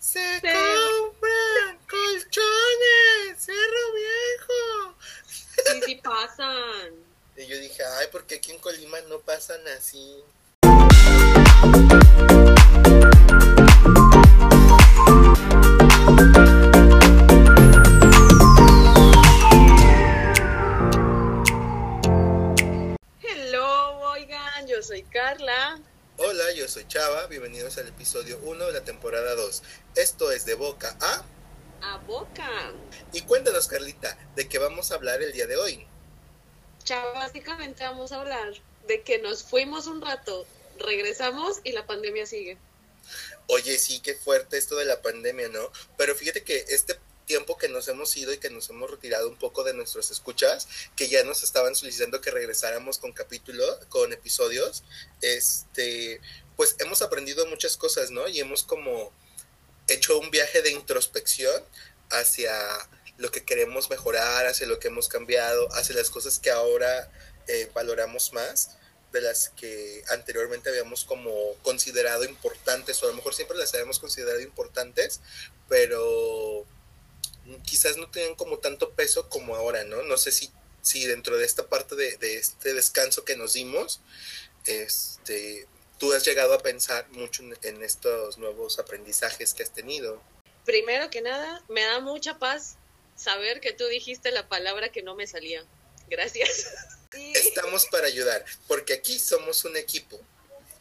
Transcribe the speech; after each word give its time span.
Se 0.00 0.18
compran 0.40 1.78
colchones, 1.86 3.36
cerro 3.36 3.92
viejo. 3.92 4.96
Sí, 5.28 5.82
sí 5.84 5.94
pasan. 5.96 6.94
Y 7.36 7.46
yo 7.46 7.58
dije, 7.58 7.84
ay, 7.84 8.08
porque 8.10 8.36
aquí 8.36 8.50
en 8.50 8.58
Colima 8.58 8.98
no 9.02 9.20
pasan 9.20 9.60
así. 9.68 10.24
Soy 26.70 26.86
Chava, 26.86 27.26
bienvenidos 27.26 27.78
al 27.78 27.88
episodio 27.88 28.38
1 28.44 28.66
de 28.66 28.72
la 28.72 28.84
temporada 28.84 29.34
2. 29.34 29.62
Esto 29.96 30.30
es 30.30 30.44
de 30.44 30.54
boca 30.54 30.96
a... 31.00 31.24
A 31.82 31.96
boca. 32.06 32.48
Y 33.12 33.22
cuéntanos, 33.22 33.66
Carlita, 33.66 34.16
de 34.36 34.48
qué 34.48 34.58
vamos 34.58 34.92
a 34.92 34.94
hablar 34.94 35.20
el 35.20 35.32
día 35.32 35.48
de 35.48 35.56
hoy. 35.56 35.84
Chava, 36.84 37.12
básicamente 37.14 37.82
vamos 37.82 38.12
a 38.12 38.20
hablar 38.20 38.52
de 38.86 39.02
que 39.02 39.18
nos 39.18 39.42
fuimos 39.42 39.88
un 39.88 40.00
rato, 40.00 40.46
regresamos 40.78 41.58
y 41.64 41.72
la 41.72 41.88
pandemia 41.88 42.24
sigue. 42.24 42.56
Oye, 43.48 43.76
sí, 43.76 43.98
qué 43.98 44.14
fuerte 44.14 44.56
esto 44.56 44.76
de 44.76 44.84
la 44.84 45.02
pandemia, 45.02 45.48
¿no? 45.48 45.72
Pero 45.96 46.14
fíjate 46.14 46.44
que 46.44 46.66
este 46.68 47.00
tiempo 47.30 47.56
que 47.56 47.68
nos 47.68 47.86
hemos 47.86 48.16
ido 48.16 48.32
y 48.32 48.38
que 48.38 48.50
nos 48.50 48.68
hemos 48.70 48.90
retirado 48.90 49.28
un 49.28 49.36
poco 49.36 49.62
de 49.62 49.72
nuestros 49.72 50.10
escuchas, 50.10 50.66
que 50.96 51.08
ya 51.08 51.22
nos 51.22 51.44
estaban 51.44 51.76
solicitando 51.76 52.20
que 52.20 52.32
regresáramos 52.32 52.98
con 52.98 53.12
capítulo, 53.12 53.64
con 53.88 54.12
episodios, 54.12 54.82
este, 55.20 56.20
pues 56.60 56.76
hemos 56.78 57.00
aprendido 57.00 57.46
muchas 57.46 57.78
cosas, 57.78 58.10
¿no? 58.10 58.28
Y 58.28 58.38
hemos 58.38 58.64
como 58.64 59.10
hecho 59.88 60.18
un 60.18 60.30
viaje 60.30 60.60
de 60.60 60.70
introspección 60.70 61.64
hacia 62.10 62.52
lo 63.16 63.30
que 63.30 63.46
queremos 63.46 63.88
mejorar, 63.88 64.44
hacia 64.44 64.66
lo 64.66 64.78
que 64.78 64.88
hemos 64.88 65.08
cambiado, 65.08 65.72
hacia 65.72 65.96
las 65.96 66.10
cosas 66.10 66.38
que 66.38 66.50
ahora 66.50 67.10
eh, 67.48 67.70
valoramos 67.72 68.34
más 68.34 68.76
de 69.10 69.22
las 69.22 69.48
que 69.48 70.04
anteriormente 70.10 70.68
habíamos 70.68 71.06
como 71.06 71.32
considerado 71.62 72.24
importantes, 72.24 73.02
o 73.02 73.06
a 73.06 73.08
lo 73.08 73.16
mejor 73.16 73.34
siempre 73.34 73.56
las 73.56 73.72
habíamos 73.72 73.98
considerado 73.98 74.42
importantes, 74.42 75.22
pero 75.66 76.66
quizás 77.64 77.96
no 77.96 78.10
tenían 78.10 78.34
como 78.34 78.58
tanto 78.58 78.90
peso 78.90 79.30
como 79.30 79.56
ahora, 79.56 79.84
¿no? 79.84 80.02
No 80.02 80.18
sé 80.18 80.30
si, 80.30 80.50
si 80.82 81.06
dentro 81.06 81.38
de 81.38 81.46
esta 81.46 81.68
parte 81.68 81.96
de, 81.96 82.18
de 82.18 82.36
este 82.36 82.74
descanso 82.74 83.24
que 83.24 83.38
nos 83.38 83.54
dimos, 83.54 84.02
este, 84.66 85.66
tú 86.00 86.12
has 86.14 86.24
llegado 86.24 86.54
a 86.54 86.58
pensar 86.58 87.06
mucho 87.10 87.44
en, 87.62 87.82
estos 87.84 88.38
nuevos 88.38 88.78
aprendizajes 88.78 89.52
que 89.52 89.62
has 89.62 89.72
tenido. 89.72 90.20
Primero 90.64 91.10
que 91.10 91.20
nada, 91.20 91.62
me 91.68 91.82
da 91.84 92.00
mucha 92.00 92.38
paz 92.38 92.76
saber 93.16 93.60
que 93.60 93.72
tú 93.72 93.86
dijiste 93.86 94.32
la 94.32 94.48
palabra 94.48 94.90
que 94.90 95.02
no 95.02 95.14
me 95.14 95.26
salía. 95.26 95.62
Gracias. 96.08 96.72
Estamos 97.12 97.86
para 97.86 98.06
ayudar, 98.06 98.44
porque 98.66 98.94
aquí 98.94 99.18
somos 99.18 99.64
un 99.66 99.76
equipo. 99.76 100.18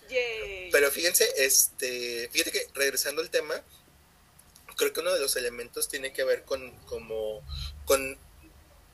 Yay. 0.10 0.72
Pero 0.72 0.90
fíjense, 0.90 1.28
este, 1.36 2.30
fíjate 2.32 2.52
que 2.52 2.68
regresando 2.74 3.22
al 3.22 3.30
tema, 3.30 3.62
creo 4.78 4.94
que 4.94 5.02
uno 5.02 5.14
de 5.14 5.20
los 5.20 5.36
elementos 5.36 5.90
tiene 5.90 6.14
que 6.14 6.24
ver 6.24 6.44
con 6.44 6.72
como 6.86 7.44
con 7.86 8.18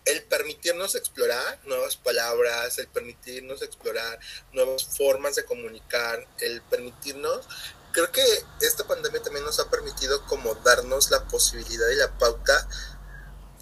el 0.05 0.23
permitirnos 0.23 0.95
explorar 0.95 1.59
nuevas 1.65 1.95
palabras, 1.95 2.77
el 2.77 2.87
permitirnos 2.87 3.61
explorar 3.61 4.19
nuevas 4.53 4.85
formas 4.85 5.35
de 5.35 5.45
comunicar, 5.45 6.27
el 6.39 6.61
permitirnos, 6.61 7.47
creo 7.91 8.11
que 8.11 8.25
esta 8.61 8.85
pandemia 8.85 9.23
también 9.23 9.45
nos 9.45 9.59
ha 9.59 9.69
permitido 9.69 10.25
como 10.27 10.53
darnos 10.55 11.11
la 11.11 11.25
posibilidad 11.27 11.89
y 11.89 11.95
la 11.95 12.17
pauta 12.17 12.67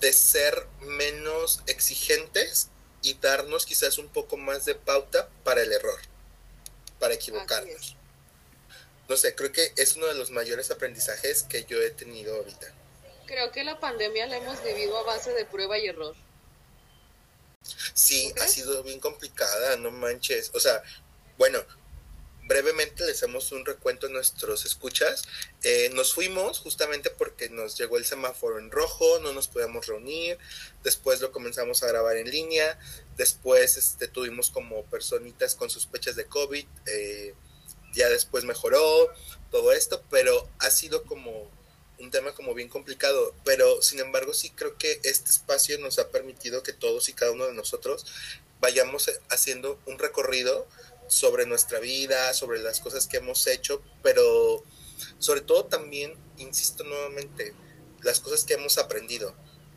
de 0.01 0.11
ser 0.11 0.67
menos 0.81 1.61
exigentes 1.67 2.69
y 3.03 3.13
darnos 3.15 3.65
quizás 3.65 3.97
un 3.97 4.09
poco 4.09 4.35
más 4.37 4.65
de 4.65 4.75
pauta 4.75 5.29
para 5.43 5.61
el 5.61 5.71
error, 5.71 5.99
para 6.99 7.13
equivocarnos. 7.13 7.95
No 9.07 9.17
sé, 9.17 9.35
creo 9.35 9.51
que 9.51 9.71
es 9.77 9.95
uno 9.97 10.07
de 10.07 10.15
los 10.15 10.31
mayores 10.31 10.71
aprendizajes 10.71 11.43
que 11.43 11.65
yo 11.65 11.81
he 11.81 11.91
tenido 11.91 12.35
ahorita. 12.35 12.73
Creo 13.27 13.51
que 13.51 13.63
la 13.63 13.79
pandemia 13.79 14.25
la 14.27 14.37
hemos 14.37 14.63
vivido 14.63 14.97
a 14.97 15.03
base 15.03 15.31
de 15.33 15.45
prueba 15.45 15.77
y 15.77 15.87
error. 15.87 16.15
Sí, 17.93 18.33
ha 18.41 18.47
sido 18.47 18.83
bien 18.83 18.99
complicada, 18.99 19.77
no 19.77 19.91
manches. 19.91 20.51
O 20.53 20.59
sea, 20.59 20.83
bueno, 21.37 21.63
brevemente 22.47 23.05
les 23.05 23.17
hacemos 23.17 23.51
un 23.51 23.65
recuento 23.65 24.07
a 24.07 24.09
nuestros 24.09 24.65
escuchas. 24.65 25.23
Eh, 25.63 25.89
nos 25.93 26.13
fuimos 26.13 26.59
justamente 26.59 27.09
porque 27.09 27.49
nos 27.49 27.77
llegó 27.77 27.97
el 27.97 28.05
semáforo 28.05 28.59
en 28.59 28.71
rojo, 28.71 29.19
no 29.19 29.33
nos 29.33 29.47
podíamos 29.47 29.87
reunir. 29.87 30.37
Después 30.83 31.21
lo 31.21 31.31
comenzamos 31.31 31.83
a 31.83 31.87
grabar 31.87 32.17
en 32.17 32.29
línea. 32.29 32.77
Después 33.17 33.77
este, 33.77 34.07
tuvimos 34.07 34.49
como 34.49 34.83
personitas 34.85 35.55
con 35.55 35.69
sospechas 35.69 36.15
de 36.15 36.25
COVID. 36.25 36.65
eh, 36.87 37.33
ya 37.93 38.09
después 38.09 38.43
mejoró 38.43 39.09
todo 39.51 39.71
esto, 39.71 40.03
pero 40.09 40.49
ha 40.59 40.71
sido 40.71 41.03
como 41.03 41.49
un 41.99 42.11
tema 42.11 42.33
como 42.33 42.53
bien 42.53 42.69
complicado. 42.69 43.33
Pero 43.43 43.81
sin 43.81 43.99
embargo, 43.99 44.33
sí 44.33 44.49
creo 44.51 44.77
que 44.77 44.99
este 45.03 45.29
espacio 45.29 45.77
nos 45.79 45.99
ha 45.99 46.09
permitido 46.09 46.63
que 46.63 46.73
todos 46.73 47.09
y 47.09 47.13
cada 47.13 47.31
uno 47.31 47.45
de 47.47 47.53
nosotros 47.53 48.05
vayamos 48.59 49.11
haciendo 49.29 49.79
un 49.85 49.99
recorrido 49.99 50.67
sobre 51.07 51.45
nuestra 51.45 51.79
vida, 51.79 52.33
sobre 52.33 52.59
las 52.59 52.79
cosas 52.79 53.07
que 53.07 53.17
hemos 53.17 53.45
hecho, 53.47 53.83
pero 54.01 54.63
sobre 55.19 55.41
todo 55.41 55.65
también, 55.65 56.15
insisto 56.37 56.83
nuevamente, 56.83 57.53
las 58.01 58.19
cosas 58.19 58.43
que 58.43 58.53
hemos 58.53 58.77
aprendido. 58.77 59.35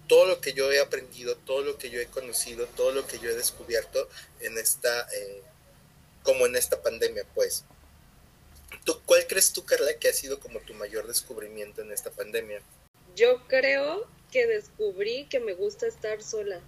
Todo 0.09 0.27
lo 0.27 0.41
que 0.41 0.53
yo 0.53 0.71
he 0.71 0.81
aprendido, 0.81 1.37
todo 1.37 1.63
lo 1.63 1.79
que 1.79 1.91
yo 1.91 2.01
he 2.01 2.07
conocido, 2.07 2.67
todo 2.77 2.93
lo 2.93 3.07
que 3.07 3.19
yo 3.19 3.29
he 3.29 3.35
descubierto 3.35 4.09
en 4.41 4.57
esta, 4.57 5.09
eh, 5.13 5.43
como 6.23 6.47
en 6.47 6.55
esta 6.55 6.81
pandemia, 6.81 7.25
pues. 7.35 7.65
¿Tú, 8.85 9.01
¿Cuál 9.05 9.27
crees 9.27 9.53
tú, 9.53 9.65
Carla, 9.65 9.99
que 9.99 10.09
ha 10.09 10.13
sido 10.13 10.41
como 10.41 10.61
tu 10.61 10.75
mayor 10.75 11.07
descubrimiento 11.07 11.83
en 11.83 11.93
esta 11.93 12.11
pandemia? 12.11 12.61
Yo 13.15 13.47
creo 13.47 14.07
que 14.31 14.47
descubrí 14.47 15.27
que 15.27 15.41
me 15.41 15.55
gusta 15.55 15.87
estar 15.87 16.23
sola. 16.23 16.61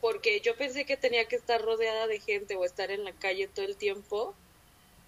Porque 0.00 0.40
yo 0.40 0.56
pensé 0.56 0.84
que 0.84 0.96
tenía 0.96 1.26
que 1.26 1.36
estar 1.36 1.62
rodeada 1.62 2.06
de 2.06 2.18
gente 2.18 2.56
o 2.56 2.64
estar 2.64 2.90
en 2.90 3.04
la 3.04 3.12
calle 3.12 3.48
todo 3.48 3.64
el 3.64 3.76
tiempo. 3.76 4.34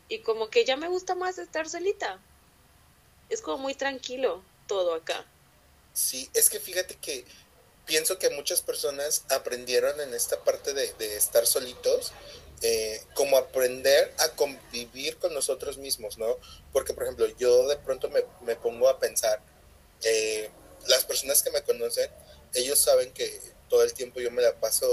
Y 0.09 0.21
como 0.21 0.51
que 0.51 0.65
ya 0.65 0.77
me 0.77 0.89
gusta 0.89 1.15
más 1.15 1.39
estar 1.39 1.69
solita. 1.69 2.21
Es 3.29 3.43
como 3.43 3.59
muy 3.59 3.75
tranquilo 3.75 4.45
todo 4.67 4.95
acá. 4.95 5.27
Sí, 5.93 6.29
es 6.35 6.49
que 6.49 6.61
fíjate 6.61 6.97
que 6.97 7.25
pienso 7.87 8.19
que 8.19 8.31
muchas 8.31 8.63
personas 8.63 9.25
aprendieron 9.31 10.01
en 10.01 10.15
esta 10.15 10.43
parte 10.43 10.75
de, 10.75 10.93
de 10.95 11.17
estar 11.17 11.47
solitos, 11.47 12.13
eh, 12.63 13.03
como 13.15 13.37
aprender 13.37 14.15
a 14.19 14.29
convivir 14.31 15.17
con 15.19 15.35
nosotros 15.35 15.79
mismos, 15.79 16.19
¿no? 16.19 16.39
Porque, 16.73 16.95
por 16.95 17.05
ejemplo, 17.05 17.27
yo 17.39 17.69
de 17.69 17.77
pronto 17.77 18.09
me, 18.11 18.25
me 18.43 18.57
pongo 18.57 18.89
a 18.89 18.99
pensar, 18.99 19.43
eh, 20.03 20.51
las 20.87 21.05
personas 21.05 21.43
que 21.43 21.51
me 21.51 21.63
conocen, 21.63 22.11
ellos 22.55 22.79
saben 22.79 23.13
que 23.13 23.41
todo 23.69 23.83
el 23.83 23.93
tiempo 23.95 24.21
yo 24.21 24.31
me 24.31 24.43
la 24.43 24.55
paso 24.61 24.87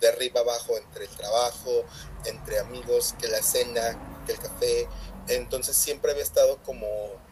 de 0.00 0.08
arriba 0.08 0.40
abajo 0.40 0.76
entre 0.76 1.04
el 1.04 1.10
trabajo, 1.16 1.84
entre 2.24 2.58
amigos, 2.58 3.14
que 3.20 3.28
la 3.28 3.42
cena, 3.42 4.24
que 4.26 4.32
el 4.32 4.38
café, 4.38 4.88
entonces 5.28 5.76
siempre 5.76 6.10
había 6.10 6.22
estado 6.22 6.62
como 6.62 7.24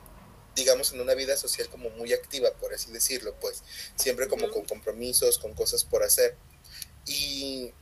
digamos, 0.54 0.92
en 0.92 1.00
una 1.00 1.14
vida 1.14 1.36
social 1.36 1.68
como 1.68 1.90
muy 1.90 2.12
activa, 2.12 2.52
por 2.52 2.72
así 2.72 2.90
decirlo, 2.92 3.34
pues 3.40 3.62
siempre 3.96 4.28
como 4.28 4.50
con 4.50 4.64
compromisos, 4.64 5.38
con 5.38 5.54
cosas 5.54 5.84
por 5.84 6.02
hacer. 6.02 6.36
Y 7.06 7.72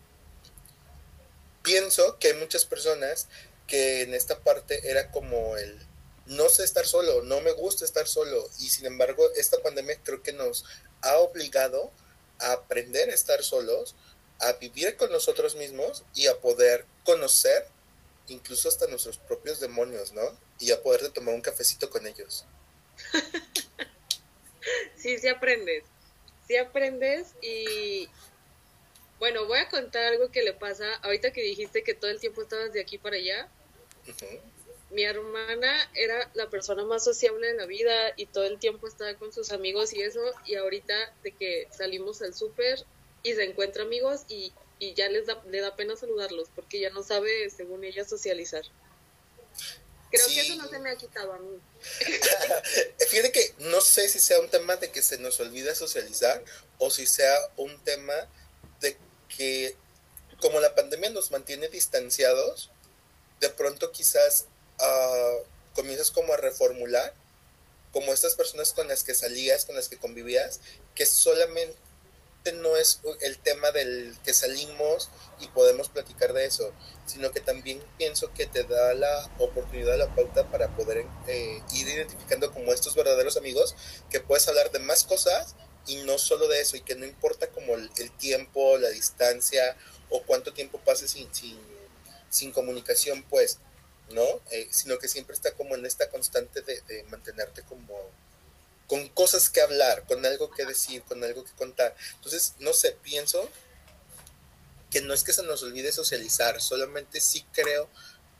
pienso 1.62 2.18
que 2.18 2.28
hay 2.28 2.34
muchas 2.34 2.64
personas 2.64 3.28
que 3.66 4.02
en 4.02 4.14
esta 4.14 4.38
parte 4.40 4.90
era 4.90 5.10
como 5.10 5.56
el 5.56 5.78
no 6.26 6.48
sé 6.48 6.64
estar 6.64 6.86
solo, 6.86 7.22
no 7.22 7.40
me 7.40 7.52
gusta 7.52 7.84
estar 7.84 8.06
solo 8.06 8.48
y 8.58 8.70
sin 8.70 8.86
embargo 8.86 9.24
esta 9.36 9.58
pandemia 9.62 9.98
creo 10.02 10.22
que 10.22 10.32
nos 10.32 10.64
ha 11.02 11.18
obligado 11.18 11.90
a 12.38 12.52
aprender 12.52 13.10
a 13.10 13.14
estar 13.14 13.42
solos, 13.42 13.94
a 14.38 14.52
vivir 14.54 14.96
con 14.96 15.10
nosotros 15.10 15.56
mismos 15.56 16.04
y 16.14 16.26
a 16.26 16.40
poder 16.40 16.86
conocer 17.04 17.66
incluso 18.28 18.68
hasta 18.68 18.86
nuestros 18.86 19.18
propios 19.18 19.60
demonios, 19.60 20.12
¿no? 20.12 20.22
Y 20.58 20.70
a 20.70 20.82
poder 20.82 21.08
tomar 21.10 21.34
un 21.34 21.40
cafecito 21.40 21.90
con 21.90 22.06
ellos. 22.06 22.44
Sí, 24.96 25.18
sí 25.18 25.26
aprendes. 25.26 25.84
Sí 26.46 26.56
aprendes 26.56 27.34
y... 27.42 28.08
Bueno, 29.22 29.46
voy 29.46 29.60
a 29.60 29.68
contar 29.68 30.02
algo 30.02 30.32
que 30.32 30.42
le 30.42 30.52
pasa. 30.52 30.84
Ahorita 30.96 31.32
que 31.32 31.42
dijiste 31.42 31.84
que 31.84 31.94
todo 31.94 32.10
el 32.10 32.18
tiempo 32.18 32.42
estabas 32.42 32.72
de 32.72 32.80
aquí 32.80 32.98
para 32.98 33.14
allá. 33.14 33.48
Mi 34.90 35.04
hermana 35.04 35.88
era 35.94 36.28
la 36.34 36.50
persona 36.50 36.84
más 36.84 37.04
sociable 37.04 37.46
de 37.46 37.54
la 37.54 37.66
vida 37.66 38.14
y 38.16 38.26
todo 38.26 38.42
el 38.46 38.58
tiempo 38.58 38.88
estaba 38.88 39.14
con 39.14 39.32
sus 39.32 39.52
amigos 39.52 39.92
y 39.92 40.02
eso. 40.02 40.20
Y 40.44 40.56
ahorita 40.56 41.14
de 41.22 41.30
que 41.30 41.68
salimos 41.70 42.20
al 42.20 42.34
súper 42.34 42.84
y 43.22 43.34
se 43.34 43.44
encuentra 43.44 43.84
amigos 43.84 44.22
y, 44.26 44.52
y 44.80 44.94
ya 44.94 45.08
les 45.08 45.26
da, 45.26 45.40
le 45.48 45.60
da 45.60 45.76
pena 45.76 45.94
saludarlos 45.94 46.48
porque 46.56 46.80
ya 46.80 46.90
no 46.90 47.04
sabe, 47.04 47.48
según 47.48 47.84
ella, 47.84 48.04
socializar. 48.04 48.64
Creo 50.10 50.26
Sí. 50.28 50.34
que 50.34 50.40
eso 50.40 50.56
no 50.56 50.68
se 50.68 50.80
me 50.80 50.90
ha 50.90 50.96
quitado 50.96 51.32
a 51.32 51.38
mí. 51.38 51.60
Fíjate 53.08 53.30
que 53.30 53.54
no, 53.58 53.80
sé 53.80 54.08
si 54.08 54.18
sea 54.18 54.40
un 54.40 54.48
tema 54.48 54.74
de 54.78 54.90
que 54.90 55.00
se 55.00 55.18
nos 55.18 55.38
olvida 55.38 55.76
socializar 55.76 56.42
o 56.78 56.90
si 56.90 57.06
sea 57.06 57.32
un 57.56 57.78
tema 57.84 58.14
que 59.36 59.76
como 60.40 60.60
la 60.60 60.74
pandemia 60.74 61.10
nos 61.10 61.30
mantiene 61.30 61.68
distanciados, 61.68 62.70
de 63.40 63.48
pronto 63.50 63.92
quizás 63.92 64.46
uh, 64.80 65.74
comienzas 65.74 66.10
como 66.10 66.32
a 66.32 66.36
reformular 66.36 67.14
como 67.92 68.12
estas 68.12 68.34
personas 68.34 68.72
con 68.72 68.88
las 68.88 69.04
que 69.04 69.14
salías, 69.14 69.66
con 69.66 69.76
las 69.76 69.88
que 69.88 69.98
convivías, 69.98 70.60
que 70.94 71.04
solamente 71.06 71.76
no 72.54 72.76
es 72.76 73.00
el 73.20 73.38
tema 73.38 73.70
del 73.70 74.16
que 74.24 74.34
salimos 74.34 75.10
y 75.40 75.46
podemos 75.48 75.88
platicar 75.90 76.32
de 76.32 76.46
eso, 76.46 76.72
sino 77.06 77.30
que 77.30 77.40
también 77.40 77.80
pienso 77.98 78.32
que 78.32 78.46
te 78.46 78.64
da 78.64 78.94
la 78.94 79.30
oportunidad, 79.38 79.96
la 79.96 80.12
pauta 80.14 80.50
para 80.50 80.74
poder 80.74 81.06
eh, 81.28 81.62
ir 81.72 81.88
identificando 81.88 82.50
como 82.50 82.72
estos 82.72 82.96
verdaderos 82.96 83.36
amigos, 83.36 83.76
que 84.10 84.20
puedes 84.20 84.48
hablar 84.48 84.72
de 84.72 84.80
más 84.80 85.04
cosas 85.04 85.54
y 85.86 85.96
no 85.96 86.18
solo 86.18 86.48
de 86.48 86.60
eso, 86.60 86.76
y 86.76 86.82
que 86.82 86.94
no 86.94 87.06
importa 87.06 87.48
como 87.48 87.74
el, 87.74 87.90
tiempo, 88.18 88.78
la 88.78 88.88
distancia 88.90 89.76
o 90.10 90.22
cuánto 90.22 90.52
tiempo 90.52 90.78
pases 90.78 91.12
sin, 91.12 91.32
sin, 91.34 91.58
sin 92.30 92.52
comunicación, 92.52 93.22
pues, 93.24 93.58
¿no? 94.10 94.24
Eh, 94.50 94.68
sino 94.70 94.98
que 94.98 95.08
siempre 95.08 95.34
está 95.34 95.52
como 95.52 95.74
en 95.74 95.86
esta 95.86 96.08
constante 96.10 96.62
de, 96.62 96.80
de 96.82 97.02
mantenerte 97.04 97.62
como 97.62 98.10
con 98.86 99.08
cosas 99.08 99.48
que 99.48 99.62
hablar, 99.62 100.04
con 100.06 100.24
algo 100.26 100.50
que 100.50 100.66
decir, 100.66 101.02
con 101.02 101.24
algo 101.24 101.44
que 101.44 101.52
contar. 101.52 101.96
Entonces, 102.14 102.54
no 102.58 102.74
sé, 102.74 102.96
pienso 103.02 103.48
que 104.90 105.00
no 105.00 105.14
es 105.14 105.24
que 105.24 105.32
se 105.32 105.42
nos 105.42 105.62
olvide 105.62 105.90
socializar, 105.92 106.60
solamente 106.60 107.20
sí 107.20 107.46
creo 107.52 107.88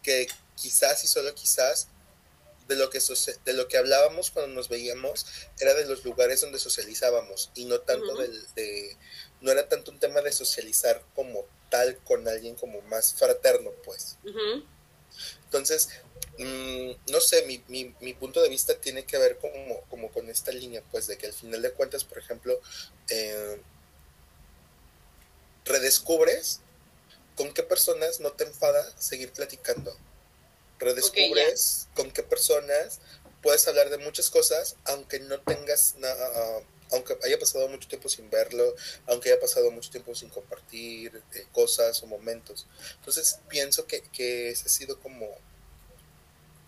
que 0.03 0.29
quizás 0.55 1.03
y 1.05 1.07
solo 1.07 1.35
quizás 1.35 1.89
de 2.69 2.77
lo 2.77 2.91
que 2.91 3.01
de 3.45 3.53
lo 3.53 3.69
que 3.69 3.77
hablábamos 3.77 4.31
cuando 4.31 4.55
nos 4.55 4.69
veíamos 4.69 5.27
era 5.59 5.75
de 5.75 5.87
los 5.87 6.05
lugares 6.05 6.41
donde 6.41 6.59
socializábamos 6.59 7.51
y 7.55 7.65
no 7.65 7.81
tanto 7.81 8.17
de 8.17 8.97
no 9.41 9.51
era 9.51 9.69
tanto 9.69 9.91
un 9.91 9.99
tema 9.99 10.21
de 10.21 10.33
socializar 10.33 11.03
como 11.15 11.45
tal 11.71 11.97
con 12.05 12.27
alguien 12.29 12.55
como 12.55 12.81
más 12.83 13.15
fraterno 13.15 13.71
pues. 13.85 14.17
Entonces 15.45 15.89
Mm, 16.39 16.93
no 17.11 17.21
sé, 17.21 17.45
mi, 17.47 17.63
mi, 17.69 17.95
mi, 18.01 18.15
punto 18.15 18.41
de 18.41 18.49
vista 18.49 18.75
tiene 18.81 19.05
que 19.05 19.19
ver 19.19 19.37
como, 19.39 19.83
como 19.91 20.11
con 20.11 20.31
esta 20.31 20.51
línea, 20.51 20.83
pues 20.91 21.07
de 21.07 21.19
que 21.19 21.27
al 21.27 21.33
final 21.33 21.61
de 21.61 21.73
cuentas, 21.73 22.05
por 22.05 22.19
ejemplo, 22.19 22.59
eh, 23.11 23.61
redescubres 25.65 26.61
con 27.37 27.53
qué 27.53 27.63
personas 27.63 28.21
no 28.21 28.33
te 28.33 28.45
enfada 28.45 28.83
seguir 28.99 29.31
platicando. 29.33 29.95
Redescubres 30.83 31.89
con 31.95 32.11
qué 32.11 32.23
personas 32.23 33.01
puedes 33.43 33.67
hablar 33.69 33.91
de 33.91 33.99
muchas 33.99 34.31
cosas, 34.31 34.77
aunque 34.85 35.21
no 35.21 35.41
tengas 35.41 35.97
nada, 35.99 36.63
aunque 36.91 37.17
haya 37.25 37.39
pasado 37.39 37.69
mucho 37.69 37.89
tiempo 37.89 38.09
sin 38.09 38.31
verlo, 38.31 38.75
aunque 39.07 39.31
haya 39.31 39.41
pasado 39.41 39.71
mucho 39.71 39.91
tiempo 39.91 40.15
sin 40.15 40.29
compartir 40.29 41.23
eh, 41.35 41.47
cosas 41.53 42.03
o 42.03 42.07
momentos. 42.07 42.67
Entonces 42.97 43.39
pienso 43.49 43.87
que, 43.87 44.03
que 44.13 44.51
ese 44.51 44.67
ha 44.67 44.69
sido 44.69 45.01
como 45.01 45.29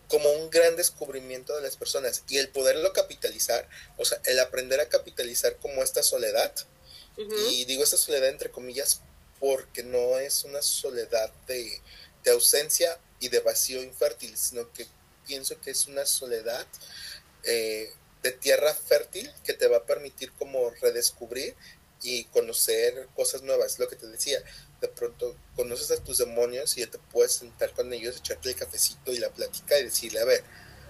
como 0.09 0.31
un 0.31 0.51
gran 0.51 0.77
descubrimiento 0.77 1.57
de 1.57 1.63
las 1.63 1.77
personas 1.77 2.23
y 2.29 2.39
el 2.39 2.49
poderlo 2.49 2.93
capitalizar, 2.93 3.69
o 3.97 4.05
sea, 4.05 4.21
el 4.27 4.39
aprender 4.39 4.79
a 4.81 4.89
capitalizar 4.89 5.57
como 5.57 5.83
esta 5.83 6.03
soledad, 6.03 6.53
y 7.17 7.65
digo 7.65 7.85
esta 7.85 7.97
soledad 7.97 8.29
entre 8.29 8.51
comillas 8.51 9.01
porque 9.39 9.83
no 9.83 10.19
es 10.19 10.45
una 10.45 10.63
soledad 10.63 11.33
de, 11.47 11.81
ausencia 12.33 12.99
y 13.25 13.29
de 13.29 13.41
vacío 13.41 13.83
infértil, 13.83 14.37
sino 14.37 14.71
que 14.73 14.87
pienso 15.27 15.59
que 15.61 15.71
es 15.71 15.87
una 15.87 16.05
soledad 16.05 16.67
eh, 17.45 17.91
de 18.23 18.33
tierra 18.33 18.75
fértil 18.75 19.31
que 19.45 19.55
te 19.55 19.67
va 19.67 19.79
a 19.79 19.85
permitir 19.85 20.31
como 20.33 20.71
redescubrir 20.83 21.55
y 22.03 22.25
conocer 22.25 23.09
cosas 23.17 23.41
nuevas, 23.43 23.79
lo 23.79 23.89
que 23.89 23.97
te 23.97 24.07
decía, 24.07 24.43
de 24.83 24.89
pronto 24.89 25.35
conoces 25.57 25.91
a 25.91 26.05
tus 26.05 26.19
demonios 26.19 26.77
y 26.77 26.81
ya 26.81 26.91
te 26.91 26.99
puedes 26.99 27.33
sentar 27.33 27.73
con 27.73 27.91
ellos, 27.95 28.19
echarte 28.19 28.51
el 28.51 28.57
cafecito 28.57 29.11
y 29.11 29.19
la 29.19 29.31
plática 29.31 29.79
y 29.79 29.85
decirle, 29.85 30.21
a 30.21 30.25
ver. 30.27 30.45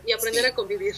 Y 0.05 0.13
aprender 0.13 0.45
a 0.45 0.55
convivir. 0.55 0.97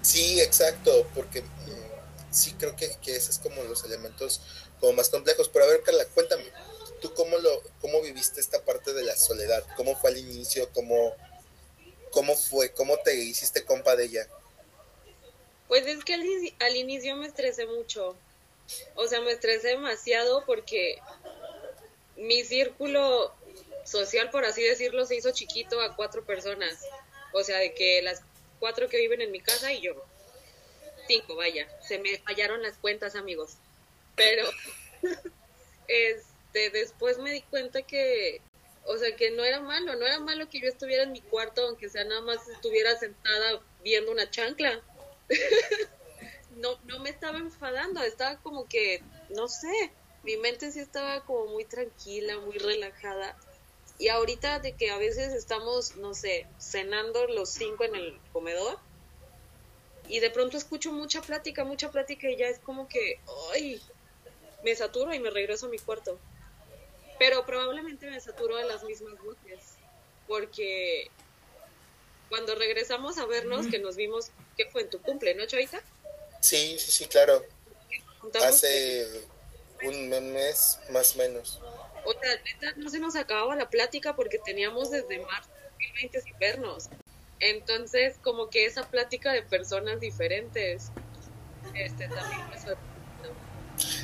Sí, 0.00 0.40
exacto, 0.40 1.06
porque 1.14 1.42
mm, 1.42 2.32
sí 2.32 2.54
creo 2.58 2.74
que, 2.74 2.96
que 3.02 3.16
esos 3.16 3.36
es 3.36 3.38
como 3.38 3.62
los 3.64 3.84
elementos 3.84 4.40
como 4.80 4.94
más 4.94 5.10
complejos. 5.10 5.50
Pero 5.50 5.66
a 5.66 5.68
ver, 5.68 5.82
Carla, 5.82 6.06
cuéntame, 6.06 6.44
¿tú 7.00 7.12
cómo, 7.14 7.38
lo, 7.38 7.62
cómo 7.80 8.00
viviste 8.02 8.40
esta 8.40 8.64
parte 8.64 8.92
de 8.92 9.02
la 9.02 9.16
soledad? 9.16 9.64
¿Cómo 9.76 9.96
fue 9.96 10.10
al 10.10 10.18
inicio? 10.18 10.68
¿Cómo, 10.72 11.14
cómo 12.10 12.36
fue? 12.36 12.72
¿Cómo 12.72 12.96
te 12.98 13.14
hiciste 13.14 13.64
compa 13.64 13.96
de 13.96 14.04
ella? 14.04 14.28
Pues 15.68 15.86
es 15.86 16.04
que 16.04 16.14
al, 16.14 16.22
al 16.60 16.76
inicio 16.76 17.16
me 17.16 17.26
estresé 17.26 17.66
mucho. 17.66 18.16
O 18.94 19.06
sea, 19.06 19.20
me 19.20 19.32
estresé 19.32 19.68
demasiado 19.68 20.44
porque 20.44 20.98
mi 22.16 22.44
círculo 22.44 23.34
social, 23.84 24.30
por 24.30 24.44
así 24.44 24.62
decirlo, 24.62 25.06
se 25.06 25.16
hizo 25.16 25.32
chiquito 25.32 25.80
a 25.80 25.96
cuatro 25.96 26.24
personas. 26.24 26.84
O 27.32 27.42
sea, 27.42 27.58
de 27.58 27.74
que 27.74 28.02
las 28.02 28.22
cuatro 28.58 28.88
que 28.88 28.98
viven 28.98 29.20
en 29.20 29.32
mi 29.32 29.40
casa 29.40 29.72
y 29.72 29.80
yo. 29.80 30.04
Cinco, 31.08 31.34
vaya. 31.34 31.68
Se 31.86 31.98
me 31.98 32.18
fallaron 32.18 32.62
las 32.62 32.76
cuentas, 32.76 33.16
amigos. 33.16 33.52
Pero, 34.14 34.48
este, 36.52 36.70
después 36.70 37.18
me 37.18 37.30
di 37.30 37.42
cuenta 37.42 37.82
que, 37.82 38.40
o 38.84 38.98
sea, 38.98 39.14
que 39.14 39.30
no 39.30 39.44
era 39.44 39.60
malo, 39.60 39.94
no 39.94 40.04
era 40.04 40.18
malo 40.18 40.48
que 40.48 40.60
yo 40.60 40.68
estuviera 40.68 41.04
en 41.04 41.12
mi 41.12 41.20
cuarto, 41.20 41.62
aunque 41.62 41.88
sea 41.88 42.04
nada 42.04 42.22
más 42.22 42.48
estuviera 42.48 42.98
sentada 42.98 43.62
viendo 43.84 44.10
una 44.10 44.28
chancla. 44.28 44.82
no, 46.56 46.76
no 46.84 46.98
me 46.98 47.10
estaba 47.10 47.38
enfadando, 47.38 48.02
estaba 48.02 48.36
como 48.42 48.66
que, 48.66 49.00
no 49.30 49.46
sé, 49.46 49.92
mi 50.24 50.36
mente 50.38 50.72
sí 50.72 50.80
estaba 50.80 51.24
como 51.24 51.46
muy 51.46 51.64
tranquila, 51.64 52.38
muy 52.40 52.58
relajada. 52.58 53.36
Y 53.98 54.08
ahorita 54.08 54.58
de 54.58 54.72
que 54.72 54.90
a 54.90 54.98
veces 54.98 55.32
estamos, 55.32 55.96
no 55.96 56.14
sé, 56.14 56.48
cenando 56.58 57.28
los 57.28 57.50
cinco 57.50 57.84
en 57.84 57.94
el 57.94 58.18
comedor 58.32 58.78
y 60.08 60.18
de 60.18 60.30
pronto 60.30 60.56
escucho 60.56 60.90
mucha 60.90 61.20
plática, 61.20 61.64
mucha 61.64 61.92
plática 61.92 62.28
y 62.28 62.36
ya 62.36 62.46
es 62.46 62.58
como 62.58 62.88
que, 62.88 63.20
ay, 63.52 63.80
me 64.64 64.74
saturo 64.74 65.14
y 65.14 65.20
me 65.20 65.30
regreso 65.30 65.66
a 65.66 65.68
mi 65.68 65.78
cuarto. 65.78 66.18
Pero 67.20 67.44
probablemente 67.44 68.10
me 68.10 68.18
saturo 68.18 68.56
de 68.56 68.64
las 68.64 68.82
mismas 68.82 69.12
voces, 69.22 69.74
porque 70.26 71.10
cuando 72.30 72.54
regresamos 72.54 73.18
a 73.18 73.26
vernos, 73.26 73.66
que 73.66 73.78
nos 73.78 73.94
vimos, 73.96 74.30
¿qué 74.56 74.64
fue 74.70 74.80
en 74.80 74.88
tu 74.88 75.02
cumple, 75.02 75.34
no, 75.34 75.44
Chavita? 75.44 75.82
Sí, 76.40 76.78
sí, 76.78 76.90
sí, 76.90 77.04
claro. 77.04 77.44
Hace 78.42 79.06
un 79.82 80.08
mes 80.08 80.78
más 80.88 81.14
o 81.14 81.18
menos. 81.18 81.60
O 82.06 82.12
sea, 82.14 82.72
no 82.76 82.88
se 82.88 82.98
nos 82.98 83.14
acababa 83.16 83.54
la 83.54 83.68
plática 83.68 84.16
porque 84.16 84.38
teníamos 84.38 84.90
desde 84.90 85.18
marzo 85.18 85.50
de 85.52 85.60
2020 85.72 86.22
sin 86.22 86.38
vernos. 86.38 86.88
Entonces, 87.38 88.16
como 88.22 88.48
que 88.48 88.64
esa 88.64 88.88
plática 88.88 89.30
de 89.30 89.42
personas 89.42 90.00
diferentes, 90.00 90.90
este 91.74 92.08
también 92.08 92.48
me 92.48 92.56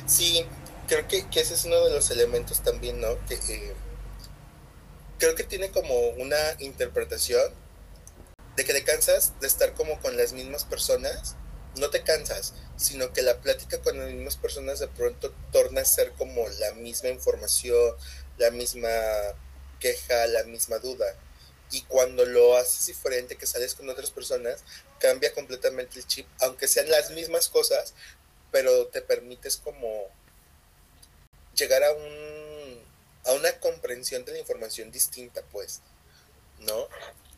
Sí, 0.05 0.45
creo 0.87 1.07
que, 1.07 1.25
ese 1.39 1.53
es 1.53 1.65
uno 1.65 1.83
de 1.85 1.93
los 1.93 2.09
elementos 2.11 2.61
también, 2.61 2.99
¿no? 2.99 3.23
Que 3.27 3.35
eh, 3.35 3.73
creo 5.19 5.35
que 5.35 5.43
tiene 5.43 5.71
como 5.71 5.97
una 6.11 6.37
interpretación 6.59 7.53
de 8.55 8.65
que 8.65 8.73
te 8.73 8.83
cansas 8.83 9.39
de 9.39 9.47
estar 9.47 9.73
como 9.73 9.99
con 9.99 10.17
las 10.17 10.33
mismas 10.33 10.65
personas 10.65 11.35
no 11.79 11.89
te 11.89 12.03
cansas, 12.03 12.53
sino 12.75 13.13
que 13.13 13.21
la 13.21 13.39
plática 13.39 13.81
con 13.81 13.97
las 13.97 14.11
mismas 14.11 14.37
personas 14.37 14.79
de 14.79 14.87
pronto 14.87 15.33
torna 15.51 15.81
a 15.81 15.85
ser 15.85 16.11
como 16.13 16.47
la 16.59 16.73
misma 16.73 17.09
información, 17.09 17.95
la 18.37 18.51
misma 18.51 18.89
queja, 19.79 20.27
la 20.27 20.43
misma 20.43 20.79
duda. 20.79 21.05
Y 21.71 21.81
cuando 21.83 22.25
lo 22.25 22.55
haces 22.55 22.85
diferente, 22.85 23.35
que 23.35 23.45
sales 23.45 23.75
con 23.75 23.89
otras 23.89 24.11
personas, 24.11 24.63
cambia 24.99 25.33
completamente 25.33 25.99
el 25.99 26.07
chip, 26.07 26.27
aunque 26.39 26.67
sean 26.67 26.89
las 26.89 27.11
mismas 27.11 27.49
cosas, 27.49 27.93
pero 28.51 28.87
te 28.87 29.01
permites 29.01 29.57
como 29.57 30.05
llegar 31.57 31.83
a 31.83 31.91
un 31.91 32.87
a 33.25 33.33
una 33.33 33.51
comprensión 33.59 34.23
de 34.23 34.31
la 34.31 34.39
información 34.39 34.89
distinta, 34.89 35.41
pues, 35.51 35.81
¿no? 36.59 36.87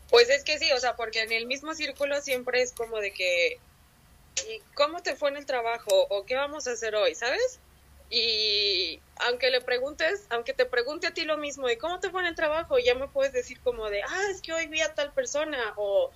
Pues 0.08 0.30
es 0.30 0.44
que 0.44 0.58
sí, 0.58 0.70
o 0.72 0.78
sea, 0.78 0.94
porque 0.94 1.22
en 1.22 1.32
el 1.32 1.46
mismo 1.46 1.74
círculo 1.74 2.20
siempre 2.22 2.62
es 2.62 2.72
como 2.72 2.98
de 2.98 3.12
que 3.12 3.58
¿y 4.48 4.60
cómo 4.74 5.02
te 5.02 5.16
fue 5.16 5.30
en 5.30 5.36
el 5.36 5.46
trabajo? 5.46 6.06
¿O 6.10 6.24
qué 6.24 6.36
vamos 6.36 6.66
a 6.66 6.72
hacer 6.72 6.94
hoy? 6.94 7.14
¿Sabes? 7.14 7.58
Y 8.08 9.00
aunque 9.16 9.50
le 9.50 9.60
preguntes, 9.60 10.24
aunque 10.30 10.52
te 10.52 10.66
pregunte 10.66 11.06
a 11.06 11.14
ti 11.14 11.24
lo 11.24 11.36
mismo 11.36 11.66
de 11.66 11.78
cómo 11.78 12.00
te 12.00 12.10
fue 12.10 12.20
en 12.22 12.28
el 12.28 12.34
trabajo, 12.34 12.78
ya 12.78 12.94
me 12.94 13.08
puedes 13.08 13.32
decir 13.32 13.60
como 13.60 13.88
de, 13.88 14.02
ah, 14.02 14.26
es 14.30 14.40
que 14.40 14.52
hoy 14.52 14.66
vi 14.66 14.80
a 14.80 14.94
tal 14.94 15.12
persona, 15.12 15.74
o 15.76 16.10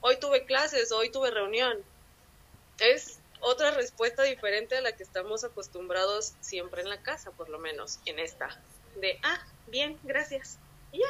hoy 0.00 0.16
tuve 0.18 0.46
clases, 0.46 0.90
o 0.90 0.98
hoy 0.98 1.10
tuve 1.10 1.30
reunión. 1.30 1.78
Es 2.80 3.17
otra 3.40 3.70
respuesta 3.72 4.22
diferente 4.22 4.76
a 4.76 4.80
la 4.80 4.96
que 4.96 5.02
estamos 5.02 5.44
acostumbrados 5.44 6.34
siempre 6.40 6.82
en 6.82 6.88
la 6.88 7.02
casa, 7.02 7.30
por 7.32 7.48
lo 7.48 7.58
menos 7.58 7.98
en 8.06 8.18
esta. 8.18 8.60
De, 9.00 9.18
ah, 9.22 9.46
bien, 9.66 9.98
gracias. 10.02 10.58
Y 10.92 10.98
ya. 10.98 11.06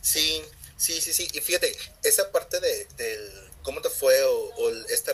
Sí, 0.00 0.42
sí, 0.76 1.00
sí, 1.00 1.12
sí. 1.12 1.28
Y 1.32 1.40
fíjate, 1.40 1.76
esa 2.02 2.30
parte 2.32 2.60
de, 2.60 2.86
del 2.96 3.50
cómo 3.62 3.80
te 3.80 3.90
fue 3.90 4.22
o, 4.24 4.70
esta 4.88 5.12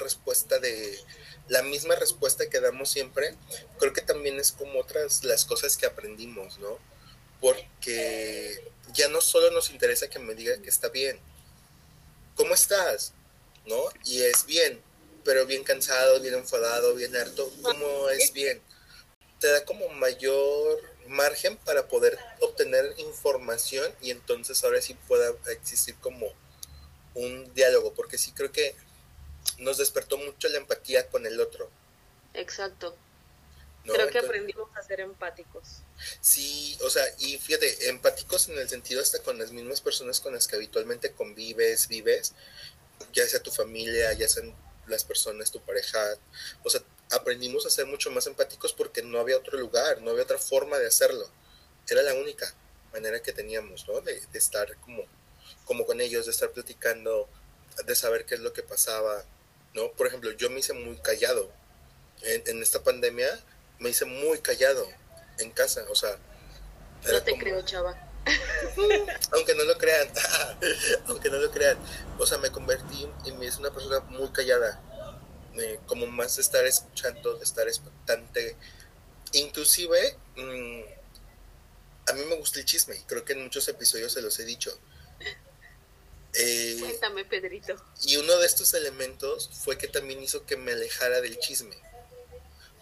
de 0.59 0.99
la 1.49 1.63
misma 1.63 1.95
respuesta 1.97 2.49
que 2.49 2.61
damos 2.61 2.91
siempre, 2.91 3.35
creo 3.79 3.93
que 3.93 4.03
también 4.03 4.39
es 4.39 4.53
como 4.53 4.81
otras 4.81 5.25
las 5.25 5.45
cosas 5.45 5.77
que 5.77 5.87
aprendimos, 5.87 6.59
¿no? 6.59 6.79
Porque 7.41 8.63
ya 8.93 9.09
no 9.09 9.21
solo 9.21 9.51
nos 9.51 9.71
interesa 9.71 10.09
que 10.09 10.19
me 10.19 10.35
diga 10.35 10.61
que 10.61 10.69
está 10.69 10.89
bien, 10.89 11.19
¿cómo 12.37 12.55
estás? 12.55 13.13
¿No? 13.67 13.83
Y 14.05 14.21
es 14.23 14.45
bien, 14.47 14.83
pero 15.25 15.47
bien 15.47 15.65
cansado, 15.65 16.21
bien 16.21 16.35
enfadado, 16.35 16.95
bien 16.95 17.15
harto, 17.17 17.51
¿cómo 17.63 18.09
es 18.11 18.33
bien? 18.33 18.61
Te 19.39 19.49
da 19.49 19.65
como 19.65 19.89
mayor 19.89 20.81
margen 21.09 21.57
para 21.59 21.89
poder 21.89 22.19
obtener 22.41 22.95
información 22.99 23.93
y 24.01 24.11
entonces 24.11 24.63
ahora 24.65 24.81
sí 24.81 24.95
pueda 25.09 25.33
existir 25.51 25.95
como 25.97 26.33
un 27.15 27.53
diálogo, 27.55 27.93
porque 27.95 28.19
sí 28.19 28.33
creo 28.33 28.53
que 28.53 28.75
nos 29.59 29.79
despertó 29.79 30.17
mucho 30.17 30.49
la 30.49 30.59
empatía 30.59 31.09
con 31.09 31.27
el 31.27 31.41
otro. 31.41 31.71
Exacto. 32.35 32.97
Creo 33.85 34.09
que 34.11 34.19
aprendimos 34.19 34.69
a 34.77 34.83
ser 34.83 35.01
empáticos. 35.01 35.83
Sí, 36.21 36.79
o 36.83 36.91
sea, 36.91 37.05
y 37.19 37.37
fíjate, 37.39 37.89
empáticos 37.89 38.49
en 38.49 38.59
el 38.59 38.69
sentido 38.69 39.03
hasta 39.03 39.21
con 39.23 39.39
las 39.39 39.51
mismas 39.51 39.81
personas 39.81 40.21
con 40.21 40.35
las 40.35 40.47
que 40.47 40.55
habitualmente 40.55 41.13
convives, 41.13 41.89
vives, 41.89 42.33
ya 43.13 43.27
sea 43.27 43.43
tu 43.43 43.51
familia, 43.51 44.13
ya 44.13 44.29
sean 44.29 44.55
las 44.87 45.05
personas, 45.05 45.51
tu 45.51 45.61
pareja, 45.61 45.99
o 46.65 46.71
sea, 46.71 46.83
aprendimos 47.11 47.67
a 47.67 47.71
ser 47.71 47.87
mucho 47.87 48.11
más 48.11 48.27
empáticos 48.27 48.73
porque 48.73 49.03
no 49.03 49.19
había 49.19 49.37
otro 49.37 49.59
lugar, 49.59 50.01
no 50.03 50.11
había 50.11 50.25
otra 50.25 50.39
forma 50.39 50.79
de 50.79 50.87
hacerlo. 50.87 51.29
Era 51.89 52.03
la 52.03 52.15
única 52.15 52.53
manera 52.93 53.21
que 53.21 53.33
teníamos, 53.33 53.87
¿no? 53.89 54.01
De, 54.01 54.21
de 54.21 54.39
estar 54.39 54.77
como, 54.79 55.05
como 55.65 55.87
con 55.87 56.01
ellos, 56.01 56.27
de 56.27 56.33
estar 56.33 56.51
platicando, 56.51 57.29
de 57.87 57.95
saber 57.95 58.25
qué 58.25 58.35
es 58.35 58.41
lo 58.41 58.53
que 58.53 58.63
pasaba, 58.63 59.25
¿no? 59.75 59.91
Por 59.93 60.07
ejemplo, 60.07 60.31
yo 60.33 60.51
me 60.51 60.61
hice 60.61 60.73
muy 60.73 60.97
callado. 60.97 61.51
En, 62.23 62.63
esta 62.63 62.83
pandemia 62.83 63.29
me 63.79 63.91
hice 63.91 64.05
muy 64.05 64.39
callado 64.39 64.87
en 65.39 65.51
casa, 65.51 65.85
o 65.91 65.95
sea... 65.95 66.17
No 67.11 67.23
te 67.23 67.37
creo, 67.37 67.63
chava. 67.63 68.12
aunque 69.33 69.55
no 69.55 69.65
lo 69.65 69.77
crean, 69.79 70.09
aunque 71.07 71.31
no 71.31 71.39
lo 71.39 71.51
crean. 71.51 71.79
O 72.19 72.27
sea, 72.27 72.39
me 72.39 72.51
convertí 72.51 73.09
y 73.25 73.33
me 73.33 73.47
hice 73.47 73.59
una 73.59 73.73
persona 73.73 74.01
muy 74.01 74.29
callada. 74.31 74.81
Eh, 75.59 75.79
como 75.87 76.07
más 76.07 76.37
de 76.37 76.43
estar 76.43 76.65
escuchando, 76.67 77.37
de 77.37 77.45
estar 77.45 77.69
expectante. 77.69 78.57
Inclusive, 79.33 80.17
mm, 80.37 80.83
a 82.09 82.13
mí 82.15 82.25
me 82.29 82.37
gusta 82.37 82.59
el 82.61 82.65
chisme 82.65 82.97
y 82.97 83.03
creo 83.03 83.25
que 83.25 83.35
en 83.35 83.43
muchos 83.43 83.69
episodios 83.69 84.13
se 84.13 84.23
los 84.23 84.39
he 84.39 84.45
dicho. 84.45 84.77
Eh, 86.35 86.79
Cuéntame, 86.81 87.25
Pedrito. 87.27 87.75
Y 88.07 88.17
uno 88.17 88.39
de 88.39 88.47
estos 88.47 88.73
elementos 88.73 89.51
fue 89.63 89.77
que 89.77 89.89
también 89.89 90.23
hizo 90.23 90.47
que 90.47 90.57
me 90.57 90.73
alejara 90.73 91.21
del 91.21 91.39
chisme. 91.39 91.77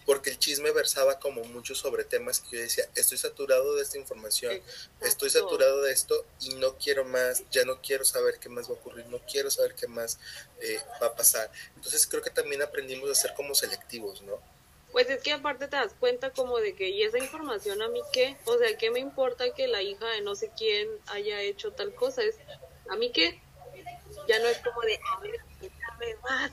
Porque 0.07 0.31
el 0.31 0.39
chisme 0.39 0.71
versaba 0.73 1.19
como 1.19 1.45
mucho 1.45 1.75
sobre 1.75 2.05
temas 2.05 2.41
que 2.41 2.57
yo 2.57 2.63
decía, 2.63 2.85
estoy 2.95 3.19
saturado 3.19 3.77
de 3.77 3.83
esta 3.83 3.99
información, 3.99 4.61
estoy 5.01 5.31
saturado 5.31 5.83
de 5.83 5.93
esto 5.93 6.25
y 6.41 6.55
no 6.55 6.77
quiero 6.79 7.05
más, 7.05 7.45
ya 7.51 7.65
no 7.65 7.81
quiero 7.81 8.05
saber 8.05 8.39
qué 8.41 8.49
más 8.49 8.69
va 8.69 8.75
a 8.75 8.79
ocurrir, 8.79 9.07
no 9.07 9.19
quiero 9.31 9.51
saber 9.51 9.75
qué 9.75 9.87
más 9.87 10.19
eh, 10.61 10.79
va 11.03 11.09
a 11.09 11.15
pasar. 11.15 11.51
Entonces 11.77 12.07
creo 12.07 12.23
que 12.23 12.31
también 12.31 12.63
aprendimos 12.63 13.11
a 13.11 13.15
ser 13.15 13.35
como 13.35 13.55
selectivos, 13.55 14.23
¿no? 14.23 14.41
Pues 14.93 15.09
es 15.09 15.23
que 15.23 15.33
aparte 15.33 15.69
te 15.69 15.77
das 15.77 15.95
cuenta 16.01 16.31
como 16.31 16.59
de 16.59 16.75
que, 16.75 16.89
¿y 16.89 17.05
esa 17.05 17.19
información 17.19 17.81
a 17.81 17.89
mí 17.89 18.01
qué? 18.13 18.37
O 18.45 18.59
sea, 18.59 18.77
¿qué 18.77 18.91
me 18.91 18.99
importa 18.99 19.55
que 19.55 19.69
la 19.69 19.83
hija 19.83 20.07
de 20.09 20.21
no 20.23 20.35
sé 20.35 20.51
quién 20.57 20.89
haya 21.07 21.41
hecho 21.43 21.73
tal 21.73 21.95
cosa? 21.95 22.23
Es 22.23 22.37
a 22.89 22.97
mí 22.97 23.13
que 23.13 23.41
ya 24.27 24.39
no 24.41 24.47
es 24.49 24.59
como 24.59 24.81
de, 24.83 24.97
a 24.97 25.21
ver, 25.21 26.19
más. 26.23 26.53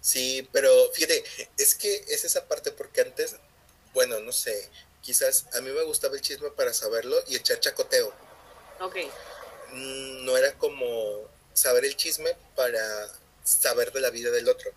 Sí, 0.00 0.48
pero 0.52 0.70
fíjate, 0.92 1.24
es 1.58 1.74
que 1.74 2.04
es 2.08 2.24
esa 2.24 2.46
parte 2.46 2.72
porque 2.72 3.00
antes, 3.00 3.36
bueno, 3.92 4.20
no 4.20 4.32
sé, 4.32 4.68
quizás 5.02 5.46
a 5.54 5.60
mí 5.60 5.70
me 5.70 5.82
gustaba 5.82 6.14
el 6.14 6.20
chisme 6.20 6.50
para 6.50 6.72
saberlo 6.72 7.16
y 7.28 7.36
echar 7.36 7.60
chacoteo. 7.60 8.12
Ok. 8.80 8.96
Mm, 9.72 10.24
no 10.24 10.36
era 10.36 10.52
como 10.54 11.28
saber 11.54 11.84
el 11.84 11.96
chisme 11.96 12.36
para 12.56 12.80
saber 13.44 13.92
de 13.92 14.00
la 14.00 14.10
vida 14.10 14.30
del 14.30 14.48
otro. 14.48 14.70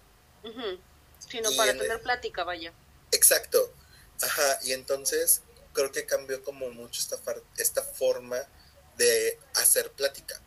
Sino 1.30 1.56
para 1.56 1.72
tener 1.74 2.02
plática, 2.02 2.44
vaya. 2.44 2.74
Exacto. 3.12 3.74
Ajá, 4.22 4.60
y 4.64 4.74
entonces 4.74 5.42
creo 5.74 5.92
que 5.92 6.06
cambió 6.06 6.44
como 6.44 6.70
mucho 6.70 7.02
esta, 7.02 7.20
esta 7.58 7.84
forma 7.84 8.38
de 8.98 9.40
hacer 9.56 9.92
plática. 9.92 10.40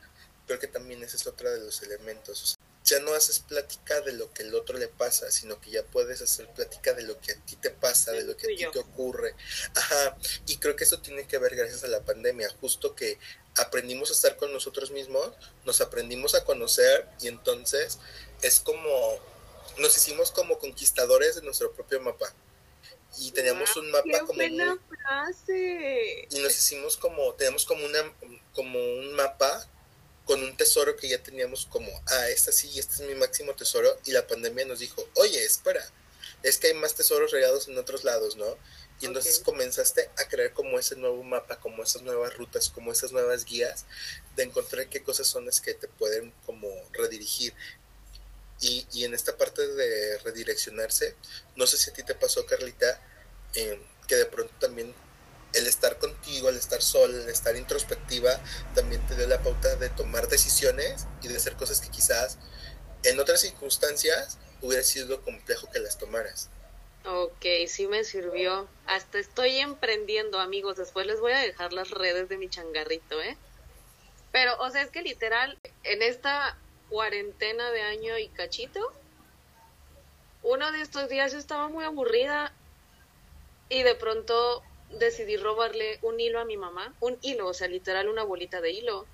Creo 0.46 0.58
que 0.58 0.68
también 0.68 1.02
ese 1.02 1.16
es 1.16 1.26
otro 1.26 1.50
de 1.50 1.60
los 1.60 1.82
elementos. 1.82 2.55
Ya 2.86 3.00
no 3.00 3.14
haces 3.14 3.40
plática 3.40 4.00
de 4.00 4.12
lo 4.12 4.32
que 4.32 4.44
el 4.44 4.54
otro 4.54 4.78
le 4.78 4.86
pasa, 4.86 5.30
sino 5.32 5.60
que 5.60 5.72
ya 5.72 5.82
puedes 5.82 6.22
hacer 6.22 6.48
plática 6.54 6.94
de 6.94 7.02
lo 7.02 7.20
que 7.20 7.32
a 7.32 7.34
ti 7.34 7.56
te 7.56 7.70
pasa, 7.70 8.12
de 8.12 8.22
lo 8.22 8.36
que 8.36 8.46
a 8.46 8.56
ti 8.56 8.64
te 8.72 8.78
ocurre. 8.78 9.34
Ajá, 9.74 10.16
y 10.46 10.56
creo 10.58 10.76
que 10.76 10.84
eso 10.84 11.00
tiene 11.00 11.26
que 11.26 11.38
ver 11.38 11.56
gracias 11.56 11.82
a 11.82 11.88
la 11.88 12.00
pandemia, 12.02 12.48
justo 12.60 12.94
que 12.94 13.18
aprendimos 13.56 14.10
a 14.10 14.12
estar 14.14 14.36
con 14.36 14.52
nosotros 14.52 14.92
mismos, 14.92 15.32
nos 15.64 15.80
aprendimos 15.80 16.36
a 16.36 16.44
conocer 16.44 17.08
y 17.20 17.26
entonces 17.26 17.98
es 18.42 18.60
como, 18.60 18.88
nos 19.78 19.96
hicimos 19.96 20.30
como 20.30 20.58
conquistadores 20.58 21.34
de 21.34 21.42
nuestro 21.42 21.72
propio 21.72 22.00
mapa. 22.00 22.32
Y 23.18 23.32
teníamos 23.32 23.74
un 23.76 23.90
mapa 23.90 24.20
como 24.26 24.42
y 26.30 26.38
nos 26.40 26.56
hicimos 26.56 26.98
como 26.98 27.32
tenemos 27.34 27.64
como 27.64 27.86
una 27.86 28.12
como 28.52 28.78
un 28.78 29.14
mapa 29.14 29.66
con 30.26 30.42
un 30.42 30.56
tesoro 30.56 30.96
que 30.96 31.08
ya 31.08 31.22
teníamos 31.22 31.66
como 31.66 31.90
ah 32.06 32.28
esta 32.28 32.52
sí 32.52 32.78
este 32.78 32.94
es 32.94 33.00
mi 33.08 33.14
máximo 33.14 33.54
tesoro 33.54 33.98
y 34.04 34.12
la 34.12 34.26
pandemia 34.26 34.66
nos 34.66 34.80
dijo 34.80 35.08
oye 35.14 35.42
espera 35.44 35.88
es 36.42 36.58
que 36.58 36.66
hay 36.66 36.74
más 36.74 36.94
tesoros 36.94 37.30
regados 37.30 37.68
en 37.68 37.78
otros 37.78 38.04
lados 38.04 38.36
no 38.36 38.58
y 39.00 39.06
entonces 39.06 39.40
comenzaste 39.40 40.10
a 40.16 40.28
crear 40.28 40.52
como 40.52 40.78
ese 40.78 40.96
nuevo 40.96 41.22
mapa 41.22 41.58
como 41.60 41.82
esas 41.82 42.02
nuevas 42.02 42.36
rutas 42.36 42.68
como 42.68 42.92
esas 42.92 43.12
nuevas 43.12 43.44
guías 43.44 43.86
de 44.36 44.44
encontrar 44.44 44.88
qué 44.88 45.02
cosas 45.02 45.26
son 45.26 45.46
las 45.46 45.60
que 45.60 45.74
te 45.74 45.88
pueden 45.88 46.32
como 46.44 46.68
redirigir. 46.92 47.54
Y, 48.60 48.86
y, 48.92 49.04
en 49.04 49.12
esta 49.12 49.36
parte 49.36 49.66
de 49.66 50.18
redireccionarse, 50.18 51.14
no 51.56 51.66
sé 51.66 51.76
si 51.76 51.90
a 51.90 51.92
ti 51.92 52.02
te 52.02 52.14
pasó, 52.14 52.46
Carlita, 52.46 53.02
eh, 53.54 53.78
que 54.06 54.16
de 54.16 54.24
pronto 54.24 54.52
también 54.58 54.94
el 55.56 55.66
estar 55.66 55.98
contigo, 55.98 56.48
el 56.48 56.56
estar 56.56 56.82
sola, 56.82 57.16
el 57.16 57.28
estar 57.28 57.56
introspectiva, 57.56 58.40
también 58.74 59.04
te 59.06 59.16
dio 59.16 59.26
la 59.26 59.42
pauta 59.42 59.76
de 59.76 59.88
tomar 59.90 60.28
decisiones 60.28 61.06
y 61.22 61.28
de 61.28 61.36
hacer 61.36 61.54
cosas 61.54 61.80
que 61.80 61.90
quizás 61.90 62.38
en 63.04 63.18
otras 63.18 63.40
circunstancias 63.40 64.38
hubiera 64.62 64.82
sido 64.82 65.22
complejo 65.22 65.70
que 65.70 65.78
las 65.78 65.98
tomaras. 65.98 66.50
Ok, 67.04 67.44
sí 67.68 67.86
me 67.86 68.02
sirvió. 68.04 68.68
Hasta 68.86 69.18
estoy 69.18 69.58
emprendiendo, 69.58 70.40
amigos. 70.40 70.76
Después 70.76 71.06
les 71.06 71.20
voy 71.20 71.32
a 71.32 71.38
dejar 71.38 71.72
las 71.72 71.90
redes 71.90 72.28
de 72.28 72.36
mi 72.36 72.48
changarrito, 72.48 73.20
¿eh? 73.22 73.36
Pero, 74.32 74.58
o 74.58 74.70
sea, 74.70 74.82
es 74.82 74.90
que 74.90 75.02
literal, 75.02 75.56
en 75.84 76.02
esta 76.02 76.58
cuarentena 76.90 77.70
de 77.70 77.82
año 77.82 78.18
y 78.18 78.28
cachito, 78.28 78.92
uno 80.42 80.72
de 80.72 80.82
estos 80.82 81.08
días 81.08 81.32
yo 81.32 81.38
estaba 81.38 81.68
muy 81.68 81.84
aburrida 81.84 82.52
y 83.68 83.82
de 83.82 83.94
pronto 83.94 84.62
decidí 84.90 85.36
robarle 85.36 85.98
un 86.02 86.20
hilo 86.20 86.40
a 86.40 86.44
mi 86.44 86.56
mamá, 86.56 86.94
un 87.00 87.18
hilo, 87.22 87.48
o 87.48 87.54
sea, 87.54 87.68
literal 87.68 88.08
una 88.08 88.22
bolita 88.22 88.60
de 88.60 88.70
hilo, 88.70 89.06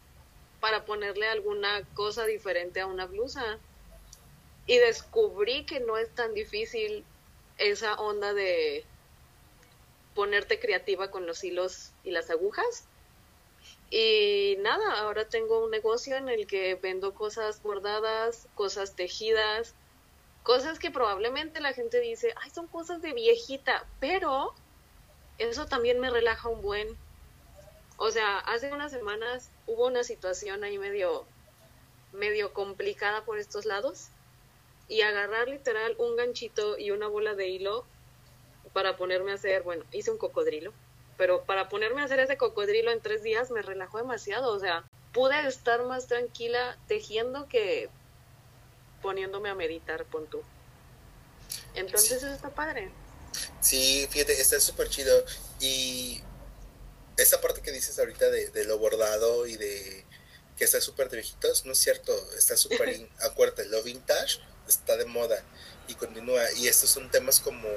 para 0.61 0.85
ponerle 0.85 1.29
alguna 1.29 1.83
cosa 1.95 2.25
diferente 2.25 2.81
a 2.81 2.87
una 2.87 3.07
blusa. 3.07 3.59
Y 4.67 4.79
descubrí 4.79 5.65
que 5.67 5.81
no 5.81 5.97
es 5.97 6.09
tan 6.15 6.35
difícil 6.35 7.05
esa 7.59 7.95
onda 7.95 8.33
de 8.33 8.85
ponerte 10.15 10.61
creativa 10.61 11.11
con 11.11 11.27
los 11.27 11.43
hilos 11.43 11.93
y 12.05 12.11
las 12.11 12.31
agujas. 12.31 12.87
Y 13.91 14.57
nada, 14.61 15.01
ahora 15.01 15.29
tengo 15.29 15.65
un 15.65 15.71
negocio 15.71 16.17
en 16.17 16.29
el 16.29 16.47
que 16.47 16.77
vendo 16.77 17.13
cosas 17.15 17.63
bordadas, 17.63 18.49
cosas 18.55 18.95
tejidas, 18.95 19.75
cosas 20.43 20.79
que 20.79 20.91
probablemente 20.91 21.61
la 21.61 21.73
gente 21.73 22.01
dice, 22.01 22.35
ay, 22.41 22.51
son 22.51 22.67
cosas 22.69 23.03
de 23.03 23.13
viejita, 23.13 23.87
pero 24.01 24.55
eso 25.39 25.67
también 25.67 26.01
me 26.01 26.11
relaja 26.11 26.49
un 26.49 26.63
buen. 26.63 26.89
O 27.97 28.11
sea, 28.11 28.39
hace 28.39 28.73
unas 28.73 28.93
semanas 28.93 29.51
hubo 29.67 29.87
una 29.87 30.05
situación 30.05 30.65
ahí 30.65 30.79
medio, 30.79 31.25
medio 32.13 32.53
complicada 32.53 33.25
por 33.25 33.39
estos 33.39 33.65
lados 33.65 34.09
y 34.89 35.03
agarrar 35.03 35.49
literal 35.49 35.95
un 35.99 36.17
ganchito 36.17 36.79
y 36.79 36.91
una 36.91 37.09
bola 37.09 37.35
de 37.35 37.49
hilo 37.49 37.85
para 38.73 38.97
ponerme 38.97 39.33
a 39.33 39.35
hacer, 39.35 39.63
bueno, 39.63 39.85
hice 39.93 40.11
un 40.11 40.19
cocodrilo 40.19 40.73
pero 41.17 41.45
para 41.45 41.69
ponerme 41.69 42.01
a 42.01 42.05
hacer 42.05 42.19
ese 42.21 42.37
cocodrilo 42.37 42.91
en 42.91 43.01
tres 43.01 43.23
días 43.23 43.51
me 43.51 43.63
relajó 43.63 43.99
demasiado, 43.99 44.53
o 44.53 44.59
sea, 44.59 44.85
pude 45.13 45.47
estar 45.47 45.85
más 45.85 46.07
tranquila 46.07 46.77
tejiendo 46.89 47.47
que 47.49 47.89
poniéndome 49.03 49.49
a 49.49 49.55
meditar, 49.55 50.05
pon 50.05 50.27
tú. 50.27 50.43
Entonces 51.75 52.25
eso 52.25 52.33
está 52.33 52.51
padre. 52.51 52.91
Sí, 53.61 54.07
fíjate, 54.11 54.41
está 54.41 54.61
súper 54.61 54.89
chido. 54.89 55.25
Y 55.61 56.23
esa 57.17 57.41
parte 57.41 57.63
que 57.63 57.73
dices 57.73 57.99
ahorita 57.99 58.31
de, 58.31 58.65
lo 58.65 58.79
bordado 58.79 59.47
y 59.47 59.57
de 59.57 60.05
que 60.57 60.65
está 60.65 60.81
súper 60.81 61.09
de 61.09 61.19
viejitos, 61.19 61.65
no 61.65 61.73
es 61.73 61.79
cierto, 61.79 62.13
está 62.37 62.57
súper, 62.57 63.09
acuérdate, 63.21 63.65
lo 63.67 63.83
vintage 63.83 64.41
está 64.69 64.97
de 64.97 65.05
moda 65.05 65.43
y 65.89 65.95
continúa. 65.95 66.51
Y 66.53 66.69
estos 66.69 66.91
son 66.91 67.11
temas 67.11 67.41
como 67.41 67.69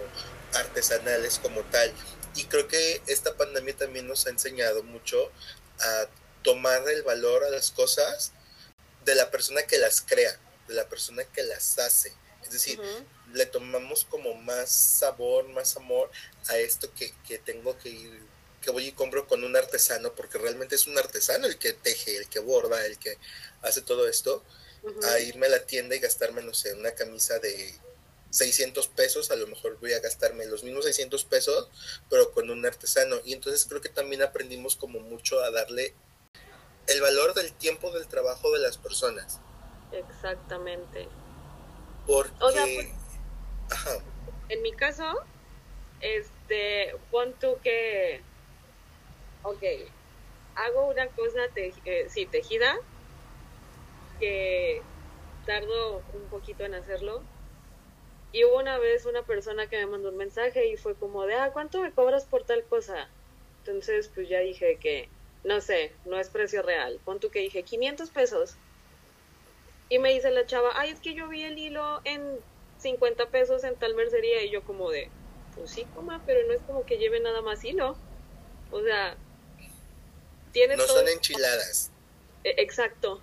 artesanales 0.53 1.39
como 1.39 1.61
tal. 1.63 1.91
Y 2.35 2.45
creo 2.45 2.67
que 2.67 3.01
esta 3.07 3.35
pandemia 3.35 3.75
también 3.75 4.07
nos 4.07 4.25
ha 4.27 4.29
enseñado 4.29 4.83
mucho 4.83 5.31
a 5.79 6.07
tomar 6.43 6.87
el 6.89 7.03
valor 7.03 7.43
a 7.43 7.49
las 7.49 7.71
cosas 7.71 8.31
de 9.03 9.15
la 9.15 9.31
persona 9.31 9.63
que 9.63 9.77
las 9.77 10.01
crea, 10.01 10.37
de 10.67 10.73
la 10.73 10.87
persona 10.87 11.23
que 11.23 11.43
las 11.43 11.79
hace. 11.79 12.13
Es 12.43 12.51
decir, 12.51 12.79
le 13.35 13.45
tomamos 13.45 14.05
como 14.05 14.33
más 14.33 14.69
sabor, 14.69 15.47
más 15.49 15.75
amor 15.75 16.09
a 16.47 16.57
esto 16.57 16.91
que, 16.93 17.13
que 17.27 17.37
tengo 17.37 17.77
que 17.77 17.89
ir, 17.89 18.21
que 18.61 18.71
voy 18.71 18.87
y 18.87 18.91
compro 18.93 19.27
con 19.27 19.43
un 19.43 19.55
artesano, 19.55 20.13
porque 20.15 20.37
realmente 20.37 20.75
es 20.75 20.87
un 20.87 20.97
artesano 20.97 21.45
el 21.45 21.57
que 21.57 21.73
teje, 21.73 22.17
el 22.17 22.27
que 22.29 22.39
borda, 22.39 22.85
el 22.85 22.97
que 22.97 23.17
hace 23.61 23.81
todo 23.81 24.07
esto, 24.07 24.43
a 25.03 25.19
irme 25.19 25.47
a 25.47 25.49
la 25.49 25.65
tienda 25.65 25.95
y 25.95 25.99
gastarme, 25.99 26.41
no 26.43 26.53
sé, 26.53 26.73
una 26.73 26.91
camisa 26.91 27.39
de 27.39 27.73
600 28.29 28.87
pesos, 28.89 29.31
a 29.31 29.35
lo 29.35 29.47
mejor 29.47 29.79
voy 29.79 29.93
a 29.93 29.99
gastarme 29.99 30.45
los 30.45 30.63
mismos 30.63 30.85
600 30.85 31.25
pesos, 31.25 31.69
pero 32.09 32.31
con 32.31 32.49
un 32.49 32.65
artesano. 32.65 33.17
Y 33.25 33.33
entonces 33.33 33.65
creo 33.65 33.81
que 33.81 33.89
también 33.89 34.21
aprendimos 34.21 34.75
como 34.75 34.99
mucho 34.99 35.39
a 35.41 35.51
darle 35.51 35.93
el 36.87 37.01
valor 37.01 37.33
del 37.33 37.53
tiempo 37.53 37.91
del 37.91 38.07
trabajo 38.07 38.51
de 38.51 38.59
las 38.59 38.77
personas. 38.77 39.39
Exactamente. 39.91 41.07
Porque... 42.05 42.33
Pues, 42.39 43.04
En 44.49 44.61
mi 44.61 44.71
caso, 44.73 45.23
este, 46.01 46.95
pon 47.11 47.33
tú 47.39 47.57
que, 47.63 48.21
ok, 49.43 49.63
hago 50.55 50.87
una 50.87 51.07
cosa, 51.07 51.41
te, 51.53 51.73
eh, 51.85 52.07
sí, 52.09 52.25
tejida, 52.25 52.77
que 54.19 54.81
tardo 55.45 56.01
un 56.13 56.29
poquito 56.29 56.63
en 56.63 56.75
hacerlo, 56.75 57.21
y 58.35 58.43
hubo 58.43 58.57
una 58.57 58.77
vez 58.77 59.05
una 59.05 59.23
persona 59.23 59.67
que 59.67 59.77
me 59.77 59.85
mandó 59.85 60.09
un 60.09 60.17
mensaje 60.17 60.67
y 60.67 60.75
fue 60.75 60.93
como 60.95 61.25
de, 61.25 61.35
ah, 61.35 61.51
¿cuánto 61.53 61.81
me 61.81 61.91
cobras 61.91 62.25
por 62.25 62.43
tal 62.43 62.63
cosa? 62.65 63.07
Entonces, 63.59 64.11
pues 64.13 64.27
ya 64.27 64.39
dije 64.39 64.77
que, 64.77 65.07
no 65.45 65.61
sé, 65.61 65.93
no 66.03 66.19
es 66.19 66.29
precio 66.29 66.61
real. 66.61 66.99
Pon 67.05 67.21
tú 67.21 67.29
que 67.29 67.39
dije 67.39 67.63
500 67.63 68.09
pesos. 68.09 68.57
Y 69.87 69.99
me 69.99 70.13
dice 70.13 70.31
la 70.31 70.45
chava, 70.45 70.71
ay, 70.75 70.89
es 70.89 70.99
que 70.99 71.13
yo 71.13 71.29
vi 71.29 71.43
el 71.43 71.57
hilo 71.57 72.01
en 72.03 72.39
50 72.79 73.29
pesos 73.29 73.63
en 73.63 73.75
tal 73.75 73.95
mercería. 73.95 74.43
Y 74.43 74.51
yo 74.51 74.63
como 74.63 74.89
de, 74.91 75.09
pues 75.55 75.71
sí, 75.71 75.85
coma, 75.95 76.21
pero 76.25 76.45
no 76.47 76.53
es 76.53 76.61
como 76.61 76.85
que 76.85 76.97
lleve 76.97 77.19
nada 77.19 77.41
más 77.41 77.63
hilo. 77.63 77.97
O 78.71 78.81
sea, 78.81 79.15
tiene 80.51 80.77
No 80.77 80.87
son 80.87 81.07
enchiladas. 81.07 81.91
E, 82.43 82.55
exacto. 82.61 83.21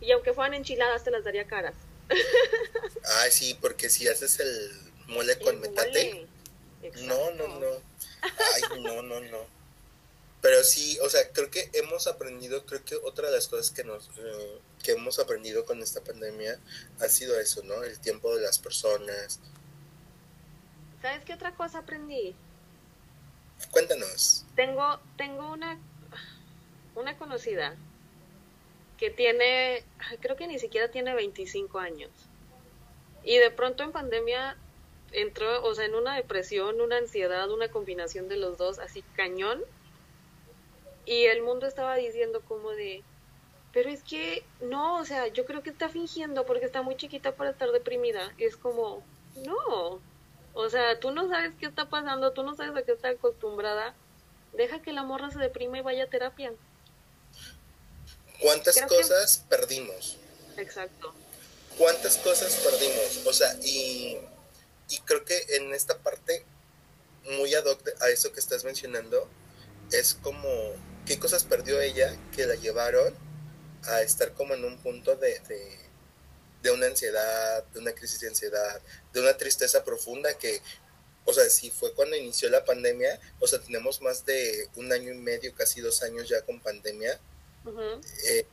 Y 0.00 0.12
aunque 0.12 0.32
fueran 0.32 0.54
enchiladas, 0.54 1.04
te 1.04 1.10
las 1.10 1.24
daría 1.24 1.46
caras. 1.46 1.74
Ay, 3.22 3.30
sí, 3.30 3.58
porque 3.60 3.90
si 3.90 4.08
haces 4.08 4.40
el 4.40 4.92
mole 5.08 5.38
con 5.38 5.60
metate. 5.60 6.26
No, 7.02 7.30
no, 7.32 7.48
no. 7.48 7.66
Ay, 8.22 8.80
no, 8.80 9.02
no, 9.02 9.20
no. 9.20 9.57
Pero 10.40 10.62
sí, 10.62 10.98
o 11.00 11.10
sea, 11.10 11.30
creo 11.32 11.50
que 11.50 11.70
hemos 11.72 12.06
aprendido, 12.06 12.64
creo 12.64 12.84
que 12.84 12.96
otra 12.96 13.28
de 13.28 13.34
las 13.34 13.48
cosas 13.48 13.70
que 13.70 13.82
nos 13.84 14.08
eh, 14.18 14.60
que 14.82 14.92
hemos 14.92 15.18
aprendido 15.18 15.64
con 15.64 15.82
esta 15.82 16.00
pandemia 16.00 16.58
ha 17.00 17.08
sido 17.08 17.38
eso, 17.40 17.62
¿no? 17.64 17.82
El 17.82 17.98
tiempo 17.98 18.34
de 18.36 18.42
las 18.42 18.58
personas. 18.58 19.40
¿Sabes 21.02 21.24
qué 21.24 21.34
otra 21.34 21.54
cosa 21.54 21.78
aprendí? 21.78 22.36
Cuéntanos. 23.72 24.44
Tengo 24.54 25.00
tengo 25.16 25.52
una 25.52 25.80
una 26.94 27.16
conocida 27.16 27.76
que 28.98 29.10
tiene, 29.10 29.84
creo 30.20 30.36
que 30.36 30.48
ni 30.48 30.58
siquiera 30.58 30.90
tiene 30.90 31.14
25 31.14 31.78
años. 31.78 32.10
Y 33.22 33.38
de 33.38 33.50
pronto 33.50 33.84
en 33.84 33.92
pandemia 33.92 34.56
entró, 35.12 35.64
o 35.64 35.74
sea, 35.74 35.86
en 35.86 35.94
una 35.94 36.16
depresión, 36.16 36.80
una 36.80 36.98
ansiedad, 36.98 37.50
una 37.50 37.68
combinación 37.68 38.28
de 38.28 38.36
los 38.36 38.58
dos, 38.58 38.78
así 38.78 39.02
cañón. 39.16 39.62
Y 41.08 41.24
el 41.24 41.42
mundo 41.42 41.66
estaba 41.66 41.96
diciendo 41.96 42.42
como 42.46 42.72
de, 42.72 43.02
pero 43.72 43.88
es 43.88 44.02
que 44.02 44.44
no, 44.60 45.00
o 45.00 45.06
sea, 45.06 45.28
yo 45.28 45.46
creo 45.46 45.62
que 45.62 45.70
está 45.70 45.88
fingiendo 45.88 46.44
porque 46.44 46.66
está 46.66 46.82
muy 46.82 46.98
chiquita 46.98 47.34
para 47.34 47.48
estar 47.48 47.72
deprimida. 47.72 48.34
Y 48.36 48.44
es 48.44 48.58
como, 48.58 49.02
no, 49.36 50.02
o 50.52 50.68
sea, 50.68 51.00
tú 51.00 51.10
no 51.10 51.26
sabes 51.26 51.54
qué 51.58 51.64
está 51.64 51.88
pasando, 51.88 52.32
tú 52.32 52.42
no 52.42 52.54
sabes 52.54 52.76
a 52.76 52.84
qué 52.84 52.92
está 52.92 53.08
acostumbrada. 53.08 53.94
Deja 54.52 54.82
que 54.82 54.92
la 54.92 55.02
morra 55.02 55.30
se 55.30 55.38
deprime 55.38 55.78
y 55.78 55.80
vaya 55.80 56.04
a 56.04 56.10
terapia. 56.10 56.52
¿Cuántas 58.42 58.78
cosas 58.82 59.46
perdimos? 59.48 60.18
Exacto. 60.58 61.14
¿Cuántas 61.78 62.18
cosas 62.18 62.54
perdimos? 62.56 63.26
O 63.26 63.32
sea, 63.32 63.54
y, 63.62 64.18
y 64.90 64.98
creo 65.06 65.24
que 65.24 65.40
en 65.56 65.72
esta 65.72 65.96
parte, 65.96 66.44
muy 67.38 67.54
ad 67.54 67.64
hoc 67.64 67.80
a 68.02 68.10
eso 68.10 68.30
que 68.30 68.40
estás 68.40 68.62
mencionando, 68.64 69.26
es 69.90 70.12
como, 70.12 70.74
¿qué 71.08 71.18
cosas 71.18 71.44
perdió 71.44 71.80
ella 71.80 72.14
que 72.36 72.46
la 72.46 72.54
llevaron 72.54 73.14
a 73.84 74.02
estar 74.02 74.34
como 74.34 74.52
en 74.52 74.64
un 74.64 74.76
punto 74.78 75.16
de, 75.16 75.40
de, 75.48 75.78
de 76.62 76.70
una 76.70 76.86
ansiedad, 76.86 77.64
de 77.64 77.80
una 77.80 77.92
crisis 77.92 78.20
de 78.20 78.28
ansiedad, 78.28 78.80
de 79.14 79.20
una 79.20 79.34
tristeza 79.36 79.82
profunda 79.84 80.36
que 80.36 80.60
o 81.24 81.32
sea, 81.34 81.48
si 81.50 81.70
fue 81.70 81.92
cuando 81.92 82.16
inició 82.16 82.48
la 82.48 82.64
pandemia, 82.64 83.20
o 83.38 83.46
sea, 83.46 83.58
tenemos 83.58 84.00
más 84.00 84.24
de 84.24 84.66
un 84.76 84.90
año 84.90 85.12
y 85.12 85.18
medio, 85.18 85.54
casi 85.54 85.82
dos 85.82 86.02
años 86.02 86.26
ya 86.26 86.40
con 86.40 86.58
pandemia, 86.58 87.20
eh, 88.24 88.46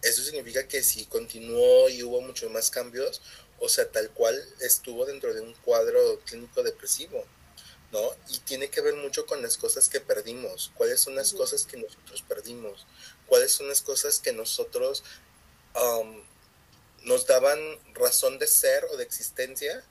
eso 0.00 0.22
significa 0.22 0.66
que 0.66 0.82
si 0.82 1.04
continuó 1.04 1.90
y 1.90 2.02
hubo 2.02 2.22
muchos 2.22 2.50
más 2.50 2.70
cambios, 2.70 3.20
o 3.58 3.68
sea, 3.68 3.86
tal 3.90 4.10
cual 4.12 4.42
estuvo 4.60 5.04
dentro 5.04 5.34
de 5.34 5.42
un 5.42 5.52
cuadro 5.52 6.18
clínico 6.20 6.62
depresivo, 6.62 7.26
¿no? 7.94 8.10
Y 8.28 8.40
tiene 8.40 8.70
que 8.70 8.80
ver 8.80 8.94
mucho 8.96 9.24
con 9.24 9.40
las 9.40 9.56
cosas 9.56 9.88
que 9.88 10.00
perdimos, 10.00 10.72
cuáles 10.74 11.00
son 11.00 11.14
las 11.14 11.32
cosas 11.32 11.64
que 11.64 11.76
nosotros 11.76 12.22
perdimos, 12.26 12.86
cuáles 13.26 13.52
son 13.52 13.68
las 13.68 13.82
cosas 13.82 14.18
que 14.18 14.32
nosotros 14.32 15.04
nos 17.02 17.26
daban 17.26 17.58
razón 17.94 18.40
de 18.40 18.48
ser 18.48 18.84
o 18.90 18.96
de 18.96 19.04
existencia 19.04 19.84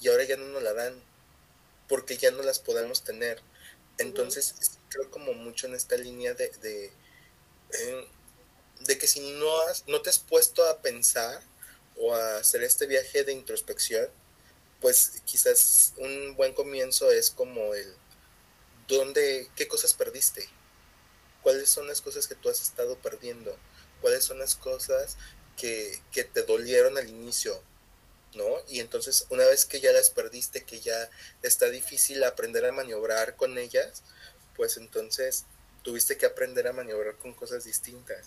y 0.00 0.08
ahora 0.08 0.24
ya 0.24 0.36
no 0.36 0.46
nos 0.46 0.62
la 0.64 0.72
dan, 0.72 1.00
porque 1.88 2.16
ya 2.16 2.32
no 2.32 2.42
las 2.42 2.58
podemos 2.58 3.04
tener. 3.04 3.40
Entonces, 3.98 4.54
creo 4.88 5.08
como 5.12 5.32
mucho 5.34 5.68
en 5.68 5.74
esta 5.74 5.96
línea 5.96 6.34
de 6.34 6.90
de 8.80 8.98
que 8.98 9.06
si 9.06 9.20
no, 9.20 9.60
has, 9.62 9.86
no 9.86 10.02
te 10.02 10.10
has 10.10 10.18
puesto 10.18 10.64
a 10.68 10.80
pensar 10.82 11.40
o 11.96 12.14
a 12.14 12.38
hacer 12.38 12.62
este 12.64 12.86
viaje 12.86 13.24
de 13.24 13.32
introspección, 13.32 14.08
pues 14.84 15.12
quizás 15.24 15.94
un 15.96 16.36
buen 16.36 16.52
comienzo 16.52 17.10
es 17.10 17.30
como 17.30 17.72
el, 17.72 17.90
¿dónde, 18.86 19.48
qué 19.56 19.66
cosas 19.66 19.94
perdiste? 19.94 20.46
¿Cuáles 21.42 21.70
son 21.70 21.86
las 21.86 22.02
cosas 22.02 22.26
que 22.26 22.34
tú 22.34 22.50
has 22.50 22.60
estado 22.60 22.98
perdiendo? 22.98 23.56
¿Cuáles 24.02 24.24
son 24.24 24.38
las 24.38 24.56
cosas 24.56 25.16
que, 25.56 26.02
que 26.12 26.24
te 26.24 26.42
dolieron 26.42 26.98
al 26.98 27.08
inicio? 27.08 27.62
¿no? 28.34 28.44
Y 28.68 28.80
entonces 28.80 29.24
una 29.30 29.46
vez 29.46 29.64
que 29.64 29.80
ya 29.80 29.90
las 29.90 30.10
perdiste, 30.10 30.64
que 30.64 30.78
ya 30.80 31.08
está 31.40 31.70
difícil 31.70 32.22
aprender 32.22 32.66
a 32.66 32.72
maniobrar 32.72 33.36
con 33.36 33.56
ellas, 33.56 34.02
pues 34.54 34.76
entonces 34.76 35.46
tuviste 35.82 36.18
que 36.18 36.26
aprender 36.26 36.68
a 36.68 36.74
maniobrar 36.74 37.16
con 37.16 37.32
cosas 37.32 37.64
distintas. 37.64 38.26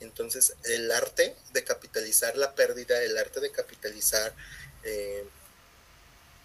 Entonces, 0.00 0.54
el 0.64 0.90
arte 0.90 1.36
de 1.52 1.64
capitalizar 1.64 2.34
la 2.38 2.54
pérdida, 2.54 3.02
el 3.02 3.18
arte 3.18 3.40
de 3.40 3.52
capitalizar 3.52 4.34
eh, 4.84 5.24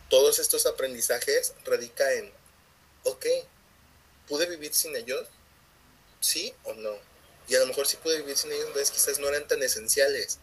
todos 0.10 0.40
estos 0.40 0.66
aprendizajes 0.66 1.54
radica 1.66 2.14
en, 2.14 2.32
ok, 3.04 3.26
¿pude 4.28 4.46
vivir 4.48 4.74
sin 4.74 4.96
ellos? 4.96 5.28
¿Sí 6.20 6.54
o 6.64 6.74
no? 6.74 6.98
Y 7.48 7.56
a 7.56 7.60
lo 7.60 7.68
mejor 7.68 7.88
sí 7.88 7.98
pude 7.98 8.18
vivir 8.18 8.38
sin 8.38 8.52
ellos, 8.52 8.68
entonces 8.68 8.92
quizás 8.92 9.20
no 9.20 9.28
eran 9.28 9.48
tan 9.48 9.62
esenciales. 9.64 10.40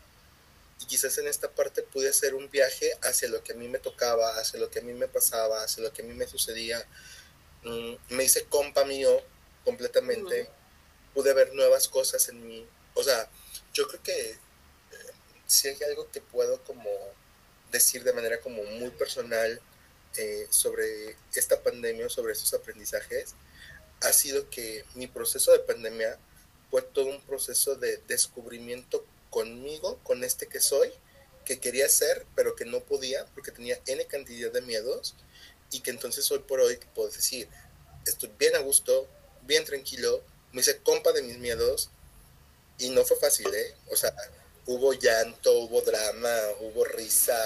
Y 0.81 0.87
quizás 0.87 1.18
en 1.18 1.27
esta 1.27 1.50
parte 1.50 1.83
pude 1.83 2.09
hacer 2.09 2.35
un 2.35 2.50
viaje 2.50 2.92
hacia 3.03 3.29
lo 3.29 3.42
que 3.42 3.53
a 3.53 3.57
mí 3.57 3.68
me 3.68 3.79
tocaba, 3.79 4.38
hacia 4.38 4.59
lo 4.59 4.70
que 4.70 4.81
a 4.81 4.83
mí 4.83 4.92
me 4.92 5.09
pasaba, 5.09 5.62
hacia 5.62 5.83
lo 5.83 5.92
que 5.92 6.03
a 6.03 6.05
mí 6.05 6.14
me 6.14 6.27
sucedía. 6.27 6.87
Mm, 7.62 7.94
me 8.11 8.24
hice 8.24 8.44
compa 8.46 8.85
mío 8.85 9.22
completamente, 9.64 10.48
pude 11.14 11.33
ver 11.33 11.55
nuevas 11.55 11.88
cosas 11.88 12.29
en 12.29 12.46
mí. 12.46 12.66
O 12.94 13.03
sea, 13.03 13.31
yo 13.72 13.87
creo 13.88 14.03
que 14.03 14.31
eh, 14.31 14.38
si 15.46 15.68
hay 15.68 15.83
algo 15.85 16.11
que 16.11 16.20
puedo 16.20 16.62
como 16.64 16.90
decir 17.75 18.05
de 18.05 18.13
manera 18.13 18.41
como 18.41 18.63
muy 18.63 18.91
personal 18.91 19.61
eh, 20.17 20.47
sobre 20.49 21.17
esta 21.35 21.61
pandemia, 21.61 22.09
sobre 22.09 22.33
estos 22.33 22.55
aprendizajes, 22.55 23.35
ha 24.01 24.13
sido 24.13 24.49
que 24.49 24.85
mi 24.95 25.09
proceso 25.09 25.53
de 25.53 25.59
pandemia 25.59 26.17
fue 26.71 26.83
todo 26.83 27.07
un 27.07 27.21
proceso 27.23 27.75
de 27.75 27.99
descubrimiento 28.09 29.05
conmigo, 29.31 29.99
con 30.05 30.23
este 30.23 30.47
que 30.47 30.61
soy, 30.61 30.93
que 31.45 31.59
quería 31.59 31.89
ser, 31.89 32.25
pero 32.37 32.55
que 32.55 32.65
no 32.65 32.81
podía 32.81 33.27
porque 33.35 33.51
tenía 33.51 33.79
N 33.87 34.07
cantidad 34.07 34.53
de 34.53 34.63
miedos 34.63 35.17
y 35.73 35.81
que 35.81 35.91
entonces 35.91 36.31
hoy 36.31 36.39
por 36.39 36.61
hoy 36.61 36.79
puedo 36.95 37.09
decir, 37.11 37.49
estoy 38.07 38.31
bien 38.39 38.55
a 38.55 38.61
gusto, 38.61 39.09
bien 39.43 39.65
tranquilo, 39.65 40.23
me 40.53 40.61
hice 40.61 40.79
compa 40.79 41.13
de 41.13 41.23
mis 41.23 41.39
miedos 41.39 41.91
Y 42.79 42.91
no 42.91 43.05
fue 43.05 43.17
fácil, 43.17 43.53
¿eh? 43.55 43.75
O 43.91 43.97
sea, 43.97 44.15
hubo 44.66 44.92
llanto, 44.94 45.53
hubo 45.61 45.81
drama, 45.83 46.37
hubo 46.61 46.85
risa, 46.85 47.38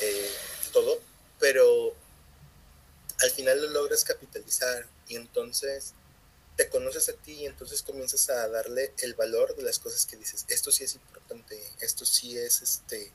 eh, 0.00 0.30
todo, 0.72 1.00
pero 1.38 1.94
al 3.20 3.30
final 3.30 3.60
lo 3.62 3.70
logras 3.70 4.04
capitalizar 4.04 4.86
y 5.08 5.16
entonces 5.16 5.94
te 6.56 6.68
conoces 6.68 7.08
a 7.08 7.14
ti 7.14 7.32
y 7.32 7.46
entonces 7.46 7.82
comienzas 7.82 8.28
a 8.30 8.48
darle 8.48 8.92
el 8.98 9.14
valor 9.14 9.56
de 9.56 9.62
las 9.62 9.78
cosas 9.78 10.06
que 10.06 10.16
dices, 10.16 10.44
esto 10.48 10.70
sí 10.70 10.84
es 10.84 10.94
importante, 10.94 11.60
esto 11.80 12.04
sí 12.04 12.36
es 12.36 12.62
este 12.62 13.12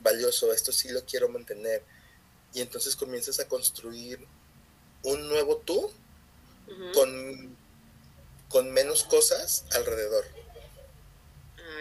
valioso, 0.00 0.52
esto 0.52 0.72
sí 0.72 0.88
lo 0.88 1.04
quiero 1.04 1.28
mantener. 1.28 1.82
Y 2.54 2.60
entonces 2.60 2.96
comienzas 2.96 3.40
a 3.40 3.48
construir 3.48 4.18
un 5.02 5.28
nuevo 5.28 5.58
tú 5.58 5.90
con, 6.94 7.56
con 8.48 8.70
menos 8.72 9.04
cosas 9.04 9.64
alrededor. 9.72 10.24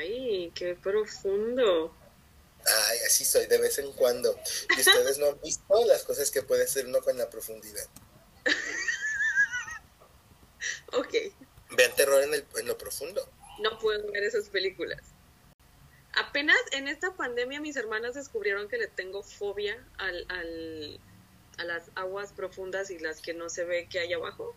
Ay, 0.01 0.51
qué 0.55 0.75
profundo. 0.75 1.95
Ay, 2.65 2.97
así 3.05 3.23
soy 3.23 3.45
de 3.45 3.59
vez 3.59 3.77
en 3.77 3.91
cuando. 3.93 4.35
Y 4.75 4.79
ustedes 4.79 5.19
no 5.19 5.27
han 5.27 5.39
visto 5.41 5.85
las 5.85 6.03
cosas 6.03 6.31
que 6.31 6.41
puede 6.41 6.63
hacer 6.63 6.87
uno 6.87 7.01
con 7.01 7.17
la 7.17 7.29
profundidad. 7.29 7.87
ok. 10.93 11.13
Vean 11.71 11.95
terror 11.95 12.23
en, 12.23 12.33
el, 12.33 12.45
en 12.55 12.67
lo 12.67 12.77
profundo. 12.77 13.27
No 13.61 13.77
puedo 13.77 14.11
ver 14.11 14.23
esas 14.23 14.49
películas. 14.49 15.01
Apenas 16.13 16.57
en 16.71 16.87
esta 16.87 17.15
pandemia 17.15 17.61
mis 17.61 17.75
hermanas 17.75 18.15
descubrieron 18.15 18.67
que 18.67 18.77
le 18.77 18.87
tengo 18.87 19.23
fobia 19.23 19.85
al, 19.97 20.25
al, 20.29 20.99
a 21.57 21.63
las 21.63 21.83
aguas 21.95 22.33
profundas 22.33 22.89
y 22.89 22.97
las 22.97 23.21
que 23.21 23.33
no 23.33 23.49
se 23.49 23.65
ve 23.65 23.87
que 23.87 23.99
hay 23.99 24.13
abajo. 24.13 24.55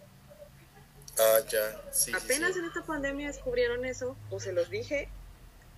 Ah, 1.19 1.41
ya, 1.49 1.93
sí. 1.93 2.13
Apenas 2.15 2.57
en 2.57 2.65
esta 2.65 2.85
pandemia 2.85 3.29
descubrieron 3.29 3.85
eso, 3.85 4.17
o 4.31 4.41
se 4.41 4.53
los 4.53 4.71
dije. 4.71 5.11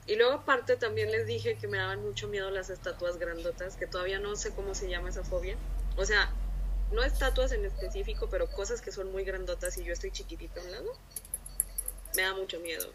Y 0.07 0.15
luego 0.15 0.35
aparte 0.35 0.77
también 0.77 1.11
les 1.11 1.27
dije 1.27 1.57
que 1.57 1.67
me 1.67 1.79
daban 1.79 2.01
mucho 2.03 2.29
miedo 2.29 2.51
las 2.51 2.71
estatuas 2.71 3.19
grandotas, 3.19 3.77
que 3.77 3.87
todavía 3.87 4.21
no 4.21 4.37
sé 4.37 4.51
cómo 4.53 4.75
se 4.75 4.89
llama 4.89 5.09
esa 5.09 5.25
fobia. 5.25 5.57
O 5.97 6.05
sea, 6.05 6.33
no 6.93 7.03
estatuas 7.03 7.51
en 7.53 7.65
específico, 7.65 8.29
pero 8.31 8.47
cosas 8.47 8.81
que 8.81 8.93
son 8.93 9.11
muy 9.11 9.25
grandotas 9.25 9.77
y 9.79 9.85
yo 9.85 9.93
estoy 9.93 10.13
chiquitita 10.13 10.61
a 10.61 10.65
un 10.65 10.71
lado. 10.71 10.93
Me 12.15 12.23
da 12.23 12.35
mucho 12.35 12.61
miedo. 12.61 12.89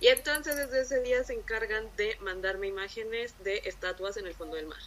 Y 0.00 0.08
entonces 0.08 0.56
desde 0.56 0.82
ese 0.82 1.00
día 1.00 1.24
se 1.24 1.32
encargan 1.32 1.88
de 1.96 2.16
mandarme 2.20 2.68
imágenes 2.68 3.34
de 3.42 3.62
estatuas 3.64 4.16
en 4.16 4.26
el 4.26 4.34
fondo 4.34 4.56
del 4.56 4.66
mar. 4.66 4.80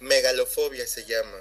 Megalofobia 0.00 0.86
se 0.86 1.04
llama. 1.04 1.38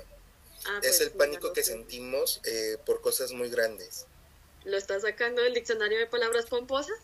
Ah, 0.66 0.80
es 0.82 0.98
pues, 0.98 1.02
el 1.02 1.12
pánico 1.12 1.54
que 1.54 1.64
sentimos 1.64 2.42
eh, 2.46 2.78
por 2.86 3.02
cosas 3.02 3.32
muy 3.32 3.50
grandes. 3.50 4.06
¿Lo 4.64 4.78
está 4.78 5.00
sacando 5.00 5.44
del 5.44 5.54
diccionario 5.54 6.00
de 6.00 6.08
palabras 6.08 6.48
pomposas? 6.48 6.98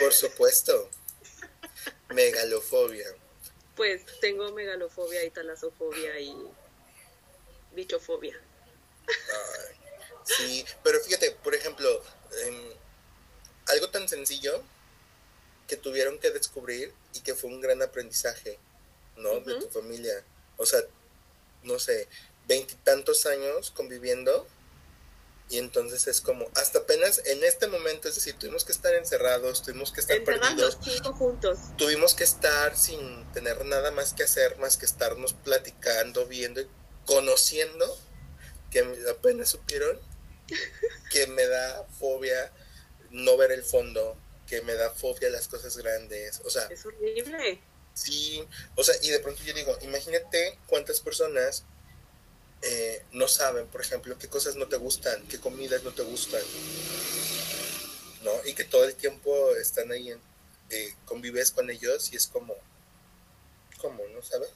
Por 0.00 0.12
supuesto. 0.12 0.90
megalofobia. 2.10 3.06
Pues 3.76 4.02
tengo 4.20 4.52
megalofobia 4.52 5.24
y 5.24 5.30
talasofobia 5.30 6.18
y 6.20 6.34
bichofobia. 7.72 8.40
sí, 10.24 10.64
pero 10.82 11.00
fíjate, 11.00 11.32
por 11.32 11.54
ejemplo, 11.54 12.02
algo 13.66 13.90
tan 13.90 14.08
sencillo 14.08 14.62
que 15.66 15.76
tuvieron 15.76 16.18
que 16.18 16.30
descubrir 16.30 16.92
y 17.14 17.20
que 17.20 17.34
fue 17.34 17.50
un 17.50 17.60
gran 17.60 17.82
aprendizaje, 17.82 18.58
¿no? 19.16 19.40
De 19.40 19.58
tu 19.60 19.68
familia. 19.70 20.22
O 20.56 20.66
sea, 20.66 20.80
no 21.62 21.78
sé, 21.78 22.06
veintitantos 22.46 23.26
años 23.26 23.70
conviviendo 23.70 24.46
y 25.50 25.58
entonces 25.58 26.06
es 26.06 26.20
como, 26.20 26.46
hasta 26.54 26.80
apenas 26.80 27.20
en 27.26 27.44
este 27.44 27.66
momento, 27.66 28.08
es 28.08 28.14
decir, 28.14 28.34
tuvimos 28.38 28.64
que 28.64 28.72
estar 28.72 28.94
encerrados, 28.94 29.62
tuvimos 29.62 29.92
que 29.92 30.00
estar 30.00 30.22
perdidos. 30.24 30.78
juntos. 31.16 31.58
Tuvimos 31.76 32.14
que 32.14 32.24
estar 32.24 32.76
sin 32.76 33.30
tener 33.32 33.64
nada 33.66 33.90
más 33.90 34.14
que 34.14 34.22
hacer, 34.22 34.56
más 34.58 34.76
que 34.76 34.86
estarnos 34.86 35.34
platicando, 35.34 36.26
viendo 36.26 36.62
y 36.62 36.68
conociendo, 37.04 37.98
que 38.70 38.80
apenas 39.10 39.50
supieron 39.50 40.00
que 41.10 41.26
me 41.26 41.46
da 41.46 41.84
fobia 41.98 42.50
no 43.10 43.36
ver 43.36 43.52
el 43.52 43.62
fondo, 43.62 44.16
que 44.46 44.62
me 44.62 44.74
da 44.74 44.90
fobia 44.90 45.28
las 45.28 45.46
cosas 45.46 45.76
grandes, 45.76 46.40
o 46.44 46.50
sea... 46.50 46.66
Es 46.70 46.84
horrible. 46.86 47.60
Sí, 47.92 48.44
o 48.74 48.82
sea, 48.82 48.96
y 49.02 49.10
de 49.10 49.20
pronto 49.20 49.42
yo 49.44 49.54
digo, 49.54 49.76
imagínate 49.82 50.58
cuántas 50.66 51.00
personas 51.00 51.64
no 53.14 53.28
saben, 53.28 53.66
por 53.68 53.80
ejemplo, 53.80 54.18
qué 54.18 54.28
cosas 54.28 54.56
no 54.56 54.66
te 54.66 54.76
gustan, 54.76 55.24
qué 55.28 55.38
comidas 55.38 55.84
no 55.84 55.92
te 55.92 56.02
gustan, 56.02 56.42
¿no? 58.24 58.32
Y 58.44 58.54
que 58.54 58.64
todo 58.64 58.84
el 58.84 58.94
tiempo 58.96 59.54
están 59.56 59.90
ahí, 59.92 60.10
en, 60.10 60.20
eh, 60.70 60.94
convives 61.04 61.52
con 61.52 61.70
ellos 61.70 62.12
y 62.12 62.16
es 62.16 62.26
como, 62.26 62.54
¿cómo? 63.80 64.02
¿No 64.12 64.20
sabes? 64.20 64.50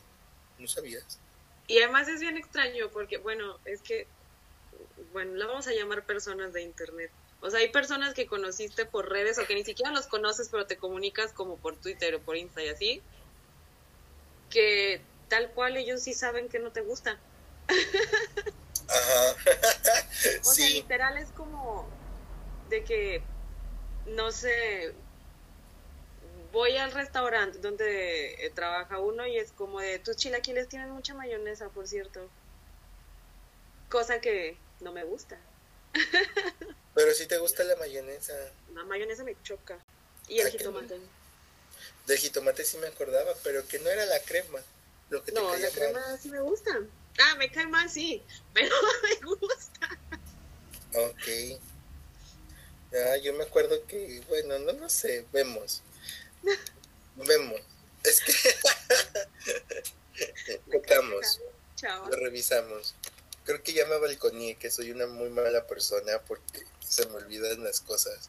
¿No 0.58 0.66
sabías? 0.66 1.20
Y 1.68 1.78
además 1.78 2.08
es 2.08 2.20
bien 2.20 2.36
extraño 2.36 2.90
porque, 2.90 3.18
bueno, 3.18 3.58
es 3.64 3.80
que, 3.80 4.08
bueno, 5.12 5.34
la 5.36 5.46
vamos 5.46 5.68
a 5.68 5.72
llamar 5.72 6.04
personas 6.04 6.52
de 6.52 6.62
Internet. 6.62 7.12
O 7.40 7.50
sea, 7.50 7.60
hay 7.60 7.70
personas 7.70 8.12
que 8.14 8.26
conociste 8.26 8.86
por 8.86 9.08
redes 9.08 9.38
o 9.38 9.46
que 9.46 9.54
ni 9.54 9.64
siquiera 9.64 9.92
los 9.92 10.08
conoces, 10.08 10.48
pero 10.48 10.66
te 10.66 10.76
comunicas 10.76 11.32
como 11.32 11.56
por 11.56 11.76
Twitter 11.76 12.16
o 12.16 12.20
por 12.20 12.36
Insta 12.36 12.64
y 12.64 12.68
así, 12.70 13.02
que 14.50 15.00
tal 15.28 15.52
cual 15.52 15.76
ellos 15.76 16.02
sí 16.02 16.14
saben 16.14 16.48
que 16.48 16.58
no 16.58 16.72
te 16.72 16.80
gusta. 16.80 17.20
Ajá. 18.88 19.36
o 20.42 20.52
sea, 20.52 20.68
literal 20.70 21.18
es 21.18 21.28
como 21.30 21.88
de 22.68 22.84
que, 22.84 23.22
no 24.06 24.32
sé, 24.32 24.94
voy 26.52 26.76
al 26.76 26.92
restaurante 26.92 27.58
donde 27.58 28.34
eh, 28.46 28.50
trabaja 28.50 28.98
uno 28.98 29.26
y 29.26 29.38
es 29.38 29.52
como 29.52 29.80
de, 29.80 29.98
tus 29.98 30.16
chilaquiles 30.16 30.68
tienen 30.68 30.90
mucha 30.90 31.14
mayonesa, 31.14 31.68
por 31.68 31.86
cierto. 31.86 32.28
Cosa 33.88 34.20
que 34.20 34.56
no 34.80 34.92
me 34.92 35.04
gusta. 35.04 35.38
Pero 36.94 37.14
si 37.14 37.26
te 37.26 37.38
gusta 37.38 37.64
la 37.64 37.76
mayonesa. 37.76 38.34
La 38.74 38.84
mayonesa 38.84 39.24
me 39.24 39.40
choca. 39.42 39.78
Y 40.28 40.40
el 40.40 40.50
jitomate. 40.50 40.98
Del 42.06 42.18
jitomate 42.18 42.64
sí 42.64 42.76
me 42.78 42.88
acordaba, 42.88 43.32
pero 43.44 43.66
que 43.66 43.78
no 43.78 43.88
era 43.88 44.04
la 44.06 44.20
crema. 44.20 44.58
Lo 45.10 45.22
que 45.22 45.32
no, 45.32 45.56
la 45.56 45.70
crema 45.70 46.16
sí 46.18 46.28
me 46.28 46.40
gusta. 46.40 46.72
Ah, 47.18 47.34
me 47.36 47.50
cae 47.50 47.66
mal, 47.66 47.88
sí, 47.90 48.22
pero 48.52 48.74
me 49.02 49.26
gusta. 49.26 49.98
Ok. 50.94 51.60
Ah, 52.94 53.16
yo 53.18 53.34
me 53.34 53.44
acuerdo 53.44 53.84
que, 53.86 54.22
bueno, 54.28 54.58
no 54.60 54.72
lo 54.72 54.88
sé, 54.88 55.26
vemos. 55.32 55.82
vemos. 57.16 57.60
Es 58.04 58.20
que 58.20 58.32
tocamos. 60.72 61.40
Lo 61.82 62.16
revisamos 62.16 62.94
creo 63.48 63.62
que 63.62 63.72
ya 63.72 63.86
me 63.86 63.96
balconé, 63.96 64.56
que 64.56 64.70
soy 64.70 64.90
una 64.90 65.06
muy 65.06 65.30
mala 65.30 65.66
persona 65.66 66.20
porque 66.28 66.66
se 66.86 67.06
me 67.06 67.14
olvidan 67.14 67.64
las 67.64 67.80
cosas. 67.80 68.28